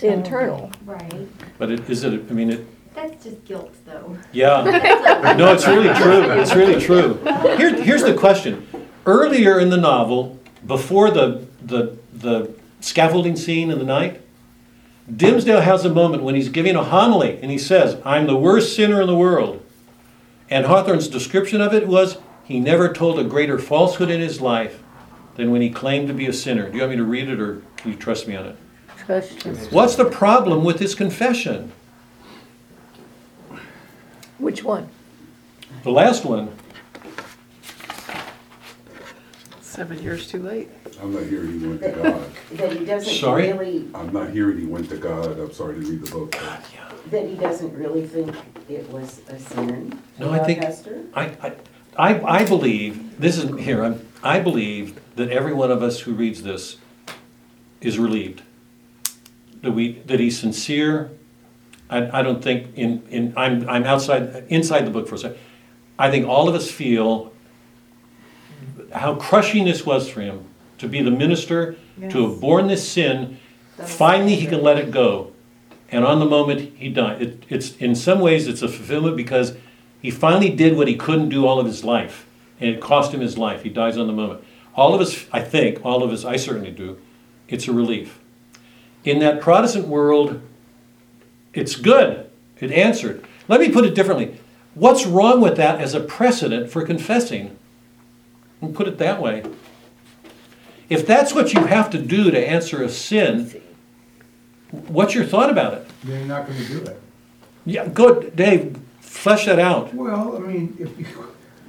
[0.00, 0.70] internal.
[0.84, 1.28] right.
[1.58, 4.16] But it, is it, I mean, it, That's just guilt, though.
[4.32, 5.34] yeah.
[5.36, 6.22] No, it's really true.
[6.30, 7.14] It's really true.
[7.56, 8.66] Here, here's the question.
[9.04, 14.20] Earlier in the novel, before the, the, the scaffolding scene in the night,
[15.10, 18.76] Dimmesdale has a moment when he's giving a homily and he says, I'm the worst
[18.76, 19.64] sinner in the world.
[20.50, 24.82] And Hawthorne's description of it was, he never told a greater falsehood in his life
[25.36, 26.68] than when he claimed to be a sinner.
[26.68, 28.56] Do you want me to read it or can you trust me on it?
[28.96, 29.52] Trust you.
[29.70, 31.72] What's the problem with his confession?
[34.38, 34.88] Which one?
[35.82, 36.50] The last one,
[39.78, 40.68] Seven years too late.
[41.00, 42.30] I'm not hearing he went to God.
[42.52, 43.52] That he doesn't Sorry?
[43.52, 45.38] really, I'm not hearing he went to God.
[45.38, 46.32] I'm sorry to read the book.
[46.32, 46.64] but-
[47.10, 48.34] that he doesn't really think
[48.68, 49.98] it was a sin.
[50.18, 51.04] No, I about think- Hester?
[51.14, 51.52] I, I,
[51.96, 56.12] I I believe, this is, here, I'm, I believe that every one of us who
[56.12, 56.76] reads this
[57.80, 58.42] is relieved.
[59.62, 61.10] That we, that he's sincere.
[61.90, 65.38] I, I don't think in, in, I'm, I'm outside, inside the book for a second.
[65.98, 67.32] I think all of us feel
[68.92, 70.44] how crushing this was for him,
[70.78, 71.76] to be the minister,
[72.10, 73.38] to have borne this sin,
[73.84, 75.32] finally he can let it go.
[75.90, 77.22] And on the moment, he died.
[77.22, 79.56] It, it's, in some ways, it's a fulfillment because
[80.02, 82.26] he finally did what he couldn't do all of his life.
[82.60, 83.62] And it cost him his life.
[83.62, 84.44] He dies on the moment.
[84.74, 86.98] All of us, I think, all of us, I certainly do,
[87.48, 88.20] it's a relief.
[89.04, 90.40] In that Protestant world,
[91.54, 92.28] it's good.
[92.60, 93.24] It answered.
[93.48, 94.38] Let me put it differently.
[94.74, 97.56] What's wrong with that as a precedent for confessing?
[98.60, 99.44] And put it that way.
[100.88, 103.60] If that's what you have to do to answer a sin,
[104.70, 105.86] what's your thought about it?
[106.04, 107.00] They're not gonna do it.
[107.66, 109.92] Yeah, good, Dave, flesh that out.
[109.94, 111.06] Well, I mean, if, you-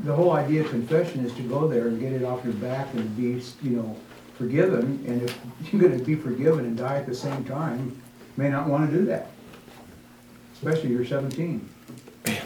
[0.06, 2.88] the whole idea of confession is to go there and get it off your back
[2.94, 3.98] and be, you know,
[4.38, 5.38] forgiven, and if
[5.74, 8.02] you're gonna be forgiven and die at the same time,
[8.38, 9.28] may not wanna do that.
[10.54, 11.68] Especially if you're seventeen.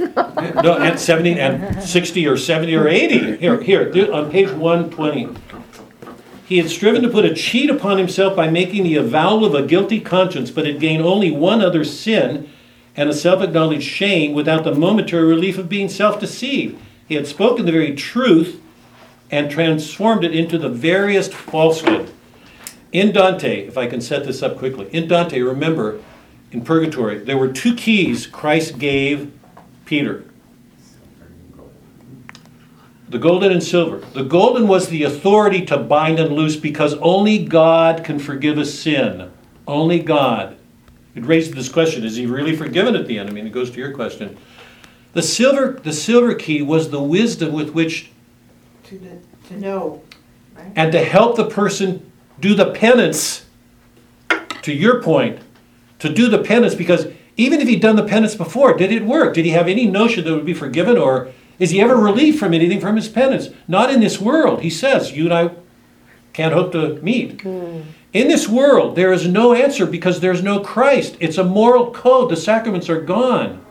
[0.64, 3.36] No, and seventy, and sixty or seventy or eighty.
[3.38, 5.28] Here, here, on page one twenty.
[6.54, 9.66] He had striven to put a cheat upon himself by making the avowal of a
[9.66, 12.48] guilty conscience, but had gained only one other sin
[12.96, 16.80] and a self-acknowledged shame without the momentary relief of being self-deceived.
[17.08, 18.62] He had spoken the very truth
[19.32, 22.14] and transformed it into the veriest falsehood.
[22.92, 26.02] In Dante, if I can set this up quickly, in Dante, remember,
[26.52, 29.34] in Purgatory, there were two keys Christ gave
[29.86, 30.24] Peter
[33.14, 34.00] the golden and silver.
[34.14, 38.66] The golden was the authority to bind and loose because only God can forgive a
[38.66, 39.32] sin.
[39.68, 40.58] Only God.
[41.14, 43.30] It raised this question is he really forgiven at the end?
[43.30, 44.36] I mean, it goes to your question.
[45.14, 48.10] The silver, the silver key was the wisdom with which
[48.86, 49.20] To, the-
[49.50, 50.02] to know,
[50.58, 50.72] right?
[50.76, 53.46] and to help the person do the penance,
[54.64, 55.40] to your point,
[56.00, 57.06] to do the penance, because
[57.38, 59.36] even if he'd done the penance before, did it work?
[59.36, 62.40] Did he have any notion that it would be forgiven, or is he ever relieved
[62.40, 63.50] from anything from his penance?
[63.68, 65.12] Not in this world, he says.
[65.12, 65.52] You and I
[66.34, 67.42] can't hope to meet.
[67.42, 67.82] Hmm.
[68.12, 71.18] In this world, there is no answer because there's no Christ.
[71.20, 72.30] It's a moral code.
[72.30, 73.64] The sacraments are gone.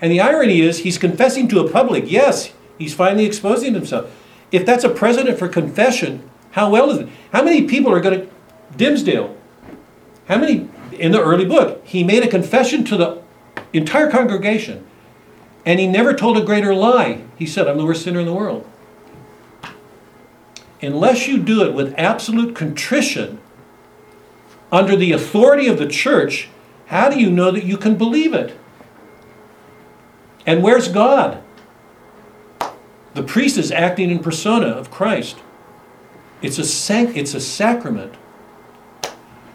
[0.00, 2.04] And the irony is, he's confessing to a public.
[2.10, 4.10] Yes, he's finally exposing himself.
[4.50, 7.08] If that's a precedent for confession, how well is it?
[7.32, 8.28] How many people are going to.
[8.76, 9.34] Dimmesdale,
[10.26, 10.68] how many.
[10.92, 13.22] In the early book, he made a confession to the
[13.72, 14.86] entire congregation,
[15.64, 17.22] and he never told a greater lie.
[17.36, 18.66] He said, I'm the worst sinner in the world.
[20.82, 23.38] Unless you do it with absolute contrition,
[24.72, 26.48] under the authority of the church,
[26.86, 28.56] how do you know that you can believe it?
[30.46, 31.42] And where's God?
[33.14, 35.38] The priest is acting in persona of Christ.
[36.40, 38.14] It's a sanc- it's a sacrament.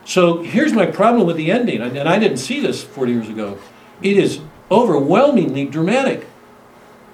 [0.04, 3.58] So here's my problem with the ending, and I didn't see this 40 years ago.
[4.04, 4.40] It is
[4.72, 6.28] overwhelmingly dramatic.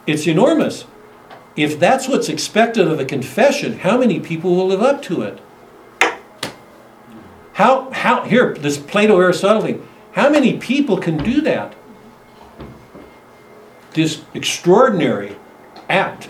[0.07, 0.85] It's enormous.
[1.55, 5.39] If that's what's expected of a confession, how many people will live up to it?
[7.53, 11.75] How, how, here, this Plato Aristotle thing, how many people can do that?
[13.93, 15.35] This extraordinary
[15.89, 16.29] act.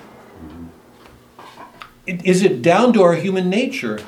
[2.07, 3.99] Is it down to our human nature?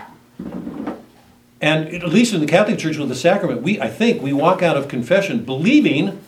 [1.62, 4.62] And at least in the Catholic Church with the sacrament, we, I think, we walk
[4.62, 6.20] out of confession believing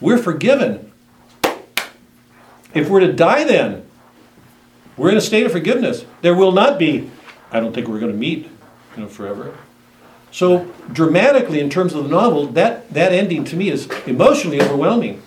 [0.00, 0.92] we're forgiven.
[2.74, 3.86] If we're to die then,
[4.96, 6.04] we're in a state of forgiveness.
[6.22, 7.10] There will not be,
[7.50, 8.48] I don't think we're going to meet,
[8.96, 9.56] you know, forever.
[10.30, 15.22] So dramatically, in terms of the novel, that, that ending to me is emotionally overwhelming.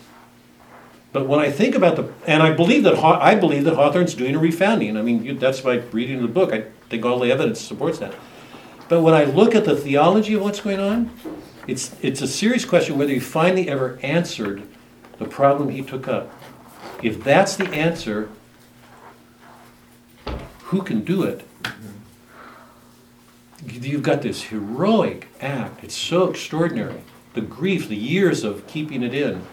[1.12, 4.36] But when I think about the, and I believe that I believe that Hawthorne's doing
[4.36, 4.98] a refounding.
[4.98, 6.54] I mean, that's by reading the book.
[6.54, 8.14] I think all the evidence supports that.
[8.88, 11.10] But when I look at the theology of what's going on,
[11.70, 14.64] it's it's a serious question whether he finally ever answered
[15.18, 16.32] the problem he took up.
[17.04, 18.30] If that's the answer,
[20.64, 21.44] who can do it?
[21.64, 21.86] Mm-hmm.
[23.84, 25.84] You've got this heroic act.
[25.84, 27.02] It's so extraordinary.
[27.34, 29.44] The grief, the years of keeping it in.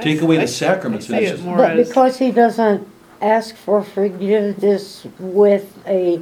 [0.00, 2.88] Take away the sacraments, I and it's just- But as, because he doesn't
[3.20, 6.20] ask for forgiveness with a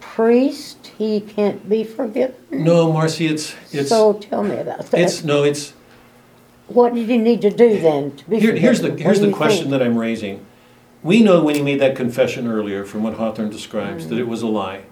[0.00, 2.34] priest, he can't be forgiven?
[2.50, 5.00] No, Marcy, it's it's So tell me about that.
[5.00, 5.72] it's no, it's
[6.68, 8.62] What did he need to do then to be Here, forgiven?
[8.62, 9.70] here's the, What here's do the you question think?
[9.72, 10.44] that I'm raising.
[11.02, 14.40] We know when he made that confession earlier, from what Hawthorne describes, that it was
[14.40, 14.84] a lie.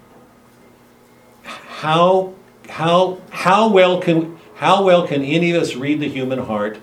[1.43, 2.33] How,
[2.69, 6.77] how, how well can, how well can any of us read the human heart?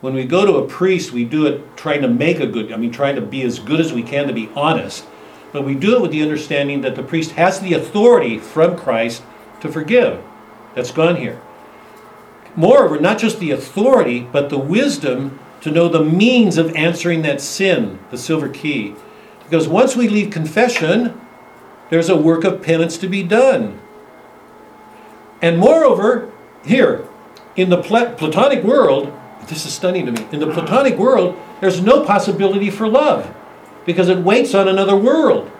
[0.00, 2.76] When we go to a priest, we do it trying to make a good, I
[2.76, 5.04] mean, trying to be as good as we can to be honest.
[5.52, 9.22] But we do it with the understanding that the priest has the authority from Christ
[9.60, 10.22] to forgive.
[10.74, 11.40] That's gone here.
[12.56, 17.40] Moreover, not just the authority, but the wisdom to know the means of answering that
[17.40, 18.94] sin, the silver key.
[19.44, 21.20] Because once we leave confession,
[21.90, 23.78] there's a work of penance to be done.
[25.42, 26.30] And moreover,
[26.64, 27.06] here,
[27.56, 29.12] in the Platonic world,
[29.48, 30.26] this is stunning to me.
[30.32, 33.34] In the Platonic world, there's no possibility for love
[33.84, 35.50] because it waits on another world.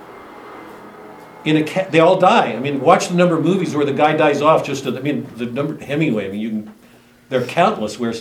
[1.44, 2.52] In a ca- they all die.
[2.52, 4.64] I mean, watch the number of movies where the guy dies off.
[4.64, 6.28] Just to, I mean, the number Hemingway.
[6.28, 6.74] I mean, you can,
[7.28, 7.98] they're countless.
[7.98, 8.14] Where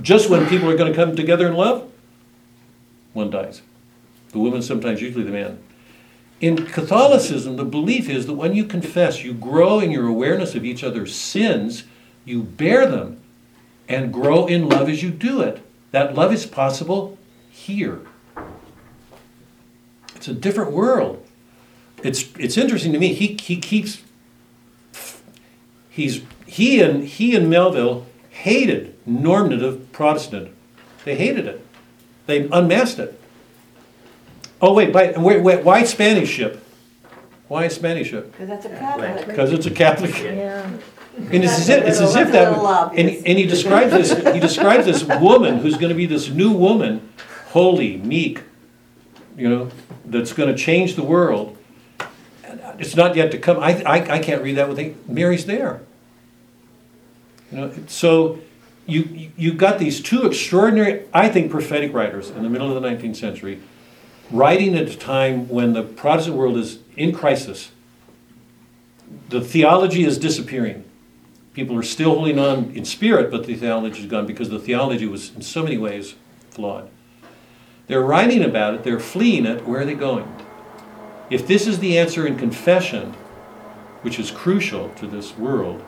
[0.00, 1.90] just when people are going to come together in love,
[3.12, 3.62] one dies.
[4.30, 5.58] The woman sometimes, usually the man.
[6.40, 10.64] In Catholicism, the belief is that when you confess, you grow in your awareness of
[10.64, 11.84] each other's sins,
[12.24, 13.20] you bear them,
[13.88, 15.60] and grow in love as you do it.
[15.90, 17.18] That love is possible
[17.50, 18.00] here.
[20.20, 21.24] It's a different world.
[22.02, 23.14] It's it's interesting to me.
[23.14, 24.02] He he keeps
[25.88, 30.50] he's he and he and Melville hated normative Protestant
[31.06, 31.66] They hated it.
[32.26, 33.18] They unmasked it.
[34.60, 36.62] Oh, wait, but, wait, wait, why Spanish ship?
[37.48, 38.30] Why Spanish ship?
[38.30, 39.26] Because that's a Catholic.
[39.26, 40.22] Because it's a Catholic.
[40.22, 40.70] Yeah.
[41.16, 43.22] And it's as if, it's as if That's a that, and, obvious.
[43.24, 47.08] and he describes this, he describes this woman who's gonna be this new woman,
[47.52, 48.42] holy, meek,
[49.36, 49.70] you know,
[50.10, 51.56] that's gonna change the world.
[52.78, 55.80] It's not yet to come, I, I, I can't read that with, Mary's there.
[57.52, 58.40] You know, so
[58.86, 62.80] you, you- you've got these two extraordinary, I think, prophetic writers in the middle of
[62.80, 63.60] the nineteenth century,
[64.30, 67.70] writing at a time when the Protestant world is in crisis.
[69.28, 70.84] The theology is disappearing.
[71.54, 75.06] People are still holding on in spirit, but the theology is gone because the theology
[75.06, 76.14] was in so many ways
[76.50, 76.88] flawed.
[77.90, 80.32] They're writing about it, they're fleeing it, where are they going?
[81.28, 83.14] If this is the answer in confession,
[84.02, 85.82] which is crucial to this world,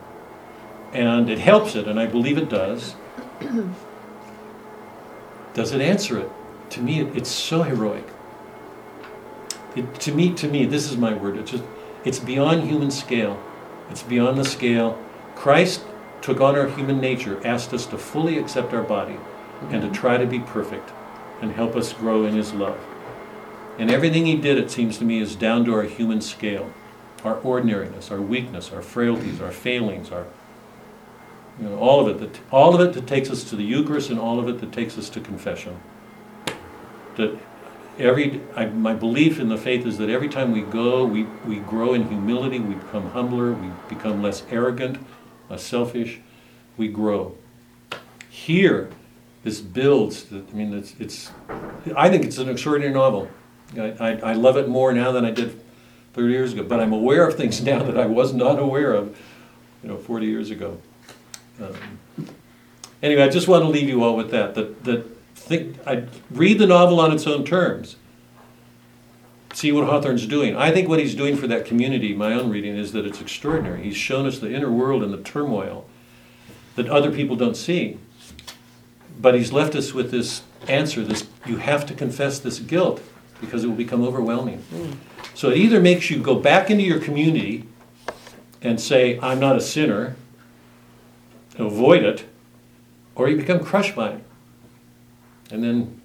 [0.92, 2.96] and it helps it, and I believe it does,
[5.54, 6.28] does it answer it?
[6.70, 8.08] To me, it- it's so heroic.
[9.76, 11.36] It, to me, to me, this is my word.
[11.36, 11.64] It's just,
[12.04, 13.40] it's beyond human scale.
[13.90, 15.00] It's beyond the scale.
[15.36, 15.84] Christ
[16.20, 19.18] took on our human nature, asked us to fully accept our body,
[19.70, 19.92] and to mm-hmm.
[19.92, 20.90] try to be perfect,
[21.42, 22.80] and help us grow in His love.
[23.78, 26.72] And everything He did, it seems to me, is down to our human scale,
[27.24, 30.26] our ordinariness, our weakness, our frailties, our failings, our
[31.60, 34.10] you know, all of it, that, all of it that takes us to the Eucharist
[34.10, 35.78] and all of it that takes us to confession.
[37.16, 37.38] That
[37.98, 41.56] every, I, my belief in the faith is that every time we go, we, we
[41.56, 44.98] grow in humility, we become humbler, we become less arrogant,
[45.50, 46.20] less selfish,
[46.76, 47.36] we grow.
[48.30, 48.88] Here,
[49.42, 51.30] this builds, I mean, it's, it's,
[51.96, 53.28] I think it's an extraordinary novel.
[53.76, 55.60] I, I, I love it more now than I did
[56.14, 59.18] 30 years ago, but I'm aware of things now that I was not aware of,
[59.82, 60.78] you know, 40 years ago.
[61.60, 61.74] Um,
[63.02, 65.04] Anyway, I just want to leave you all with that, that, that
[65.34, 67.96] think, I, read the novel on its own terms.
[69.52, 70.56] See what Hawthorne's doing.
[70.56, 73.82] I think what he's doing for that community, my own reading, is that it's extraordinary.
[73.82, 75.84] He's shown us the inner world and the turmoil
[76.76, 77.98] that other people don't see.
[79.22, 83.00] But he's left us with this answer, this, you have to confess this guilt,
[83.40, 84.62] because it will become overwhelming.
[85.34, 87.64] So it either makes you go back into your community
[88.60, 90.16] and say, I'm not a sinner,
[91.56, 92.24] avoid it,
[93.14, 94.24] or you become crushed by it.
[95.50, 96.00] And then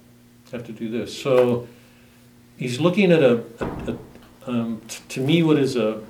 [0.52, 1.20] have to do this.
[1.20, 1.68] So
[2.56, 3.98] he's looking at a, a, a
[4.46, 6.00] um, t- to me, what is a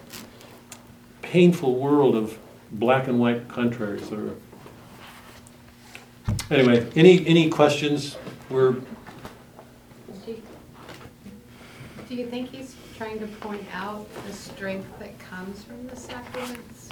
[1.23, 2.39] painful world of
[2.71, 4.11] black and white contraries.
[4.11, 4.35] That are...
[6.51, 8.17] Anyway, any any questions?
[8.51, 8.73] We're
[12.09, 16.89] Do you- think he's trying to point out the strength that comes from the sacraments?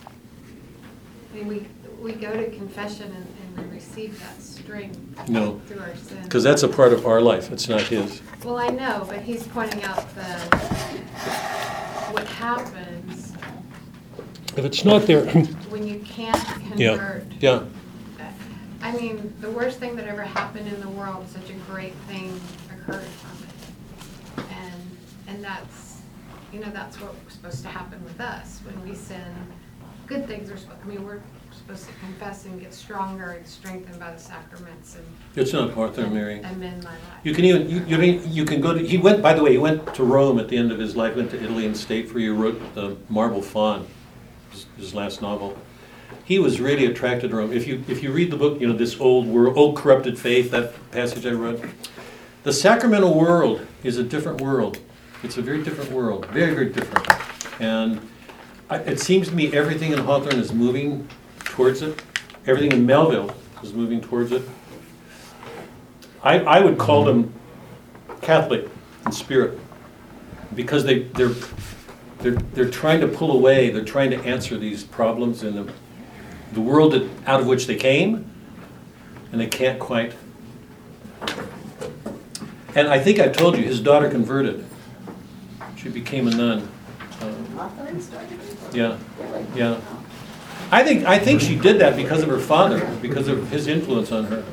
[1.32, 1.66] I mean, we,
[2.02, 3.26] we go to confession and,
[3.58, 5.58] and we receive that strength No.
[5.66, 6.22] through our sin.
[6.22, 7.50] because that's a part of our life.
[7.50, 8.20] It's not his.
[8.44, 10.32] Well, I know, but he's pointing out the,
[12.12, 13.32] what happens
[14.56, 15.24] If it's not there,
[15.70, 16.36] when you can't
[16.78, 17.24] yeah, convert.
[17.40, 17.62] yeah.
[18.86, 22.40] I mean, the worst thing that ever happened in the world, such a great thing
[22.70, 24.46] occurred from it.
[24.52, 26.02] And, and that's,
[26.52, 28.60] you know, that's what's supposed to happen with us.
[28.64, 29.24] When we sin,
[30.06, 30.82] good things are, supposed.
[30.84, 35.04] I mean, we're supposed to confess and get stronger and strengthened by the sacraments and.
[35.34, 36.38] It's not Hawthorne, Mary.
[36.38, 37.00] Amend my life.
[37.24, 39.96] You can even you, you can go to he went by the way he went
[39.96, 42.36] to Rome at the end of his life went to Italy and stayed for you
[42.36, 43.88] wrote the Marble Faun
[44.52, 45.58] his, his last novel
[46.26, 47.52] he was really attracted to Rome.
[47.52, 50.50] If you if you read the book you know this old world old corrupted faith
[50.50, 51.70] that passage I read,
[52.42, 54.78] the sacramental world is a different world.
[55.22, 57.08] It's a very different world very very different.
[57.60, 58.00] And
[58.68, 61.08] I, it seems to me everything in Hawthorne is moving
[61.38, 62.02] towards it.
[62.46, 64.42] Everything in Melville is moving towards it.
[66.22, 67.32] I, I would call them
[68.20, 68.68] Catholic
[69.04, 69.58] in spirit
[70.54, 71.34] because they, they're,
[72.18, 75.72] they're, they're trying to pull away, they're trying to answer these problems in the,
[76.52, 78.30] the world that, out of which they came,
[79.32, 80.14] and they can't quite.
[82.74, 84.64] And I think I told you, his daughter converted.
[85.76, 86.68] She became a nun.
[87.22, 87.70] Um,
[88.72, 88.98] Yeah,
[89.54, 89.80] yeah.
[90.70, 94.12] I think, I think she did that because of her father, because of his influence
[94.12, 94.44] on her.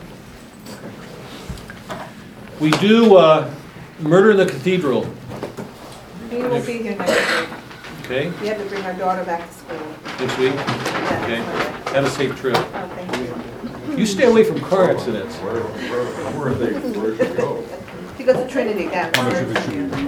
[2.60, 3.52] We do uh,
[3.99, 5.07] Murder in the Cathedral,
[6.30, 7.49] He will be here next week.
[8.06, 9.80] okay, We have to bring our daughter back to school.
[10.20, 10.53] next week?
[10.53, 11.24] Yeah,
[11.74, 11.82] Okay.
[11.94, 12.28] Next Monday.
[12.28, 12.56] Have a safe trip.
[12.57, 13.98] Oh, thank you.
[13.98, 15.36] You stay away from car accidents.
[15.38, 17.64] Where, where, where are they, where'd they go?
[18.18, 19.14] She goes to Trinity down.
[19.14, 20.07] How much of it should we,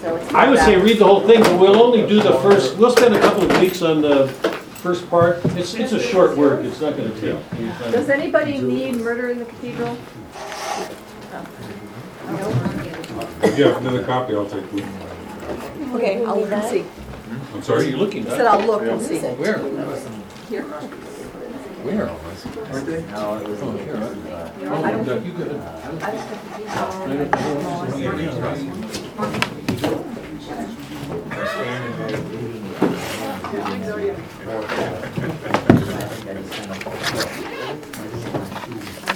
[0.00, 2.78] So it's I would say read the whole thing, but we'll only do the first,
[2.78, 6.64] we'll spend a couple of weeks on the first part, it's, it's a short work,
[6.64, 7.92] it's not gonna take any time.
[7.92, 9.98] Does anybody need Murder in the Cathedral?
[13.42, 15.96] If you have another copy, I'll take one.
[15.96, 16.80] Okay, I'll look and see.
[16.82, 17.32] Hmm?
[17.34, 17.88] I'm Where are sorry?
[17.88, 18.46] you're looking I said?
[18.46, 19.18] I'll look and see.
[19.18, 19.58] Where?
[20.50, 20.62] Here.
[20.64, 22.10] Where?
[22.10, 23.04] Aren't they?
[23.14, 23.38] Oh,
[23.76, 24.10] here, huh?
[24.64, 25.52] Oh, Doug, you good?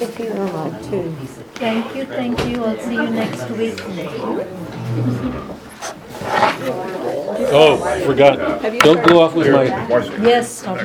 [0.01, 1.11] If you don't mind too.
[1.57, 2.65] Thank you, thank you.
[2.65, 3.81] I'll see you next week.
[6.27, 7.77] Oh,
[8.07, 8.63] forgot.
[8.81, 9.65] Don't go off with my,
[10.23, 10.65] Yes.
[10.67, 10.79] I'll-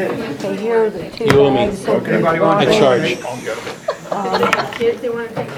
[0.00, 1.66] Okay, here are the two You owe me.
[1.66, 1.86] bags.
[1.88, 3.18] Anybody want- I strawberries.
[3.20, 4.74] charge.
[4.78, 5.50] Kids, um, they wanna take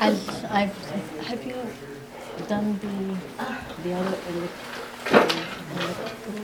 [0.00, 0.18] I'll,
[0.50, 0.76] I've,
[1.26, 1.54] have you
[2.48, 3.16] done the,
[3.88, 4.48] the other elec-
[5.06, 6.43] elec-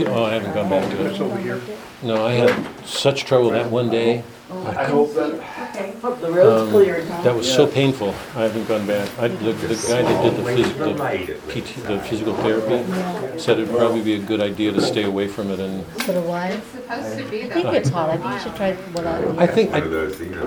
[0.08, 1.78] Oh, I haven't gone back to it.
[2.02, 4.22] No, I had such trouble that one day.
[4.50, 5.34] I hope that.
[5.70, 7.22] Okay, hope the road's Um, cleared, huh?
[7.22, 9.08] That was so painful, I haven't gone back.
[9.18, 10.94] I, the, the guy that did the physical,
[11.48, 15.50] PT, the physical therapy said it'd probably be a good idea to stay away from
[15.50, 16.60] it and for a while?
[16.72, 17.54] Supposed to be I that.
[17.54, 18.10] think it's hard.
[18.10, 19.44] I think you should try what I.
[19.44, 20.46] I think, One of I, those, you know,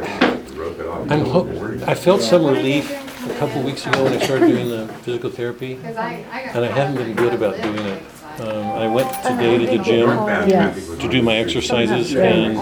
[0.55, 1.09] rope it off.
[1.11, 1.87] I'm hooked.
[1.87, 2.91] I felt some relief
[3.29, 6.55] a couple weeks ago when I started doing the physical therapy, Cause I, I got.
[6.57, 8.03] and I haven't been good about doing it.
[8.39, 10.09] Um, I went today to the gym
[10.99, 12.57] to do my exercises, and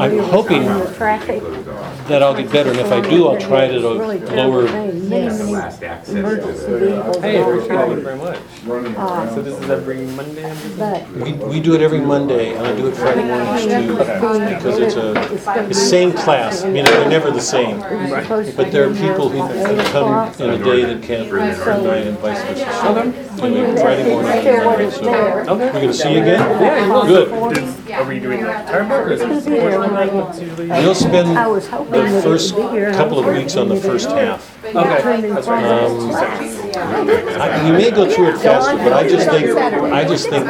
[0.00, 4.60] I'm hoping that I'll get better, and if I do, I'll try to Really terrible
[4.60, 4.68] lower.
[4.68, 5.08] thing.
[5.08, 6.78] Many, The many last access to emergency the.
[6.78, 7.16] vehicles.
[7.18, 9.30] Hey, and all appreciate it very much.
[9.34, 10.44] So this is every Monday?
[10.50, 11.20] I'm guessing?
[11.20, 14.94] We, we do it every Monday, and I do it Friday mornings too, because it's
[14.96, 17.80] a, the same class, you know, they're never the same.
[17.82, 21.30] It's supposed to But there are people who about come in a day that can't
[21.32, 23.24] run at night and vice versa.
[23.36, 25.44] So, anyway, Friday morning, Sure what it's so, there.
[25.48, 26.40] we're gonna see you again?
[26.60, 27.06] Yeah, you will.
[27.06, 27.90] Good.
[27.94, 29.30] Are we doing that time or is it?
[29.30, 30.80] It's gonna be there when I get- What's usually?
[30.82, 32.92] You'll spend I was hoping the that first it'd be here.
[32.92, 34.50] couple of weeks on the first half.
[34.64, 35.64] Okay, that's right.
[35.64, 40.44] Um, I- You may go through it faster, but I just think, I just think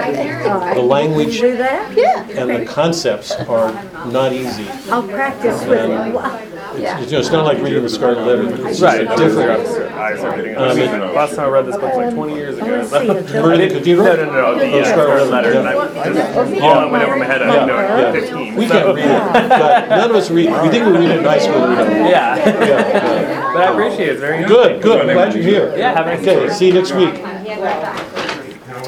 [0.75, 1.97] the language Do that?
[2.37, 3.73] And the concepts are
[4.11, 4.66] not easy.
[4.91, 6.53] I'll practice with it.
[6.76, 9.24] It's, you know, it's not like reading the Scarlet Letter, it's Right, just I a
[9.24, 9.64] was different.
[9.64, 12.34] there, eyes are getting, Um, I last time I read this book was like twenty
[12.34, 12.70] years I ago.
[12.76, 13.06] wanna so- see
[13.36, 13.42] it.
[13.42, 14.06] Murder in the Cathedral?
[14.06, 15.80] No, no, no, no, the Oh, uh, Scarlet Scarlet Letter, and I, yeah.
[15.80, 16.12] I
[16.51, 18.06] just, all went over my head, I didn't know it Yeah.
[18.09, 18.55] at fifteen.
[18.56, 19.05] We so- can't read
[19.44, 21.60] it, but none of us read, we think we read it in high school.
[21.68, 21.90] we don't.
[22.06, 24.44] Yeah, Yeah, but I appreciate it, it's very.
[24.44, 25.74] Good, good, I'm glad you're here.
[25.76, 26.52] Yeah, have a nice Okay, day.
[26.52, 27.14] see you next week.
[27.22, 27.30] Now,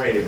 [0.01, 0.27] wait a minute.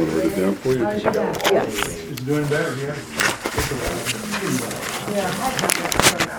[0.00, 0.86] Write it down for you.
[0.86, 4.26] It's doing better, yeah.
[5.12, 6.30] Yeah.